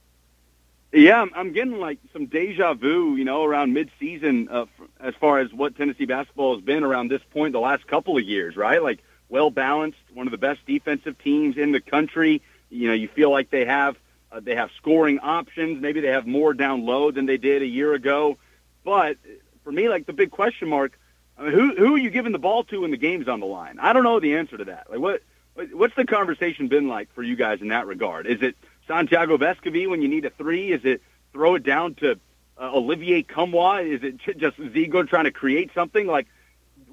Yeah, 0.91 1.24
I'm, 1.36 1.54
getting 1.54 1.78
like 1.78 2.00
some 2.13 2.26
deja 2.26 2.74
vu, 2.74 3.15
you 3.15 3.24
know, 3.24 3.43
around 3.43 3.74
mid-season 3.74 4.50
uh, 4.50 4.65
as 5.00 5.13
far 5.15 5.38
as 5.38 5.54
what 5.54 5.76
Tennessee 5.76 6.06
basketball 6.06 6.56
has 6.56 6.63
been 6.63 6.84
around 6.84 7.10
this 7.10 7.22
point 7.32 7.54
the 7.54 7.60
last 7.60 7.86
couple 7.86 8.17
of 8.17 8.24
years, 8.24 8.56
right? 8.56 8.82
Like 8.82 9.04
well 9.29 9.51
balanced, 9.51 9.99
one 10.13 10.27
of 10.27 10.31
the 10.31 10.37
best 10.37 10.59
defensive 10.65 11.17
teams 11.19 11.57
in 11.57 11.71
the 11.71 11.79
country. 11.79 12.41
You 12.69 12.87
know, 12.89 12.93
you 12.93 13.07
feel 13.07 13.31
like 13.31 13.49
they 13.49 13.65
have 13.65 13.95
uh, 14.31 14.39
they 14.41 14.55
have 14.55 14.69
scoring 14.77 15.19
options. 15.19 15.81
Maybe 15.81 16.01
they 16.01 16.09
have 16.09 16.27
more 16.27 16.53
down 16.53 16.85
low 16.85 17.11
than 17.11 17.25
they 17.25 17.37
did 17.37 17.61
a 17.61 17.67
year 17.67 17.93
ago. 17.93 18.37
But 18.83 19.17
for 19.63 19.71
me, 19.71 19.89
like 19.89 20.05
the 20.05 20.13
big 20.13 20.31
question 20.31 20.69
mark, 20.69 20.97
I 21.37 21.43
mean, 21.43 21.51
who 21.53 21.75
who 21.75 21.95
are 21.95 21.99
you 21.99 22.09
giving 22.09 22.31
the 22.31 22.39
ball 22.39 22.63
to 22.65 22.81
when 22.81 22.91
the 22.91 22.97
game's 22.97 23.27
on 23.27 23.39
the 23.39 23.45
line? 23.45 23.79
I 23.79 23.93
don't 23.93 24.03
know 24.03 24.19
the 24.19 24.35
answer 24.35 24.57
to 24.57 24.65
that. 24.65 24.89
Like 24.89 24.99
what 24.99 25.21
what- 25.53 25.73
what's 25.73 25.95
the 25.95 26.05
conversation 26.05 26.67
been 26.67 26.87
like 26.87 27.13
for 27.13 27.23
you 27.23 27.35
guys 27.35 27.61
in 27.61 27.69
that 27.69 27.85
regard? 27.87 28.27
Is 28.27 28.41
it 28.41 28.55
Santiago 28.87 29.37
Vescovi 29.37 29.89
when 29.89 30.01
you 30.01 30.07
need 30.07 30.25
a 30.25 30.29
three? 30.29 30.71
Is 30.71 30.85
it 30.85 31.01
throw 31.33 31.55
it 31.55 31.63
down 31.63 31.95
to 31.95 32.19
uh, 32.59 32.71
Olivier 32.73 33.23
Nkamhoua? 33.23 33.85
Is 33.85 34.03
it 34.03 34.37
just 34.37 34.57
Zigo 34.57 35.07
trying 35.07 35.25
to 35.25 35.31
create 35.31 35.71
something? 35.73 36.07
Like 36.07 36.27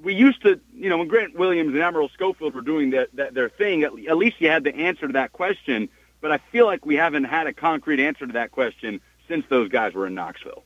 we 0.03 0.13
used 0.13 0.41
to, 0.43 0.59
you 0.73 0.89
know, 0.89 0.97
when 0.97 1.07
Grant 1.07 1.37
Williams 1.37 1.73
and 1.73 1.81
Admiral 1.81 2.09
Schofield 2.09 2.53
were 2.53 2.61
doing 2.61 2.91
that, 2.91 3.09
that 3.15 3.33
their 3.33 3.49
thing, 3.49 3.83
at, 3.83 3.91
at 4.07 4.17
least 4.17 4.39
you 4.39 4.49
had 4.49 4.63
the 4.63 4.75
answer 4.75 5.07
to 5.07 5.13
that 5.13 5.33
question. 5.33 5.89
But 6.21 6.31
I 6.31 6.39
feel 6.51 6.65
like 6.65 6.85
we 6.85 6.95
haven't 6.95 7.25
had 7.25 7.47
a 7.47 7.53
concrete 7.53 7.99
answer 7.99 8.25
to 8.25 8.33
that 8.33 8.51
question 8.51 9.01
since 9.27 9.45
those 9.49 9.69
guys 9.69 9.93
were 9.93 10.07
in 10.07 10.15
Knoxville. 10.15 10.63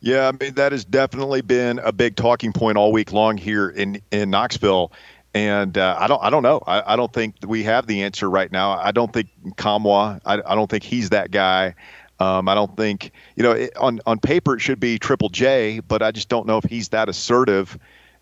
Yeah, 0.00 0.28
I 0.28 0.32
mean 0.32 0.54
that 0.54 0.72
has 0.72 0.84
definitely 0.84 1.40
been 1.40 1.78
a 1.78 1.90
big 1.90 2.14
talking 2.14 2.52
point 2.52 2.76
all 2.76 2.92
week 2.92 3.10
long 3.12 3.38
here 3.38 3.70
in 3.70 4.02
in 4.10 4.28
Knoxville, 4.28 4.92
and 5.32 5.78
uh, 5.78 5.96
I 5.98 6.06
don't 6.08 6.22
I 6.22 6.28
don't 6.28 6.42
know 6.42 6.62
I, 6.66 6.92
I 6.92 6.96
don't 6.96 7.10
think 7.10 7.36
we 7.46 7.62
have 7.62 7.86
the 7.86 8.02
answer 8.02 8.28
right 8.28 8.52
now. 8.52 8.72
I 8.72 8.92
don't 8.92 9.10
think 9.10 9.30
Nkamhoua 9.46 10.20
I, 10.26 10.42
I 10.44 10.54
don't 10.54 10.68
think 10.68 10.82
he's 10.82 11.08
that 11.08 11.30
guy. 11.30 11.74
Um, 12.20 12.50
I 12.50 12.54
don't 12.54 12.76
think 12.76 13.12
you 13.34 13.42
know 13.42 13.52
it, 13.52 13.74
on 13.78 14.00
on 14.04 14.18
paper 14.18 14.54
it 14.54 14.60
should 14.60 14.78
be 14.78 14.98
Triple 14.98 15.30
J, 15.30 15.80
but 15.80 16.02
I 16.02 16.12
just 16.12 16.28
don't 16.28 16.46
know 16.46 16.58
if 16.58 16.64
he's 16.64 16.90
that 16.90 17.08
assertive, 17.08 17.78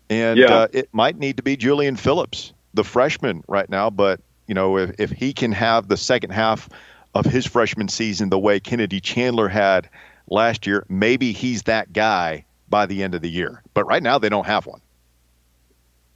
and 0.09 0.39
Yeah. 0.39 0.53
uh, 0.53 0.67
it 0.73 0.89
might 0.93 1.17
need 1.17 1.37
to 1.37 1.43
be 1.43 1.55
Julian 1.57 1.95
Phillips, 1.95 2.53
the 2.73 2.83
freshman 2.83 3.43
right 3.47 3.69
now. 3.69 3.89
But 3.89 4.19
you 4.47 4.53
know 4.55 4.77
if 4.77 4.91
if 4.99 5.11
he 5.11 5.33
can 5.33 5.51
have 5.51 5.87
the 5.87 5.97
second 5.97 6.31
half 6.31 6.69
of 7.15 7.25
his 7.25 7.45
freshman 7.45 7.87
season 7.87 8.29
the 8.29 8.39
way 8.39 8.59
Kennedy 8.59 8.99
Chandler 8.99 9.47
had 9.47 9.89
last 10.29 10.65
year, 10.65 10.85
maybe 10.89 11.31
he's 11.31 11.63
that 11.63 11.93
guy 11.93 12.45
by 12.69 12.85
the 12.85 13.03
end 13.03 13.13
of 13.13 13.21
the 13.21 13.29
year. 13.29 13.61
But 13.73 13.85
right 13.85 14.01
now, 14.01 14.17
they 14.17 14.29
don't 14.29 14.47
have 14.47 14.65
one. 14.65 14.81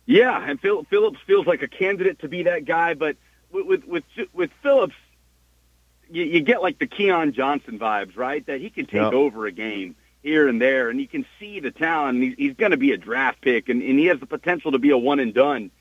Yeah, 0.06 0.42
and 0.50 0.60
Phil, 0.60 0.86
Phillips 0.86 1.20
feels 1.28 1.46
like 1.46 1.62
a 1.62 1.68
candidate 1.68 2.20
to 2.20 2.28
be 2.30 2.44
that 2.44 2.66
guy, 2.66 2.94
but 2.94 3.18
with 3.52 3.84
with 3.86 4.04
with, 4.34 4.52
Phillips, 4.64 4.96
you, 6.10 6.24
you 6.24 6.40
get 6.42 6.62
like 6.62 6.80
the 6.80 6.88
Keon 6.88 7.34
Johnson 7.34 7.78
vibes, 7.78 8.16
right? 8.16 8.46
That 8.46 8.62
he 8.62 8.70
can 8.70 8.86
take 8.86 8.96
Yeah. 8.96 9.10
over 9.10 9.46
a 9.46 9.52
game 9.52 9.96
here 10.24 10.48
and 10.48 10.62
there, 10.62 10.90
and 10.90 11.00
you 11.00 11.08
can 11.08 11.26
see 11.40 11.60
the 11.60 11.72
talent. 11.72 12.22
He's, 12.22 12.36
he's 12.38 12.54
going 12.56 12.72
to 12.72 12.78
be 12.78 12.92
a 12.92 12.98
draft 12.98 13.42
pick, 13.42 13.70
and, 13.70 13.82
and 13.82 14.00
he 14.00 14.06
has 14.08 14.20
the 14.20 14.26
potential 14.26 14.72
to 14.72 14.80
be 14.80 14.90
a 14.90 14.98
one 14.98 15.20
and 15.20 15.34
done. 15.34 15.72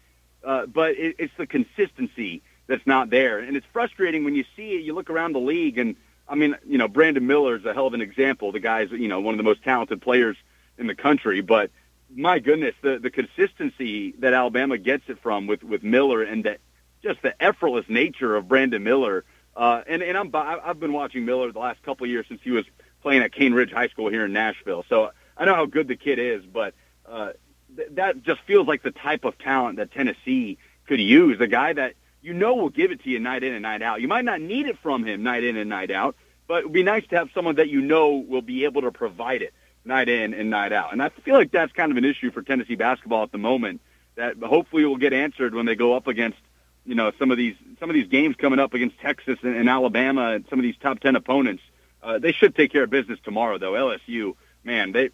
Uh, 0.44 0.66
but 0.66 0.92
it, 0.92 1.16
it's 1.18 1.32
the 1.36 1.46
consistency 1.46 2.42
that's 2.66 2.86
not 2.86 3.10
there, 3.10 3.38
and 3.38 3.56
it's 3.56 3.66
frustrating 3.72 4.24
when 4.24 4.34
you 4.34 4.44
see 4.56 4.72
it. 4.72 4.82
You 4.82 4.94
look 4.94 5.10
around 5.10 5.32
the 5.32 5.40
league, 5.40 5.78
and 5.78 5.96
I 6.28 6.34
mean, 6.34 6.56
you 6.66 6.78
know, 6.78 6.88
Brandon 6.88 7.26
Miller 7.26 7.56
is 7.56 7.64
a 7.64 7.74
hell 7.74 7.86
of 7.86 7.94
an 7.94 8.00
example. 8.00 8.52
The 8.52 8.60
guy's, 8.60 8.90
you 8.90 9.08
know, 9.08 9.20
one 9.20 9.34
of 9.34 9.38
the 9.38 9.44
most 9.44 9.62
talented 9.62 10.02
players 10.02 10.36
in 10.78 10.86
the 10.86 10.94
country, 10.94 11.40
but 11.40 11.70
my 12.14 12.38
goodness, 12.38 12.74
the 12.82 12.98
the 12.98 13.10
consistency 13.10 14.12
that 14.18 14.32
Alabama 14.32 14.78
gets 14.78 15.04
it 15.08 15.18
from 15.22 15.46
with 15.46 15.62
with 15.62 15.82
Miller 15.82 16.22
and 16.22 16.44
that 16.44 16.60
just 17.02 17.22
the 17.22 17.40
effortless 17.42 17.86
nature 17.88 18.36
of 18.36 18.48
Brandon 18.48 18.82
Miller. 18.82 19.24
Uh, 19.56 19.82
and 19.86 20.02
and 20.02 20.16
I'm 20.16 20.30
I've 20.34 20.78
been 20.78 20.92
watching 20.92 21.24
Miller 21.24 21.50
the 21.50 21.58
last 21.58 21.82
couple 21.82 22.04
of 22.04 22.10
years 22.10 22.26
since 22.28 22.40
he 22.42 22.50
was 22.50 22.64
playing 23.06 23.22
at 23.22 23.32
Cane 23.32 23.54
Ridge 23.54 23.70
High 23.70 23.86
School 23.86 24.10
here 24.10 24.24
in 24.24 24.32
Nashville. 24.32 24.84
So 24.88 25.12
I 25.36 25.44
know 25.44 25.54
how 25.54 25.66
good 25.66 25.86
the 25.86 25.94
kid 25.94 26.18
is, 26.18 26.44
but 26.44 26.74
uh, 27.08 27.34
th- 27.76 27.90
that 27.92 28.24
just 28.24 28.40
feels 28.48 28.66
like 28.66 28.82
the 28.82 28.90
type 28.90 29.24
of 29.24 29.38
talent 29.38 29.76
that 29.76 29.92
Tennessee 29.92 30.58
could 30.88 31.00
use. 31.00 31.40
A 31.40 31.46
guy 31.46 31.72
that 31.72 31.94
you 32.20 32.34
know 32.34 32.56
will 32.56 32.68
give 32.68 32.90
it 32.90 33.04
to 33.04 33.08
you 33.08 33.20
night 33.20 33.44
in 33.44 33.52
and 33.52 33.62
night 33.62 33.80
out. 33.80 34.00
You 34.00 34.08
might 34.08 34.24
not 34.24 34.40
need 34.40 34.66
it 34.66 34.76
from 34.82 35.04
him 35.04 35.22
night 35.22 35.44
in 35.44 35.56
and 35.56 35.70
night 35.70 35.92
out, 35.92 36.16
but 36.48 36.58
it 36.58 36.64
would 36.64 36.72
be 36.72 36.82
nice 36.82 37.06
to 37.10 37.16
have 37.18 37.28
someone 37.32 37.54
that 37.54 37.68
you 37.68 37.80
know 37.80 38.16
will 38.16 38.42
be 38.42 38.64
able 38.64 38.82
to 38.82 38.90
provide 38.90 39.40
it 39.40 39.54
night 39.84 40.08
in 40.08 40.34
and 40.34 40.50
night 40.50 40.72
out. 40.72 40.92
And 40.92 41.00
I 41.00 41.10
feel 41.10 41.36
like 41.36 41.52
that's 41.52 41.70
kind 41.70 41.92
of 41.92 41.98
an 41.98 42.04
issue 42.04 42.32
for 42.32 42.42
Tennessee 42.42 42.74
basketball 42.74 43.22
at 43.22 43.30
the 43.30 43.38
moment 43.38 43.82
that 44.16 44.36
hopefully 44.38 44.84
will 44.84 44.96
get 44.96 45.12
answered 45.12 45.54
when 45.54 45.64
they 45.64 45.76
go 45.76 45.94
up 45.94 46.08
against, 46.08 46.38
you 46.84 46.96
know, 46.96 47.12
some 47.20 47.30
of 47.30 47.36
these 47.36 47.54
some 47.78 47.88
of 47.88 47.94
these 47.94 48.08
games 48.08 48.34
coming 48.34 48.58
up 48.58 48.74
against 48.74 48.98
Texas 48.98 49.38
and, 49.42 49.54
and 49.54 49.68
Alabama 49.68 50.32
and 50.32 50.44
some 50.50 50.58
of 50.58 50.64
these 50.64 50.76
top 50.82 50.98
10 50.98 51.14
opponents. 51.14 51.62
Uh, 52.06 52.18
they 52.20 52.30
should 52.30 52.54
take 52.54 52.70
care 52.70 52.84
of 52.84 52.90
business 52.90 53.18
tomorrow 53.24 53.58
though. 53.58 53.72
LSU, 53.72 54.36
man, 54.62 54.92
they 54.92 55.10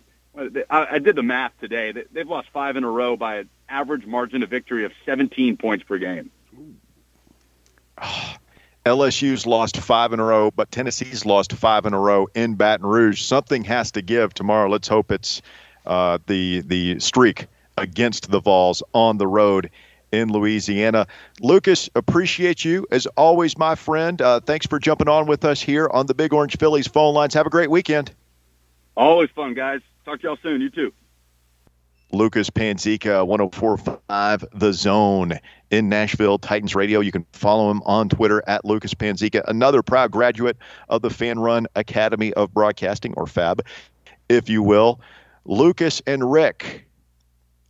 I 0.71 0.99
did 0.99 1.17
the 1.17 1.23
math 1.23 1.53
today. 1.61 1.93
They- 1.93 2.05
They've 2.13 2.29
lost 2.29 2.49
five 2.53 2.77
in 2.77 2.85
a 2.85 2.91
row 2.91 3.17
by 3.17 3.37
an 3.39 3.49
average 3.69 4.05
margin 4.07 4.43
of 4.43 4.51
victory 4.51 4.85
of 4.85 4.93
17 5.07 5.57
points 5.57 5.85
per 5.85 5.97
game. 5.99 6.31
LSU's 8.85 9.47
lost 9.47 9.77
five 9.77 10.13
in 10.13 10.19
a 10.21 10.25
row, 10.25 10.51
but 10.51 10.71
Tennessee's 10.73 11.25
lost 11.25 11.53
five 11.53 11.87
in 11.87 11.95
a 11.95 11.99
row 11.99 12.27
in 12.35 12.55
Baton 12.57 12.85
Rouge. 12.87 13.23
Something 13.23 13.63
has 13.65 13.93
to 13.93 14.03
give 14.03 14.35
tomorrow. 14.35 14.69
Let's 14.69 14.89
hope 14.89 15.13
it's 15.13 15.41
uh, 15.87 16.19
the 16.27 16.63
the 16.63 16.99
streak 16.99 17.47
against 17.79 18.31
the 18.31 18.41
Vols 18.41 18.83
on 18.93 19.19
the 19.19 19.27
road 19.27 19.71
in 20.13 20.31
Louisiana. 20.31 21.07
Lucas, 21.41 21.91
appreciate 21.95 22.65
you 22.65 22.87
as 22.91 23.07
always, 23.17 23.59
my 23.59 23.75
friend. 23.75 24.21
Uh, 24.23 24.41
thanks 24.41 24.67
for 24.67 24.79
jumping 24.79 25.09
on 25.09 25.27
with 25.27 25.45
us 25.45 25.61
here 25.61 25.89
on 25.93 26.07
the 26.07 26.15
Big 26.15 26.33
Orange 26.33 26.59
Phillies 26.59 26.87
phone 26.87 27.15
lines. 27.15 27.35
Have 27.35 27.47
a 27.47 27.51
great 27.51 27.71
weekend. 27.71 28.13
Always 28.97 29.31
fun, 29.31 29.55
guys. 29.55 29.81
Talk 30.05 30.21
to 30.21 30.29
y'all 30.29 30.39
soon. 30.43 30.61
You 30.61 30.71
too. 30.71 30.93
Lucas 32.15 32.51
Panzica, 32.51 33.27
1045 33.27 34.45
The 34.53 34.73
Zone 34.75 35.39
in 35.71 35.89
Nashville, 35.89 36.39
Titans 36.39 36.75
Radio. 36.75 37.01
You 37.01 37.11
can 37.11 37.25
follow 37.33 37.71
him 37.71 37.83
on 37.87 38.11
Twitter 38.11 38.43
at 38.47 38.67
Lucas 38.67 38.93
Panzica, 38.93 39.43
another 39.49 39.83
proud 39.83 40.11
graduate 40.11 40.59
of 40.91 41.01
the 41.01 41.09
Fan 41.09 41.39
Run 41.39 41.67
Academy 41.75 42.35
of 42.35 42.53
Broadcasting, 42.53 43.15
or 43.17 43.27
FAB, 43.27 43.63
if 44.29 44.51
you 44.51 44.63
will. 44.63 45.01
Lucas 45.47 46.03
and 46.07 46.31
Rick, 46.31 46.87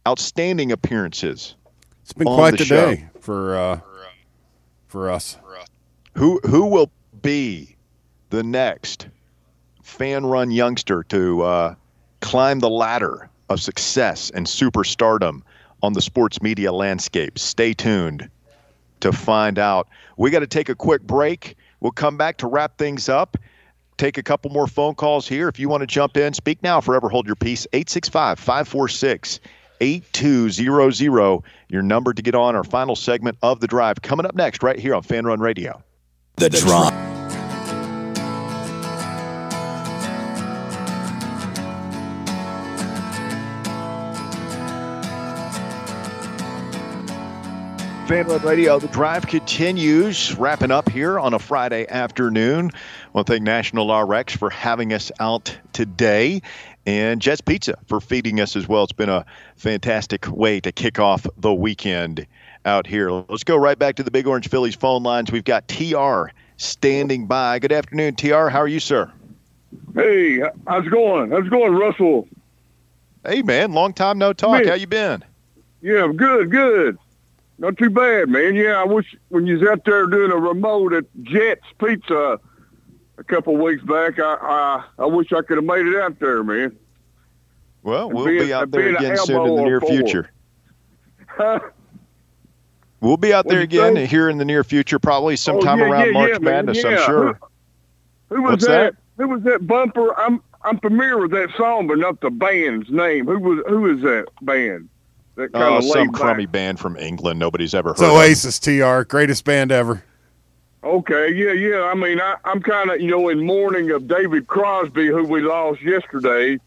outstanding 0.08 0.72
appearances. 0.72 1.54
It's 2.02 2.12
been 2.12 2.26
quite 2.26 2.58
the 2.58 2.64
the, 2.64 2.64
day 2.64 3.08
for 3.20 3.56
uh, 3.56 3.80
for 4.88 5.10
us. 5.10 5.38
Who 6.16 6.40
who 6.44 6.66
will 6.66 6.90
be 7.22 7.76
the 8.30 8.42
next 8.42 9.08
fan 9.82 10.26
run 10.26 10.50
youngster 10.50 11.04
to 11.04 11.42
uh, 11.42 11.74
climb 12.20 12.60
the 12.60 12.68
ladder 12.68 13.30
of 13.48 13.60
success 13.60 14.30
and 14.30 14.46
superstardom 14.46 15.42
on 15.82 15.92
the 15.94 16.02
sports 16.02 16.42
media 16.42 16.72
landscape? 16.72 17.38
Stay 17.38 17.72
tuned 17.72 18.28
to 19.00 19.12
find 19.12 19.58
out. 19.58 19.88
We 20.16 20.30
got 20.30 20.40
to 20.40 20.46
take 20.46 20.68
a 20.68 20.74
quick 20.74 21.02
break. 21.02 21.56
We'll 21.80 21.92
come 21.92 22.16
back 22.16 22.38
to 22.38 22.46
wrap 22.46 22.78
things 22.78 23.08
up. 23.08 23.36
Take 23.96 24.18
a 24.18 24.22
couple 24.22 24.50
more 24.50 24.66
phone 24.66 24.94
calls 24.94 25.28
here. 25.28 25.48
If 25.48 25.58
you 25.58 25.68
want 25.68 25.82
to 25.82 25.86
jump 25.86 26.16
in, 26.16 26.34
speak 26.34 26.62
now, 26.62 26.80
forever 26.80 27.08
hold 27.08 27.26
your 27.26 27.36
peace. 27.36 27.66
865 27.72 28.38
546 28.38 29.40
8200. 29.82 31.42
Your 31.68 31.82
number 31.82 32.14
to 32.14 32.22
get 32.22 32.36
on 32.36 32.54
our 32.54 32.64
final 32.64 32.94
segment 32.94 33.36
of 33.42 33.60
the 33.60 33.66
drive 33.66 34.00
coming 34.00 34.24
up 34.24 34.34
next, 34.34 34.62
right 34.62 34.78
here 34.78 34.94
on 34.94 35.02
Fan 35.02 35.26
Run 35.26 35.40
Radio. 35.40 35.82
The 36.36 36.48
Drive. 36.48 36.92
Fan 48.08 48.26
Run 48.26 48.42
Radio, 48.42 48.78
the 48.78 48.88
drive 48.88 49.26
continues, 49.26 50.36
wrapping 50.36 50.70
up 50.70 50.88
here 50.90 51.18
on 51.18 51.32
a 51.34 51.38
Friday 51.38 51.86
afternoon. 51.88 52.70
I 52.74 53.08
want 53.12 53.26
to 53.26 53.32
thank 53.32 53.42
National 53.42 53.90
RX 54.04 54.36
for 54.36 54.50
having 54.50 54.92
us 54.92 55.10
out 55.18 55.56
today 55.72 56.42
and 56.86 57.20
Jets 57.20 57.40
Pizza 57.40 57.76
for 57.86 58.00
feeding 58.00 58.40
us 58.40 58.56
as 58.56 58.68
well. 58.68 58.84
It's 58.84 58.92
been 58.92 59.08
a 59.08 59.24
fantastic 59.56 60.28
way 60.28 60.60
to 60.60 60.72
kick 60.72 60.98
off 60.98 61.26
the 61.38 61.54
weekend 61.54 62.26
out 62.64 62.86
here. 62.86 63.10
Let's 63.10 63.44
go 63.44 63.56
right 63.56 63.78
back 63.78 63.96
to 63.96 64.02
the 64.02 64.10
Big 64.10 64.26
Orange 64.26 64.48
Phillies 64.48 64.74
phone 64.74 65.02
lines. 65.02 65.30
We've 65.30 65.44
got 65.44 65.68
TR 65.68 66.30
standing 66.56 67.26
by. 67.26 67.58
Good 67.58 67.72
afternoon, 67.72 68.16
TR. 68.16 68.48
How 68.48 68.60
are 68.60 68.68
you, 68.68 68.80
sir? 68.80 69.10
Hey, 69.94 70.40
how's 70.66 70.86
it 70.86 70.90
going? 70.90 71.30
How's 71.30 71.46
it 71.46 71.50
going, 71.50 71.74
Russell? 71.74 72.28
Hey, 73.24 73.42
man. 73.42 73.72
Long 73.72 73.92
time 73.92 74.18
no 74.18 74.32
talk. 74.32 74.52
Man. 74.52 74.68
How 74.68 74.74
you 74.74 74.86
been? 74.86 75.24
Yeah, 75.80 76.10
good, 76.14 76.50
good. 76.50 76.98
Not 77.58 77.76
too 77.76 77.90
bad, 77.90 78.28
man. 78.28 78.54
Yeah, 78.54 78.80
I 78.80 78.84
wish 78.84 79.14
when 79.28 79.46
you 79.46 79.58
was 79.58 79.68
out 79.68 79.84
there 79.84 80.06
doing 80.06 80.32
a 80.32 80.36
remote 80.36 80.92
at 80.92 81.04
Jets 81.22 81.64
Pizza 81.78 82.40
a 83.22 83.24
couple 83.32 83.56
weeks 83.56 83.82
back, 83.84 84.18
I 84.18 84.84
I, 84.98 85.02
I 85.04 85.06
wish 85.06 85.32
I 85.32 85.42
could 85.42 85.56
have 85.56 85.64
made 85.64 85.86
it 85.86 85.96
out 86.00 86.18
there, 86.18 86.42
man. 86.44 86.76
Well, 87.82 88.10
we'll 88.10 88.26
being- 88.26 88.46
be 88.46 88.52
out 88.52 88.70
there 88.70 88.94
again 88.96 89.16
soon 89.16 89.46
in 89.46 89.56
the 89.56 89.62
near 89.62 89.80
forward. 89.80 89.96
future. 90.04 90.30
We'll 93.00 93.16
be 93.16 93.32
out 93.32 93.48
there 93.48 93.60
again 93.60 93.94
say? 93.96 94.06
here 94.06 94.28
in 94.28 94.38
the 94.38 94.44
near 94.44 94.62
future, 94.62 94.98
probably 95.00 95.32
oh, 95.34 95.36
sometime 95.36 95.80
Oh, 95.80 95.86
yeah, 95.86 95.90
around 95.90 96.06
yeah, 96.06 96.12
March 96.12 96.30
yeah, 96.34 96.38
man, 96.38 96.66
Madness, 96.66 96.84
I'm 96.84 96.98
sure. 96.98 97.32
Who, 98.28 98.36
who 98.36 98.42
was 98.42 98.50
What's 98.52 98.66
that? 98.66 98.94
that? 98.94 98.96
Who 99.24 99.28
was 99.28 99.42
that 99.42 99.66
bumper? 99.66 100.18
I'm 100.18 100.40
I'm 100.64 100.78
familiar 100.78 101.18
with 101.18 101.32
that 101.32 101.48
song, 101.56 101.88
but 101.88 101.98
not 101.98 102.20
the 102.20 102.30
band's 102.30 102.88
name. 102.90 103.26
Who 103.26 103.38
was 103.40 103.64
who 103.68 103.92
is 103.96 104.02
that 104.02 104.26
band? 104.42 104.88
That 105.34 105.54
uh, 105.54 105.58
kind 105.58 105.74
Oh, 105.74 105.78
of 105.78 105.84
some 105.84 106.12
crummy 106.12 106.46
back. 106.46 106.52
band 106.52 106.80
from 106.80 106.96
England 106.96 107.40
nobody's 107.40 107.74
ever 107.74 107.88
heard 107.90 107.94
It's 107.94 108.02
of. 108.02 108.10
Oasis 108.10 108.58
TR, 108.60 109.02
greatest 109.02 109.44
band 109.44 109.72
ever. 109.72 110.04
Okay, 110.84 111.32
yeah, 111.32 111.52
yeah. 111.52 111.82
I 111.84 111.94
mean, 111.94 112.20
I, 112.20 112.36
I'm 112.44 112.60
kind 112.60 112.90
of, 112.90 113.00
you 113.00 113.10
know, 113.10 113.28
in 113.28 113.44
mourning 113.46 113.90
of 113.92 114.08
David 114.08 114.48
Crosby, 114.48 115.06
who 115.06 115.24
we 115.24 115.40
lost 115.40 115.80
yesterday 115.80 116.58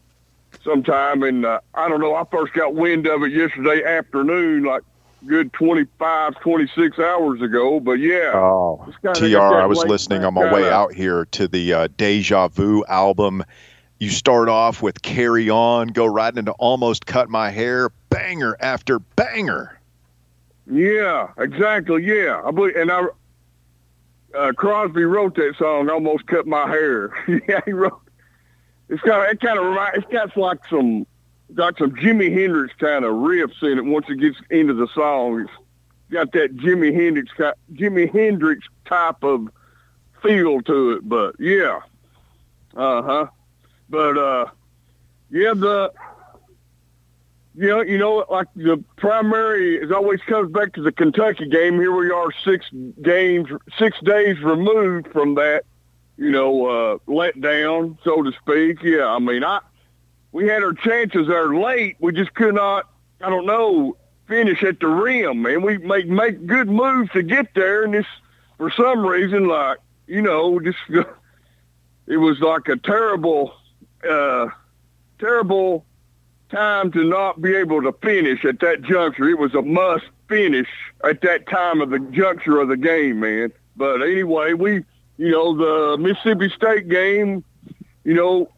sometime. 0.64 1.22
And 1.22 1.44
uh, 1.44 1.60
I 1.74 1.88
don't 1.88 2.00
know, 2.00 2.14
I 2.14 2.24
first 2.30 2.54
got 2.54 2.74
wind 2.74 3.06
of 3.06 3.22
it 3.24 3.32
yesterday 3.32 3.84
afternoon, 3.84 4.64
like 4.64 4.82
good 5.26 5.52
25, 5.52 6.40
26 6.40 6.98
hours 6.98 7.42
ago. 7.42 7.78
But 7.78 7.98
yeah. 7.98 8.32
Oh, 8.34 8.86
TR, 9.14 9.38
I 9.38 9.66
was 9.66 9.84
listening 9.84 10.24
on 10.24 10.32
my 10.34 10.44
way 10.44 10.62
kinda- 10.62 10.72
out 10.72 10.94
here 10.94 11.26
to 11.32 11.46
the 11.46 11.72
uh, 11.74 11.88
Deja 11.96 12.48
Vu 12.48 12.84
album. 12.88 13.44
You 13.98 14.10
start 14.10 14.48
off 14.48 14.82
with 14.82 15.00
Carry 15.02 15.48
On, 15.48 15.88
go 15.88 16.06
right 16.06 16.34
into 16.34 16.52
Almost 16.52 17.06
Cut 17.06 17.30
My 17.30 17.50
Hair, 17.50 17.90
banger 18.10 18.56
after 18.60 18.98
banger. 18.98 19.78
Yeah, 20.70 21.28
exactly. 21.38 22.04
Yeah, 22.04 22.42
I 22.44 22.50
believe, 22.50 22.76
and 22.76 22.90
I 22.90 23.04
uh, 24.36 24.52
Crosby 24.52 25.04
wrote 25.04 25.34
that 25.36 25.54
song. 25.58 25.88
Almost 25.88 26.26
cut 26.26 26.46
my 26.46 26.68
hair. 26.68 27.12
yeah, 27.48 27.60
he 27.64 27.72
wrote. 27.72 28.00
It's 28.88 29.02
kind 29.02 29.24
of 29.24 29.30
it 29.30 29.40
kind 29.40 29.58
of 29.58 29.66
remind. 29.66 29.96
It's 29.96 30.12
got 30.12 30.36
like 30.36 30.60
some 30.68 31.06
got 31.54 31.78
some 31.78 31.92
Jimi 31.92 32.32
Hendrix 32.32 32.74
kind 32.78 33.04
of 33.04 33.14
riffs 33.14 33.62
in 33.62 33.78
it. 33.78 33.84
Once 33.84 34.06
it 34.08 34.20
gets 34.20 34.36
into 34.50 34.74
the 34.74 34.88
song, 34.94 35.40
it's 35.40 35.50
got 36.10 36.32
that 36.32 36.56
Jimi 36.56 36.94
Hendrix 36.94 37.32
Jimi 37.72 38.12
Hendrix 38.12 38.66
type 38.84 39.22
of 39.22 39.48
feel 40.22 40.60
to 40.62 40.92
it. 40.92 41.08
But 41.08 41.36
yeah, 41.38 41.80
uh 42.76 43.02
huh. 43.02 43.26
But 43.88 44.18
uh, 44.18 44.46
yeah, 45.30 45.54
the 45.54 45.92
you 47.56 47.68
know, 47.68 47.80
you 47.80 47.96
know, 47.96 48.26
like 48.30 48.48
the 48.54 48.82
primary 48.96 49.76
is 49.76 49.90
always 49.90 50.20
comes 50.20 50.52
back 50.52 50.74
to 50.74 50.82
the 50.82 50.92
Kentucky 50.92 51.48
game. 51.48 51.80
Here 51.80 51.94
we 51.94 52.10
are, 52.10 52.28
six 52.44 52.66
games, 53.00 53.48
six 53.78 53.98
days 54.04 54.38
removed 54.40 55.08
from 55.10 55.36
that, 55.36 55.64
you 56.18 56.30
know, 56.30 56.66
uh, 56.66 56.98
let 57.06 57.40
down, 57.40 57.98
so 58.04 58.22
to 58.22 58.32
speak. 58.32 58.82
Yeah, 58.82 59.06
I 59.06 59.18
mean, 59.18 59.42
I 59.42 59.60
we 60.32 60.48
had 60.48 60.62
our 60.62 60.74
chances 60.74 61.28
there 61.28 61.54
late. 61.54 61.96
We 61.98 62.12
just 62.12 62.34
could 62.34 62.54
not, 62.54 62.90
I 63.22 63.30
don't 63.30 63.46
know, 63.46 63.96
finish 64.28 64.62
at 64.62 64.80
the 64.80 64.88
rim, 64.88 65.40
man. 65.40 65.62
We 65.62 65.78
make 65.78 66.08
make 66.08 66.46
good 66.46 66.68
moves 66.68 67.10
to 67.12 67.22
get 67.22 67.54
there, 67.54 67.84
and 67.84 67.94
this 67.94 68.06
for 68.58 68.70
some 68.70 69.04
reason, 69.04 69.48
like 69.48 69.78
you 70.06 70.20
know, 70.20 70.60
just 70.60 70.78
it 72.06 72.18
was 72.18 72.38
like 72.40 72.68
a 72.68 72.76
terrible, 72.76 73.54
uh, 74.06 74.48
terrible 75.18 75.86
time 76.50 76.90
to 76.92 77.04
not 77.04 77.40
be 77.40 77.54
able 77.54 77.82
to 77.82 77.92
finish 78.02 78.44
at 78.44 78.60
that 78.60 78.82
juncture. 78.82 79.28
It 79.28 79.38
was 79.38 79.54
a 79.54 79.62
must 79.62 80.04
finish 80.28 80.68
at 81.04 81.20
that 81.22 81.48
time 81.48 81.80
of 81.80 81.90
the 81.90 81.98
juncture 81.98 82.60
of 82.60 82.68
the 82.68 82.76
game, 82.76 83.20
man. 83.20 83.52
But 83.76 84.02
anyway, 84.02 84.52
we, 84.54 84.84
you 85.18 85.30
know, 85.30 85.56
the 85.56 85.98
Mississippi 85.98 86.50
State 86.50 86.88
game, 86.88 87.44
you 88.04 88.14
know, 88.14 88.50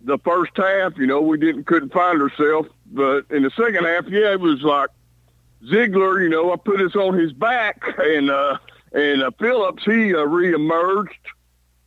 the 0.00 0.18
first 0.18 0.52
half, 0.56 0.96
you 0.96 1.06
know, 1.06 1.20
we 1.20 1.38
didn't 1.38 1.64
couldn't 1.64 1.92
find 1.92 2.20
ourselves. 2.20 2.68
But 2.86 3.24
in 3.30 3.42
the 3.42 3.50
second 3.50 3.84
half, 3.84 4.06
yeah, 4.08 4.32
it 4.32 4.40
was 4.40 4.62
like 4.62 4.90
Zeigler, 5.64 6.22
you 6.22 6.28
know, 6.28 6.52
I 6.52 6.56
put 6.56 6.80
us 6.80 6.96
on 6.96 7.18
his 7.18 7.32
back, 7.32 7.82
and 7.98 8.30
uh, 8.30 8.58
and 8.92 9.22
uh, 9.22 9.30
Phillips 9.38 9.84
he 9.84 10.14
uh, 10.14 10.18
reemerged. 10.18 11.08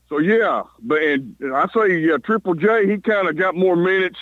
So 0.07 0.19
yeah, 0.19 0.63
but 0.81 1.01
and 1.01 1.35
I 1.53 1.67
say 1.75 2.09
uh, 2.09 2.17
Triple 2.19 2.55
J, 2.55 2.87
he 2.87 2.97
kind 2.99 3.27
of 3.27 3.37
got 3.37 3.55
more 3.55 3.75
minutes 3.75 4.17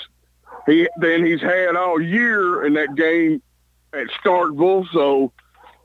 he 0.66 0.88
than 0.98 1.26
he's 1.26 1.42
had 1.42 1.76
all 1.76 2.02
year 2.02 2.66
in 2.66 2.74
that 2.74 2.96
game 2.96 3.42
at 3.94 4.08
Starkville. 4.24 4.88
So 4.92 5.32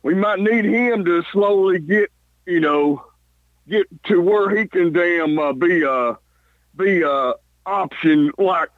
we 0.02 0.14
might 0.14 0.40
need 0.40 0.64
him 0.64 1.04
to 1.04 1.22
slowly 1.32 1.78
get, 1.78 2.10
you 2.46 2.60
know, 2.60 3.04
get 3.68 3.86
to 4.04 4.20
where 4.20 4.54
he 4.56 4.66
can 4.66 4.92
damn 4.92 5.38
uh, 5.38 5.52
be 5.52 5.82
a 5.82 6.18
be 6.76 7.02
a 7.02 7.34
option 7.66 8.32
like 8.38 8.70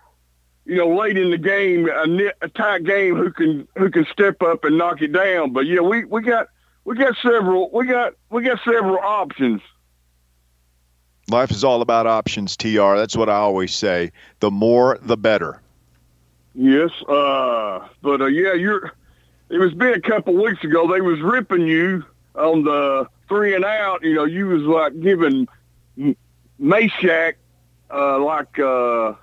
you 0.65 0.77
know 0.77 0.89
late 0.97 1.17
in 1.17 1.31
the 1.31 1.39
game 1.39 1.89
a, 1.89 2.33
a 2.43 2.49
tight 2.49 2.85
game 2.85 3.15
who 3.15 3.31
can 3.33 3.69
who 3.77 3.91
can 3.91 4.05
step 4.11 4.43
up 4.43 4.65
and 4.65 4.79
knock 4.79 5.01
it 5.03 5.13
down. 5.13 5.53
But 5.53 5.67
yeah, 5.67 5.81
we 5.81 6.05
we 6.05 6.23
got 6.23 6.49
we 6.85 6.97
got 6.97 7.17
several 7.23 7.71
we 7.73 7.87
got 7.87 8.15
we 8.31 8.43
got 8.43 8.59
several 8.65 8.99
options. 8.99 9.61
Life 11.29 11.53
is 11.53 11.63
all 11.63 11.81
about 11.81 12.09
options, 12.09 12.57
TR. 12.57 12.97
That's 12.97 13.17
what 13.17 13.29
I 13.29 13.37
always 13.37 13.73
say. 13.75 14.11
The 14.41 14.51
more, 14.51 14.99
the 15.01 15.17
better. 15.17 15.61
Yes, 16.55 16.91
uh, 17.09 17.87
but 18.03 18.21
uh, 18.21 18.27
yeah, 18.27 18.55
you're. 18.55 18.93
It 19.51 19.59
was 19.59 19.75
been 19.75 19.95
a 19.95 20.01
couple 20.01 20.35
weeks 20.35 20.63
ago. 20.63 20.93
They 20.93 21.01
was 21.01 21.21
ripping 21.21 21.67
you 21.67 22.05
on 22.37 22.63
the 22.65 23.09
three 23.29 23.55
and 23.55 23.65
out. 23.65 24.03
You 24.03 24.15
know, 24.15 24.25
you 24.25 24.47
was 24.47 24.63
like 24.63 25.01
giving 25.01 25.49
Meshack 26.61 27.35
uh, 27.93 28.19
like 28.19 28.59
uh, 28.59 29.15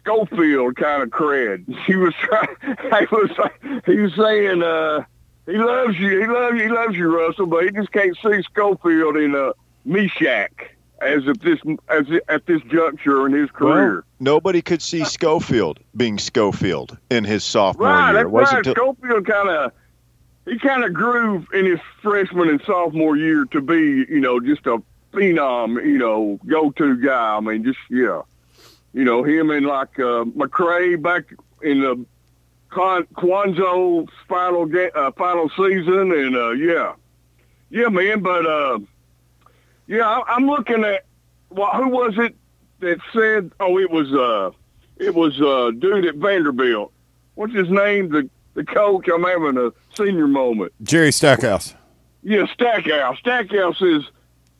Schofield 0.00 0.76
kind 0.76 1.02
of 1.02 1.10
cred. 1.10 1.64
He 1.86 1.96
was 1.96 2.14
trying. 2.14 2.56
He 2.62 3.06
was 3.14 3.50
he 3.86 4.00
was 4.00 4.14
saying 4.14 4.62
uh, 4.62 5.04
he 5.46 5.56
loves 5.58 5.98
you. 5.98 6.20
He 6.20 6.26
loves 6.26 6.56
you. 6.56 6.62
He 6.62 6.68
loves 6.68 6.96
you, 6.96 7.14
Russell. 7.14 7.46
But 7.46 7.64
he 7.64 7.70
just 7.70 7.92
can't 7.92 8.16
see 8.22 8.42
Schofield 8.42 9.16
in 9.16 9.34
a 9.34 9.52
Meshack 9.86 10.68
as 11.04 11.26
at 11.28 11.40
this 11.40 11.58
as 11.88 12.06
at 12.28 12.46
this 12.46 12.62
juncture 12.62 13.26
in 13.26 13.32
his 13.32 13.50
career. 13.50 14.04
Nobody 14.20 14.62
could 14.62 14.82
see 14.82 15.04
Schofield 15.04 15.80
being 15.96 16.18
Schofield 16.18 16.96
in 17.10 17.24
his 17.24 17.44
sophomore 17.44 17.88
right, 17.88 18.12
year. 18.12 18.22
that's 18.22 18.30
wasn't 18.30 18.54
right. 18.56 18.64
till- 18.64 18.74
Schofield 18.74 19.26
kind 19.26 19.48
of 19.48 19.72
he 20.46 20.58
kind 20.58 20.84
of 20.84 20.92
grew 20.92 21.46
in 21.54 21.64
his 21.66 21.80
freshman 22.02 22.48
and 22.50 22.60
sophomore 22.66 23.16
year 23.16 23.46
to 23.46 23.60
be, 23.62 24.04
you 24.08 24.20
know, 24.20 24.40
just 24.40 24.66
a 24.66 24.82
phenom, 25.12 25.82
you 25.84 25.96
know, 25.96 26.38
go-to 26.46 26.96
guy. 27.02 27.36
I 27.36 27.40
mean, 27.40 27.64
just 27.64 27.78
yeah, 27.90 28.22
you 28.92 29.04
know, 29.04 29.22
him 29.24 29.50
and 29.50 29.64
like 29.66 29.98
uh, 29.98 30.24
McCray 30.24 31.00
back 31.00 31.24
in 31.62 31.80
the 31.80 32.04
Quan- 32.70 33.06
Quanzo 33.14 34.08
final 34.28 34.66
ga- 34.66 34.90
uh, 34.94 35.12
final 35.12 35.48
season, 35.50 36.12
and 36.12 36.36
uh, 36.36 36.50
yeah, 36.50 36.94
yeah, 37.70 37.88
man. 37.88 38.20
But 38.20 38.44
uh, 38.46 38.78
yeah, 39.86 40.20
I'm 40.28 40.46
looking 40.46 40.84
at 40.84 41.04
well, 41.50 41.70
who 41.72 41.88
was 41.88 42.14
it 42.18 42.34
that 42.80 42.98
said? 43.12 43.52
Oh, 43.60 43.78
it 43.78 43.90
was 43.90 44.12
uh, 44.12 44.50
it 44.96 45.14
was 45.14 45.40
uh, 45.40 45.70
dude 45.78 46.06
at 46.06 46.16
Vanderbilt. 46.16 46.92
What's 47.34 47.54
his 47.54 47.68
name? 47.70 48.08
The 48.10 48.28
the 48.54 48.64
coach. 48.64 49.08
I'm 49.12 49.24
having 49.24 49.56
a 49.58 49.72
senior 49.96 50.26
moment. 50.28 50.72
Jerry 50.82 51.12
Stackhouse. 51.12 51.74
Yeah, 52.22 52.46
Stackhouse. 52.52 53.18
Stackhouse 53.18 53.80
is 53.82 54.02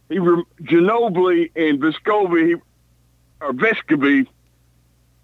he 0.09 0.17
Ginobili 0.17 1.51
and 1.57 1.81
Vescovi 1.81 2.61
or 3.41 3.53
Vescovi 3.53 4.27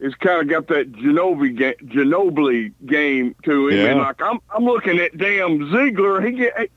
has 0.03 0.15
kind 0.15 0.41
of 0.41 0.49
got 0.49 0.67
that 0.75 0.91
Ginobili 0.93 1.55
ga- 1.57 1.77
Ginobili 1.87 2.73
game 2.87 3.35
to 3.45 3.69
him, 3.69 3.79
and 3.87 3.99
Yeah. 3.99 4.07
like 4.07 4.21
I'm 4.23 4.39
I'm 4.55 4.65
looking 4.65 4.99
at 4.99 5.17
damn 5.17 5.59
Zeigler. 5.71 6.25
He 6.25 6.33
get 6.33 6.71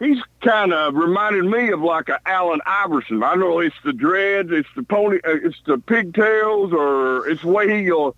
he's 0.00 0.18
kind 0.42 0.72
of 0.72 0.94
reminded 0.94 1.44
me 1.44 1.70
of 1.70 1.80
like 1.80 2.08
a 2.08 2.18
Allen 2.26 2.60
Iverson. 2.66 3.22
I 3.22 3.36
know 3.36 3.60
it's 3.60 3.76
the 3.84 3.92
dreads, 3.92 4.50
it's 4.50 4.68
the 4.74 4.82
pony, 4.82 5.18
uh, 5.24 5.36
it's 5.44 5.60
the 5.66 5.78
pigtails, 5.78 6.72
or 6.72 7.28
it's 7.28 7.42
the 7.42 7.48
way 7.48 7.82
he 7.82 7.92
uh, 7.92 8.10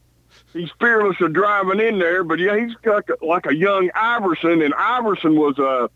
he's 0.54 0.70
fearless 0.80 1.20
of 1.20 1.34
driving 1.34 1.80
in 1.80 1.98
there. 1.98 2.24
But 2.24 2.38
yeah, 2.38 2.58
he's 2.58 2.74
got 2.76 3.04
like 3.20 3.44
a 3.46 3.54
young 3.54 3.90
Iverson, 3.94 4.62
and 4.62 4.72
Iverson 4.74 5.36
was 5.36 5.58
a 5.58 5.90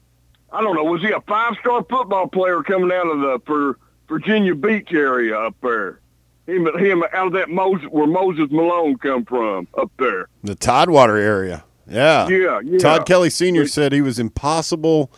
I 0.52 0.60
don't 0.60 0.76
know, 0.76 0.84
was 0.84 1.02
he 1.02 1.10
a 1.10 1.20
five 1.22 1.54
star 1.60 1.84
football 1.88 2.28
player 2.28 2.62
coming 2.62 2.92
out 2.92 3.06
of 3.06 3.20
the 3.20 3.40
for 3.46 3.78
Virginia 4.08 4.54
Beach 4.54 4.92
area 4.92 5.38
up 5.38 5.56
there? 5.62 6.00
Him, 6.46 6.68
him 6.78 7.02
out 7.12 7.28
of 7.28 7.32
that 7.32 7.50
Moses 7.50 7.88
where 7.90 8.06
Moses 8.06 8.46
Malone 8.50 8.96
come 8.98 9.24
from 9.24 9.66
up 9.76 9.90
there. 9.98 10.28
The 10.44 10.54
Tidewater 10.54 11.16
area. 11.16 11.64
Yeah. 11.88 12.28
Yeah, 12.28 12.60
yeah. 12.64 12.78
Todd 12.78 13.06
Kelly 13.06 13.30
Sr. 13.30 13.66
said 13.66 13.92
he 13.92 14.00
was 14.00 14.18
impossible. 14.18 15.10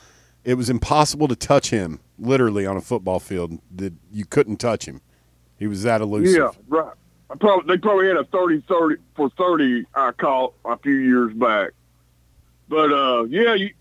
It 0.49 0.57
was 0.57 0.70
impossible 0.70 1.28
to 1.28 1.36
touch 1.36 1.68
him, 1.68 2.01
literally, 2.18 2.64
on 2.64 2.74
a 2.74 2.80
football 2.80 3.20
field. 3.20 3.59
That 3.70 3.92
you 4.11 4.24
couldn't 4.24 4.57
touch 4.57 4.86
him. 4.86 5.03
He 5.59 5.66
was 5.66 5.82
that 5.82 6.01
elusive. 6.01 6.38
Yeah, 6.38 6.51
right. 6.68 6.94
I 7.28 7.34
probably, 7.34 7.76
they 7.76 7.78
probably 7.78 8.07
had 8.07 8.16
a 8.16 8.24
30 8.24 8.62
30 8.66 8.96
for 9.14 9.28
30 9.36 9.84
I 9.94 10.12
caught 10.12 10.55
a 10.64 10.78
few 10.78 10.94
years 10.94 11.34
back. 11.34 11.72
But, 12.66 12.90
uh, 12.90 13.24
yeah, 13.24 13.53
you, 13.57 13.74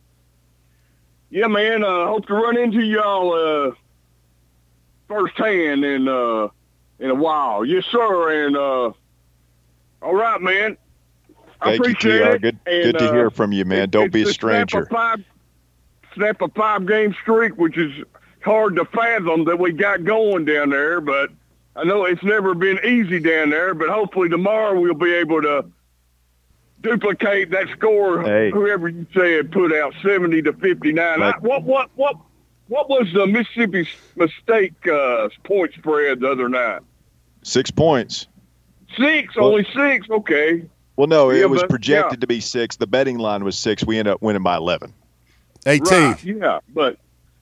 yeah, 1.30 1.48
man, 1.48 1.86
uh, 1.86 2.08
hope 2.08 2.26
to 2.28 2.34
run 2.34 2.58
into 2.58 2.82
y'all, 2.82 3.32
uh, 3.32 3.72
firsthand 5.08 5.86
in, 5.86 6.10
uh, 6.10 6.50
in 7.00 7.12
a 7.12 7.16
while. 7.16 7.64
Yes, 7.64 7.86
sir. 7.86 8.46
And, 8.46 8.58
uh, 8.58 8.92
all 10.02 10.16
right, 10.16 10.42
man. 10.42 10.76
I 11.62 11.78
Thank 11.78 11.78
you, 11.78 11.92
appreciate 11.92 12.20
TR. 12.20 12.38
Good, 12.40 12.60
And, 12.66 12.84
good 12.84 12.98
to 12.98 13.10
uh, 13.10 13.14
hear 13.14 13.30
from 13.30 13.54
you, 13.54 13.64
man. 13.64 13.90
Don't 13.90 14.08
it's 14.08 14.14
be 14.14 14.24
a 14.24 14.26
stranger. 14.34 14.80
of 14.80 14.90
five, 14.90 15.24
snap 16.18 16.42
a 16.42 16.48
five 16.50 16.86
game 16.86 17.16
streak, 17.22 17.58
which 17.58 17.78
is 17.78 17.92
hard 18.44 18.76
to 18.76 18.86
fathom 18.86 19.46
that 19.46 19.58
we 19.60 19.72
got 19.72 20.04
going 20.04 20.46
down 20.46 20.70
there. 20.72 21.00
But 21.00 21.30
I 21.76 21.84
know 21.86 22.04
it's 22.06 22.24
never 22.24 22.54
been 22.54 22.80
easy 22.84 23.20
down 23.20 23.50
there. 23.52 23.74
But 23.74 23.90
hopefully 23.90 24.28
tomorrow 24.30 24.80
we'll 24.80 24.94
be 24.94 25.14
able 25.14 25.42
to 25.44 25.66
duplicate 26.82 27.52
that 27.52 27.68
score. 27.76 28.22
Hey. 28.22 28.52
Whoever 28.52 28.88
you 28.90 29.06
said 29.14 29.52
put 29.52 29.74
out 29.74 29.94
seventy 30.04 30.42
to 30.44 30.54
fifty 30.54 30.92
nine. 30.94 31.20
Like- 31.20 31.42
What 31.42 31.64
what 31.64 31.90
what 31.96 32.16
what 32.68 32.90
was 32.90 33.08
the 33.14 33.26
Mississippi 33.26 33.88
mistake 34.16 34.74
uh, 34.88 35.30
point 35.46 35.72
spread 35.74 36.20
the 36.20 36.30
other 36.32 36.50
night? 36.50 36.82
Six 37.44 37.72
points. 37.72 38.28
Six, 38.98 39.36
Well- 39.36 39.48
only 39.48 39.66
six. 39.74 40.10
Okay. 40.10 40.66
Well, 40.98 41.08
no, 41.08 41.30
Yeah, 41.30 41.42
it 41.44 41.50
was 41.50 41.62
but- 41.62 41.70
projected 41.70 42.18
yeah. 42.18 42.22
to 42.22 42.28
be 42.28 42.40
six. 42.40 42.76
The 42.78 42.88
betting 42.88 43.20
line 43.20 43.44
was 43.44 43.58
six. 43.58 43.86
We 43.86 44.00
ended 44.00 44.16
up 44.16 44.22
winning 44.22 44.42
by 44.42 44.58
11. 44.58 44.92
AT. 45.68 45.82
Right, 45.92 46.24
yeah, 46.24 46.60
but 46.74 46.98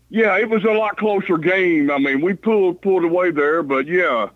yeah, 0.09 0.37
it 0.37 0.49
was 0.49 0.63
a 0.63 0.71
lot 0.71 0.97
closer 0.97 1.37
game. 1.37 1.91
I 1.91 1.97
mean, 1.97 2.21
we 2.21 2.33
pulled 2.33 2.81
pulled 2.81 3.03
away 3.03 3.31
there, 3.31 3.63
but 3.63 3.87
yeah, 3.87 4.29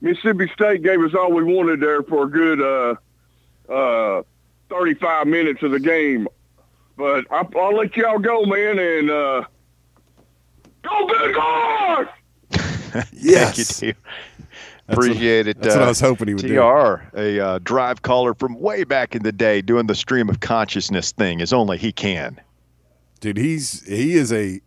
Mississippi 0.00 0.50
State 0.52 0.82
gave 0.82 1.00
us 1.00 1.14
all 1.14 1.32
we 1.32 1.42
wanted 1.42 1.80
there 1.80 2.02
for 2.02 2.24
a 2.24 2.30
good 2.30 2.60
uh, 2.60 3.72
uh, 3.72 4.22
35 4.68 5.26
minutes 5.26 5.62
of 5.62 5.70
the 5.70 5.80
game. 5.80 6.28
But 6.96 7.24
I, 7.30 7.46
I'll 7.56 7.74
let 7.74 7.96
y'all 7.96 8.18
go, 8.18 8.44
man, 8.44 8.78
and 8.78 9.10
uh, 9.10 9.44
go 10.82 11.06
good 11.06 11.34
guard. 11.34 12.08
Yes. 13.12 13.56
Thank 13.56 13.58
you, 13.58 13.92
T. 13.92 13.98
Appreciate 14.88 15.48
it. 15.48 15.60
that's 15.60 15.74
what 15.74 15.82
uh, 15.82 15.86
I 15.86 15.88
was 15.88 16.00
hoping 16.00 16.28
he 16.28 16.34
would 16.34 16.46
do. 16.46 16.54
TR, 16.54 17.02
a 17.18 17.40
uh, 17.40 17.58
drive 17.64 18.02
caller 18.02 18.34
from 18.34 18.58
way 18.60 18.84
back 18.84 19.16
in 19.16 19.22
the 19.24 19.32
day, 19.32 19.60
doing 19.60 19.88
the 19.88 19.96
stream 19.96 20.28
of 20.28 20.40
consciousness 20.40 21.10
thing 21.12 21.40
as 21.40 21.52
only 21.52 21.76
he 21.76 21.90
can. 21.90 22.40
Dude, 23.20 23.36
he's 23.36 23.86
he 23.86 24.14
is 24.14 24.32
a 24.32 24.60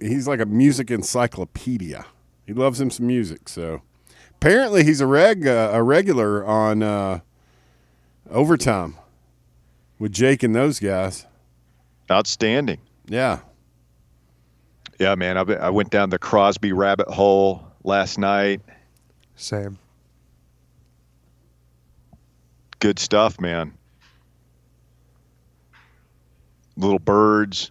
he's 0.00 0.26
like 0.26 0.40
a 0.40 0.46
music 0.46 0.90
encyclopedia. 0.90 2.06
He 2.46 2.52
loves 2.52 2.80
him 2.80 2.90
some 2.90 3.06
music. 3.06 3.48
So 3.48 3.82
apparently 4.36 4.84
he's 4.84 5.00
a 5.00 5.06
reg 5.06 5.46
uh, 5.46 5.70
a 5.72 5.82
regular 5.82 6.44
on 6.44 6.82
uh, 6.82 7.20
overtime 8.30 8.96
with 9.98 10.12
Jake 10.12 10.42
and 10.42 10.54
those 10.54 10.80
guys. 10.80 11.26
Outstanding. 12.10 12.78
Yeah. 13.06 13.40
Yeah, 14.98 15.14
man. 15.14 15.36
I, 15.36 15.42
I 15.42 15.70
went 15.70 15.90
down 15.90 16.10
the 16.10 16.18
Crosby 16.18 16.72
rabbit 16.72 17.08
hole 17.08 17.64
last 17.84 18.18
night. 18.18 18.62
Same. 19.34 19.78
Good 22.78 22.98
stuff, 22.98 23.40
man. 23.40 23.72
Little 26.76 26.98
Byrds, 26.98 27.70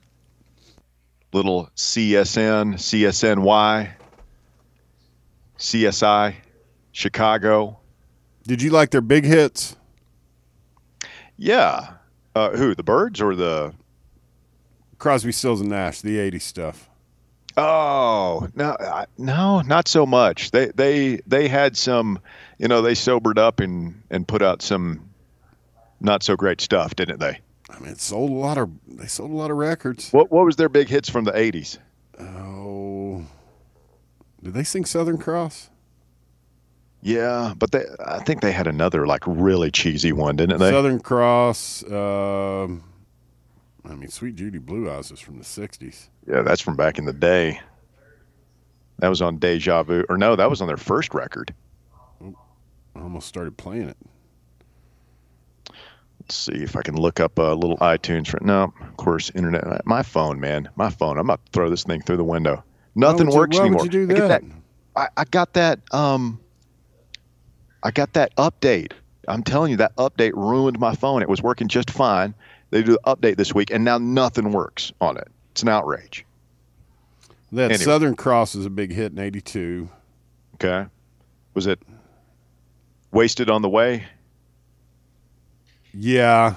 little 1.36 1.70
CSN, 1.76 2.76
CSNY, 2.76 3.92
CSI, 5.60 6.36
Chicago. 6.94 7.78
Did 8.44 8.62
you 8.62 8.70
like 8.70 8.92
their 8.92 9.02
big 9.02 9.26
hits? 9.26 9.76
Yeah. 11.38 11.92
Uh, 12.34 12.52
who, 12.52 12.74
the 12.74 12.84
Byrds 12.84 13.22
or 13.22 13.36
the. 13.36 13.74
Crosby, 14.98 15.34
Stills, 15.34 15.60
and 15.60 15.70
Nash, 15.70 16.00
the 16.02 16.18
'80s 16.18 16.42
stuff. 16.42 16.90
Oh 17.58 18.48
no, 18.56 18.76
I, 18.80 19.06
no, 19.18 19.62
not 19.62 19.90
so 19.90 20.06
much. 20.06 20.52
They 20.52 20.68
they 20.68 21.20
they 21.28 21.50
had 21.50 21.76
some, 21.76 22.20
you 22.58 22.70
know, 22.70 22.82
they 22.82 22.96
sobered 22.96 23.38
up 23.38 23.60
and 23.60 24.02
and 24.10 24.26
put 24.26 24.42
out 24.42 24.62
some 24.62 25.10
not 26.00 26.24
so 26.24 26.38
great 26.38 26.62
stuff, 26.62 26.96
didn't 26.96 27.20
they? 27.20 27.40
I 27.70 27.80
mean, 27.80 27.90
it 27.92 28.00
sold 28.00 28.32
a 28.32 28.34
lot 28.34 28.58
of 28.58 28.70
they 28.88 29.08
sold 29.08 29.32
a 29.32 29.36
lot 29.36 29.52
of 29.52 29.58
records. 29.58 30.12
What 30.12 30.32
what 30.32 30.46
was 30.46 30.56
their 30.56 30.70
big 30.70 30.88
hits 30.88 31.10
from 31.10 31.24
the 31.26 31.32
'80s? 31.32 31.80
Oh, 32.20 33.26
did 34.44 34.54
they 34.54 34.64
sing 34.64 34.86
Southern 34.86 35.18
Cross? 35.18 35.70
Yeah, 37.02 37.54
but 37.58 37.72
they 37.72 37.86
I 38.06 38.20
think 38.20 38.42
they 38.42 38.52
had 38.52 38.68
another 38.68 39.06
like 39.08 39.24
really 39.26 39.72
cheesy 39.72 40.12
one, 40.12 40.36
didn't 40.36 40.60
they? 40.60 40.72
Southern 40.72 41.00
Cross. 41.00 41.84
Um, 41.92 42.84
I 43.84 43.96
mean, 43.96 44.10
Suite 44.10 44.36
Judy 44.36 44.60
Blue 44.60 44.90
Eyes 44.90 45.12
is 45.12 45.20
from 45.20 45.38
the 45.38 45.44
'60s. 45.44 46.10
Yeah, 46.28 46.42
that's 46.42 46.62
from 46.62 46.76
back 46.76 46.98
in 46.98 47.06
the 47.06 47.14
day. 47.14 47.60
That 49.00 49.10
was 49.10 49.22
on 49.22 49.38
Deja 49.38 49.84
Vu, 49.84 50.06
or 50.08 50.18
no, 50.18 50.36
that 50.36 50.50
was 50.50 50.62
on 50.62 50.68
their 50.68 50.78
first 50.78 51.14
record. 51.14 51.54
I 52.22 53.02
almost 53.02 53.28
started 53.28 53.58
playing 53.58 53.90
it. 53.90 53.98
Let's 56.26 56.38
see 56.38 56.64
if 56.64 56.76
I 56.76 56.82
can 56.82 56.96
look 56.96 57.20
up 57.20 57.38
a 57.38 57.54
little 57.54 57.78
iTunes 57.78 58.28
for 58.28 58.40
no, 58.42 58.74
of 58.82 58.98
course, 58.98 59.30
internet. 59.36 59.86
My 59.86 60.02
phone, 60.02 60.40
man, 60.40 60.68
my 60.76 60.90
phone. 60.90 61.20
I'm 61.20 61.28
about 61.28 61.46
to 61.46 61.52
throw 61.52 61.70
this 61.70 61.84
thing 61.84 62.02
through 62.02 62.18
the 62.18 62.24
window. 62.24 62.64
Nothing 62.96 63.30
you- 63.30 63.36
works 63.38 63.58
why 63.58 63.66
would 63.66 63.68
anymore. 63.68 63.86
you 63.86 63.92
do 64.08 64.12
I 64.12 64.18
get 64.18 64.28
that? 64.30 64.44
I, 64.96 65.08
I 65.18 65.24
got 65.26 65.54
that. 65.54 65.80
Um, 65.92 66.40
I 67.84 67.92
got 67.92 68.14
that 68.14 68.36
update. 68.38 68.94
I'm 69.28 69.44
telling 69.44 69.70
you, 69.70 69.78
that 69.78 69.96
update 69.98 70.32
ruined 70.34 70.80
my 70.80 70.96
phone. 70.96 71.22
It 71.22 71.30
was 71.30 71.44
working 71.44 71.68
just 71.68 71.92
fine. 71.92 72.34
They 72.72 72.82
do 72.82 72.94
the 72.94 73.00
update 73.06 73.38
this 73.38 73.54
week, 73.54 73.70
and 73.70 73.84
now 73.86 74.00
nothing 74.00 74.52
works 74.52 74.92
on 75.02 75.18
it. 75.18 75.28
It's 75.52 75.62
an 75.62 75.70
outrage. 75.70 76.26
That 77.52 77.66
Anyway. 77.72 77.84
Southern 77.84 78.16
Cross 78.16 78.56
is 78.56 78.66
a 78.66 78.70
big 78.72 78.92
hit 78.92 79.12
in 79.12 79.20
'82. 79.20 79.90
Okay, 80.56 80.88
was 81.54 81.68
it 81.68 81.80
wasted 83.12 83.50
on 83.52 83.62
the 83.62 83.70
way? 83.70 84.06
Yeah, 85.98 86.56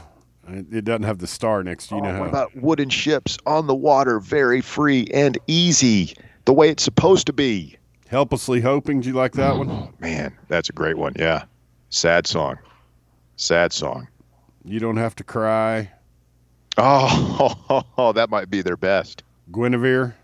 It 0.49 0.84
doesn't 0.84 1.03
have 1.05 1.18
the 1.18 1.26
star 1.26 1.62
next 1.62 1.89
to 1.89 1.97
you. 1.97 2.01
Oh, 2.01 2.05
know 2.05 2.12
how. 2.18 2.24
about 2.24 2.57
wooden 2.57 2.89
ships 2.89 3.36
on 3.47 3.66
the 3.66 3.74
water, 3.74 4.18
very 4.20 4.61
free 4.61 5.07
and 5.12 5.39
easy, 5.47 6.16
the 6.47 6.53
way 6.53 6.70
it's 6.70 6.82
supposed 6.82 7.26
to 7.26 7.32
be? 7.32 7.76
Helplessly 8.09 8.61
hoping. 8.61 9.01
Do 9.03 9.09
you 9.09 9.14
like 9.14 9.32
that 9.34 9.57
one? 9.57 9.68
Oh, 9.70 9.91
man, 10.01 10.36
that's 10.49 10.70
a 10.70 10.72
great 10.72 10.97
one. 10.97 11.12
Yeah. 11.18 11.45
Sad 11.91 12.26
song. 12.26 12.57
Sad 13.36 13.72
song. 13.72 14.09
You 14.64 14.80
don't 14.80 14.97
have 14.97 15.14
to 15.16 15.24
cry. 15.24 15.91
Oh, 16.78 18.12
that 18.14 18.30
might 18.30 18.49
be 18.51 18.62
their 18.62 18.76
best. 18.76 19.22
Guinevere. 19.53 20.14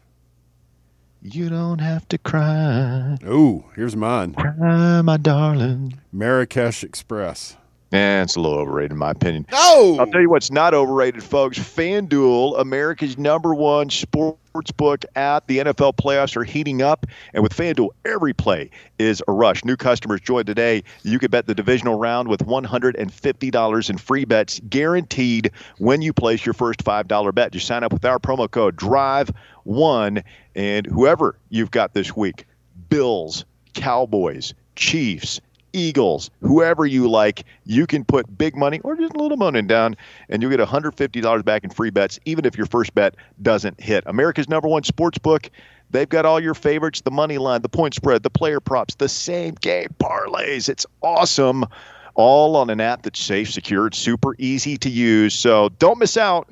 You 1.23 1.49
don't 1.49 1.79
have 1.81 2.07
to 2.11 2.19
cry, 2.19 3.17
Ooh, 3.27 3.65
here's 3.75 3.97
mine. 3.97 4.35
cry, 4.35 5.01
my 5.03 5.17
darling. 5.17 5.99
Marrakesh 6.13 6.85
Express. 6.85 7.57
Eh, 7.95 8.23
it's 8.23 8.35
a 8.35 8.41
little 8.41 8.59
overrated 8.59 8.91
in 8.91 8.99
my 8.99 9.13
opinion. 9.13 9.47
Oh, 9.53 9.99
I'll 10.01 10.09
tell 10.09 10.21
you 10.21 10.29
what's 10.29 10.51
not 10.51 10.75
overrated, 10.75 11.23
folks. 11.23 11.61
FanDuel, 11.61 12.59
America's 12.61 13.17
number 13.17 13.55
one 13.55 13.89
sports 13.89 14.73
book 14.77 15.05
app. 15.15 15.47
The 15.47 15.59
NFL 15.59 15.95
playoffs 15.95 16.37
are 16.37 16.43
heating 16.43 16.83
up, 16.83 17.07
and 17.35 17.45
with 17.45 17.55
FanDuel, 17.55 17.91
every 18.05 18.33
play 18.33 18.71
is 18.99 19.23
a 19.29 19.33
rush. 19.33 19.65
New 19.65 19.77
customers 19.77 20.21
join 20.21 20.45
today. 20.45 20.83
You 21.05 21.21
can 21.21 21.31
bet 21.31 21.47
the 21.47 21.55
divisional 21.55 21.97
round 21.97 22.27
with 22.27 22.45
$150 22.45 23.91
in 23.91 23.99
free 23.99 24.25
bets 24.25 24.61
guaranteed 24.69 25.53
when 25.79 26.03
you 26.03 26.13
place 26.13 26.45
your 26.45 26.55
first 26.55 26.83
$5 26.85 27.33
bet. 27.33 27.53
Just 27.53 27.69
sign 27.69 27.85
up 27.85 27.93
with 27.93 28.05
our 28.05 28.19
promo 28.19 28.51
code 28.51 28.75
DRIVE1, 28.75 30.25
and 30.57 30.87
whoever 30.87 31.39
you've 31.49 31.71
got 31.71 31.95
this 31.95 32.17
week 32.17 32.45
Bills, 32.89 33.45
Cowboys, 33.73 34.53
Chiefs, 34.75 35.41
Eagles, 35.75 36.31
whoever 36.41 36.87
you 36.87 37.11
like, 37.11 37.45
you 37.65 37.87
can 37.87 38.05
put 38.05 38.39
big 38.39 38.57
money 38.57 38.81
or 38.81 38.97
just 38.97 39.13
a 39.15 39.19
little 39.19 39.37
money 39.37 39.61
down, 39.63 39.97
and 40.29 40.41
you'll 40.41 40.51
get 40.51 40.61
$150 40.61 41.45
back 41.45 41.65
in 41.65 41.71
free 41.71 41.91
bets, 41.91 42.19
even 42.25 42.47
if 42.47 42.57
your 42.57 42.67
first 42.67 42.95
bet 42.95 43.17
doesn't 43.43 43.81
hit. 43.81 44.05
America's 44.07 44.49
number 44.49 44.69
one 44.69 44.85
sports 44.85 45.19
book. 45.19 45.51
They've 45.91 46.09
got 46.09 46.25
all 46.25 46.41
your 46.41 46.55
favorites 46.55 47.03
the 47.03 47.11
money 47.11 47.39
line, 47.39 47.63
the 47.63 47.69
point 47.69 47.95
spread, 47.95 48.23
the 48.23 48.31
player 48.31 48.61
props, 48.61 48.95
the 48.95 49.09
same 49.09 49.55
game 49.55 49.95
parlays. 49.99 50.69
It's 50.69 50.87
awesome. 51.03 51.67
All 52.15 52.57
on 52.57 52.71
an 52.71 52.81
app 52.81 53.03
that's 53.03 53.21
safe, 53.21 53.53
secure, 53.53 53.89
it's 53.89 53.99
super 53.99 54.35
easy 54.39 54.77
to 54.79 54.89
use. 54.89 55.35
So 55.35 55.69
don't 55.79 55.99
miss 55.99 56.17
out. 56.17 56.49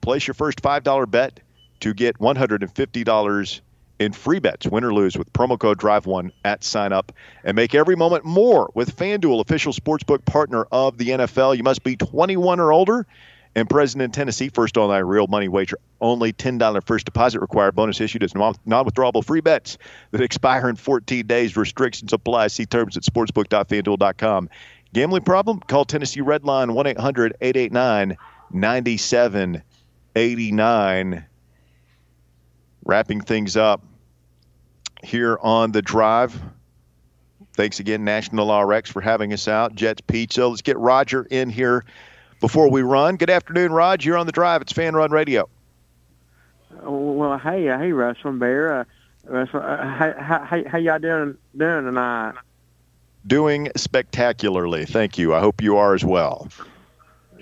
Place 0.00 0.26
your 0.26 0.34
first 0.34 0.62
$5 0.62 1.10
bet 1.10 1.40
to 1.80 1.94
get 1.94 2.18
$150 2.18 3.60
in 4.02 4.12
free 4.12 4.40
bets, 4.40 4.66
win 4.66 4.84
or 4.84 4.92
lose, 4.92 5.16
with 5.16 5.32
promo 5.32 5.58
code 5.58 5.78
DRIVE1 5.78 6.32
at 6.44 6.62
sign 6.64 6.92
up 6.92 7.12
and 7.44 7.54
make 7.54 7.74
every 7.74 7.96
moment 7.96 8.24
more 8.24 8.70
with 8.74 8.96
FanDuel, 8.96 9.40
official 9.40 9.72
sportsbook 9.72 10.24
partner 10.24 10.66
of 10.72 10.98
the 10.98 11.10
NFL. 11.10 11.56
You 11.56 11.62
must 11.62 11.84
be 11.84 11.96
21 11.96 12.58
or 12.60 12.72
older 12.72 13.06
and 13.54 13.70
present 13.70 14.00
in 14.02 14.10
Tennessee. 14.10 14.48
First 14.48 14.76
online 14.76 15.04
real 15.04 15.28
money 15.28 15.46
wager. 15.48 15.78
Only 16.00 16.32
$10 16.32 16.84
first 16.84 17.04
deposit 17.04 17.40
required. 17.40 17.74
Bonus 17.74 18.00
issued 18.00 18.22
as 18.22 18.34
non 18.34 18.54
withdrawable 18.66 19.22
free 19.24 19.40
bets 19.40 19.78
that 20.10 20.20
expire 20.20 20.68
in 20.68 20.76
14 20.76 21.26
days. 21.26 21.56
Restrictions 21.56 22.12
apply. 22.12 22.48
See 22.48 22.66
terms 22.66 22.96
at 22.96 23.04
sportsbook.fanduel.com. 23.04 24.50
Gambling 24.92 25.22
problem? 25.22 25.60
Call 25.60 25.84
Tennessee 25.84 26.20
Redline 26.20 26.74
1 26.74 26.86
800 26.86 27.36
889 27.40 28.16
9789. 28.50 31.24
Wrapping 32.84 33.20
things 33.20 33.56
up 33.56 33.84
here 35.02 35.38
on 35.42 35.72
the 35.72 35.82
drive. 35.82 36.40
Thanks 37.54 37.80
again, 37.80 38.04
National 38.04 38.62
RX, 38.62 38.90
for 38.90 39.00
having 39.00 39.32
us 39.32 39.46
out. 39.46 39.74
Jets 39.74 40.00
Pizza. 40.00 40.46
Let's 40.46 40.62
get 40.62 40.78
Roger 40.78 41.26
in 41.30 41.50
here 41.50 41.84
before 42.40 42.70
we 42.70 42.82
run. 42.82 43.16
Good 43.16 43.30
afternoon, 43.30 43.72
Rod. 43.72 44.04
You're 44.04 44.16
on 44.16 44.26
the 44.26 44.32
drive. 44.32 44.62
It's 44.62 44.72
Fan 44.72 44.94
Run 44.94 45.10
Radio. 45.10 45.48
Well, 46.82 47.38
hey, 47.38 47.64
hey, 47.64 47.92
Russ 47.92 48.16
from 48.18 48.38
Bear. 48.38 48.80
Uh, 48.80 48.84
Russ, 49.26 49.48
uh, 49.52 49.60
how, 49.60 50.14
how, 50.18 50.62
how 50.66 50.78
y'all 50.78 50.98
doing 50.98 51.36
doing 51.56 51.84
tonight? 51.84 52.34
Doing 53.26 53.70
spectacularly. 53.76 54.86
Thank 54.86 55.18
you. 55.18 55.34
I 55.34 55.40
hope 55.40 55.62
you 55.62 55.76
are 55.76 55.94
as 55.94 56.04
well. 56.04 56.48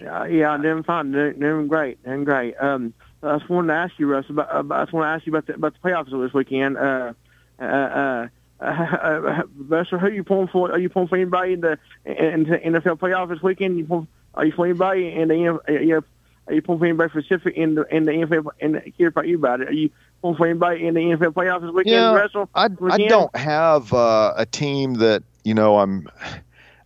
Uh, 0.05 0.25
yeah, 0.25 0.51
I'm 0.51 0.63
doing 0.63 0.83
fine, 0.83 1.13
doing, 1.13 1.39
doing 1.39 1.69
great, 1.69 2.03
doing 2.05 2.25
great. 2.25 2.55
Um, 2.61 2.93
I 3.23 3.39
just 3.39 3.49
wanted 3.49 3.69
to 3.69 3.75
ask 3.75 3.99
you, 3.99 4.07
Russ. 4.07 4.27
About, 4.29 4.49
about, 4.55 4.81
I 4.81 4.85
just 4.85 4.93
want 4.93 5.05
to 5.05 5.09
ask 5.09 5.27
you 5.27 5.33
about 5.33 5.47
the 5.47 5.55
about 5.55 5.75
the 5.75 5.89
playoffs 5.89 6.11
this 6.11 6.35
weekend. 6.35 6.77
Uh, 6.77 7.13
uh, 7.61 7.65
uh, 7.65 8.29
uh, 8.61 9.43
Russ, 9.57 9.89
who 9.89 9.97
are 9.97 10.11
you 10.11 10.25
pulling 10.25 10.49
for? 10.49 10.71
Are 10.73 10.79
you 10.79 10.89
pulling 10.89 11.09
for 11.09 11.17
anybody 11.17 11.55
in 11.55 11.61
the 11.61 11.79
in 12.05 12.45
the 12.45 12.59
NFL 12.59 12.99
playoffs 12.99 13.31
this 13.31 13.43
weekend? 13.43 13.79
You 13.79 13.85
pull, 13.85 14.07
are 14.35 14.45
you 14.45 14.53
pulling 14.53 14.71
anybody 14.71 15.13
in 15.13 15.29
the 15.29 15.61
uh, 15.69 15.73
you 15.73 16.05
are 16.47 16.55
you 16.55 16.63
pulling 16.63 16.79
for 16.81 16.87
anybody 16.87 17.11
specific 17.11 17.57
in 17.57 17.75
the 17.75 17.83
in 17.95 18.05
the 18.05 18.13
NFL? 18.13 18.51
And 18.61 18.83
hear 18.97 19.09
about 19.09 19.29
you 19.29 19.37
about 19.37 19.61
it. 19.61 19.69
Are 19.69 19.73
you 19.73 19.91
pulling 20.21 20.37
for 20.37 20.47
anybody 20.47 20.87
in 20.87 20.95
the 20.95 21.01
NFL 21.01 21.33
playoffs 21.33 21.63
this 21.63 21.71
weekend? 21.71 21.95
Yeah, 21.95 22.15
Russell? 22.15 22.49
I, 22.55 22.69
I 22.91 22.99
don't 22.99 23.35
have 23.37 23.93
uh, 23.93 24.35
a 24.37 24.47
team 24.47 24.95
that 24.95 25.23
you 25.45 25.55
know 25.55 25.79
I'm 25.79 26.09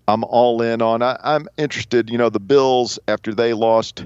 I'm 0.08 0.24
all 0.24 0.62
in 0.62 0.82
on. 0.82 1.02
I, 1.02 1.18
I'm 1.22 1.48
interested. 1.56 2.10
You 2.10 2.18
know, 2.18 2.30
the 2.30 2.40
Bills 2.40 2.98
after 3.08 3.34
they 3.34 3.52
lost 3.52 4.04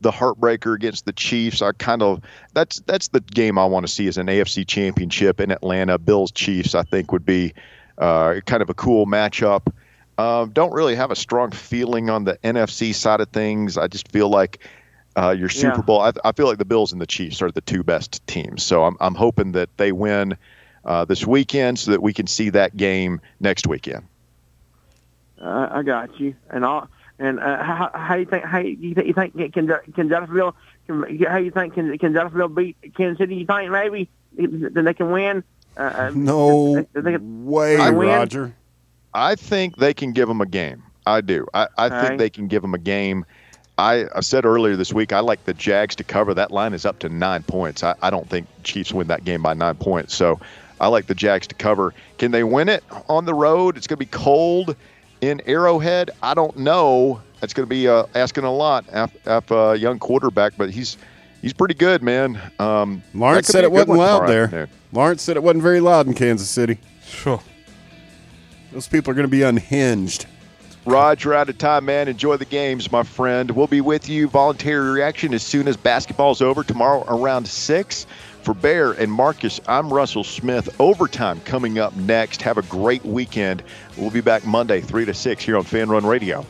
the 0.00 0.10
heartbreaker 0.10 0.74
against 0.74 1.04
the 1.04 1.12
Chiefs. 1.12 1.62
I 1.62 1.72
kind 1.72 2.02
of 2.02 2.20
that's 2.54 2.80
that's 2.80 3.08
the 3.08 3.20
game 3.20 3.58
I 3.58 3.64
want 3.66 3.86
to 3.86 3.92
see 3.92 4.08
as 4.08 4.16
an 4.16 4.26
AFC 4.26 4.66
Championship 4.66 5.40
in 5.40 5.50
Atlanta. 5.50 5.98
Bills 5.98 6.30
Chiefs 6.32 6.74
I 6.74 6.82
think 6.82 7.12
would 7.12 7.26
be 7.26 7.52
uh, 7.98 8.40
kind 8.46 8.62
of 8.62 8.70
a 8.70 8.74
cool 8.74 9.06
matchup. 9.06 9.72
Um, 10.18 10.50
don't 10.50 10.72
really 10.72 10.96
have 10.96 11.10
a 11.10 11.16
strong 11.16 11.50
feeling 11.50 12.10
on 12.10 12.24
the 12.24 12.36
NFC 12.44 12.94
side 12.94 13.20
of 13.20 13.28
things. 13.28 13.78
I 13.78 13.88
just 13.88 14.08
feel 14.12 14.28
like 14.28 14.66
uh, 15.16 15.34
your 15.36 15.48
Super 15.48 15.76
Yeah. 15.76 15.82
Bowl. 15.82 16.00
I, 16.00 16.12
I 16.24 16.32
feel 16.32 16.46
like 16.46 16.58
the 16.58 16.64
Bills 16.64 16.92
and 16.92 17.00
the 17.00 17.06
Chiefs 17.06 17.40
are 17.42 17.50
the 17.50 17.62
two 17.62 17.82
best 17.82 18.26
teams. 18.26 18.62
So 18.62 18.84
I'm 18.84 18.96
I'm 19.00 19.14
hoping 19.14 19.52
that 19.52 19.68
they 19.76 19.92
win 19.92 20.36
uh, 20.84 21.04
this 21.04 21.26
weekend 21.26 21.78
so 21.78 21.90
that 21.90 22.02
we 22.02 22.12
can 22.12 22.26
see 22.26 22.50
that 22.50 22.76
game 22.76 23.20
next 23.40 23.66
weekend. 23.66 24.04
Uh, 25.40 25.68
I 25.70 25.82
got 25.82 26.18
you. 26.20 26.34
And 26.50 26.64
all. 26.64 26.88
And 27.20 27.38
uh, 27.38 27.62
how, 27.62 27.90
how 27.94 28.14
you 28.14 28.24
think? 28.24 28.44
How 28.44 28.58
you, 28.58 28.94
th- 28.94 29.06
you 29.06 29.12
think 29.12 29.34
can 29.52 29.52
can 29.94 30.08
Jacksonville? 30.08 30.56
Can, 30.86 31.02
how 31.26 31.36
you 31.36 31.50
think 31.50 31.74
can 31.74 31.96
can 31.98 32.14
Jacksonville 32.14 32.48
beat 32.48 32.76
Kansas 32.96 33.18
City? 33.18 33.36
You 33.36 33.46
think 33.46 33.70
maybe 33.70 34.08
then 34.34 34.84
they 34.86 34.94
can 34.94 35.12
win? 35.12 35.44
Uh, 35.76 35.80
uh, 35.82 36.12
no 36.14 36.76
they- 36.94 37.00
they 37.02 37.12
can- 37.12 37.44
way, 37.44 37.76
I 37.76 37.90
win. 37.90 38.08
Roger. 38.08 38.54
I 39.12 39.34
think 39.34 39.76
they 39.76 39.92
can 39.92 40.12
give 40.12 40.28
them 40.28 40.40
a 40.40 40.46
game. 40.46 40.82
I 41.06 41.20
do. 41.20 41.46
I, 41.52 41.66
I 41.76 41.86
Okay. 41.86 42.06
think 42.06 42.18
they 42.18 42.30
can 42.30 42.46
give 42.48 42.62
them 42.62 42.72
a 42.74 42.78
game. 42.78 43.26
I, 43.76 44.06
I 44.14 44.20
said 44.20 44.44
earlier 44.44 44.76
this 44.76 44.92
week 44.92 45.12
I 45.12 45.20
like 45.20 45.44
the 45.44 45.54
Jags 45.54 45.96
to 45.96 46.04
cover. 46.04 46.32
That 46.34 46.50
line 46.50 46.72
is 46.74 46.86
up 46.86 46.98
to 47.00 47.08
nine 47.08 47.42
points. 47.42 47.82
I, 47.82 47.94
I 48.02 48.10
don't 48.10 48.28
think 48.28 48.46
Chiefs 48.62 48.92
win 48.92 49.08
that 49.08 49.24
game 49.24 49.42
by 49.42 49.52
nine 49.54 49.74
points. 49.76 50.14
So 50.14 50.38
I 50.80 50.88
like 50.88 51.06
the 51.06 51.14
Jags 51.14 51.46
to 51.48 51.54
cover. 51.54 51.92
Can 52.18 52.30
they 52.30 52.44
win 52.44 52.68
it 52.68 52.84
on 53.08 53.24
the 53.24 53.34
road? 53.34 53.76
It's 53.76 53.86
going 53.86 53.96
to 53.96 53.98
be 53.98 54.06
cold 54.06 54.76
in 55.20 55.40
Arrowhead. 55.46 56.10
I 56.22 56.34
don't 56.34 56.56
know. 56.56 57.20
That's 57.40 57.54
going 57.54 57.66
to 57.66 57.70
be 57.70 57.88
uh, 57.88 58.04
asking 58.14 58.44
a 58.44 58.52
lot 58.52 58.84
af, 58.92 59.14
af 59.26 59.50
a 59.50 59.76
young 59.76 59.98
quarterback, 59.98 60.54
but 60.56 60.70
he's 60.70 60.96
he's 61.42 61.52
pretty 61.52 61.74
good, 61.74 62.02
man. 62.02 62.40
Um, 62.58 63.02
Lawrence 63.14 63.48
said 63.48 63.64
it 63.64 63.72
wasn't 63.72 63.98
loud 63.98 64.20
tomorrow 64.20 64.26
there. 64.28 64.44
afternoon. 64.44 64.68
Lawrence 64.92 65.22
said 65.22 65.36
it 65.36 65.42
wasn't 65.42 65.62
very 65.62 65.80
loud 65.80 66.06
in 66.06 66.14
Kansas 66.14 66.48
City. 66.48 66.78
Sure. 67.04 67.40
Those 68.72 68.88
people 68.88 69.10
are 69.10 69.14
going 69.14 69.26
to 69.26 69.30
be 69.30 69.42
unhinged. 69.42 70.26
Rod, 70.86 71.22
you're 71.22 71.34
out 71.34 71.48
of 71.48 71.58
time, 71.58 71.84
man. 71.84 72.08
Enjoy 72.08 72.36
the 72.36 72.44
games, 72.44 72.90
my 72.90 73.02
friend. 73.02 73.50
We'll 73.50 73.66
be 73.66 73.80
with 73.80 74.08
you. 74.08 74.28
Voluntary 74.28 74.90
reaction 74.90 75.34
as 75.34 75.42
soon 75.42 75.68
as 75.68 75.76
basketball's 75.76 76.40
over 76.40 76.64
tomorrow 76.64 77.04
around 77.06 77.46
6. 77.46 78.06
For 78.42 78.54
Bear 78.54 78.92
and 78.92 79.12
Marcus, 79.12 79.60
I'm 79.68 79.92
Russell 79.92 80.24
Smith. 80.24 80.80
Overtime 80.80 81.40
coming 81.40 81.78
up 81.78 81.94
next. 81.96 82.40
Have 82.42 82.56
a 82.56 82.62
great 82.62 83.04
weekend. 83.04 83.62
We'll 83.98 84.10
be 84.10 84.22
back 84.22 84.46
Monday, 84.46 84.80
3 84.80 85.04
to 85.04 85.14
6 85.14 85.44
here 85.44 85.58
on 85.58 85.64
Fan 85.64 85.90
Run 85.90 86.06
Radio. 86.06 86.46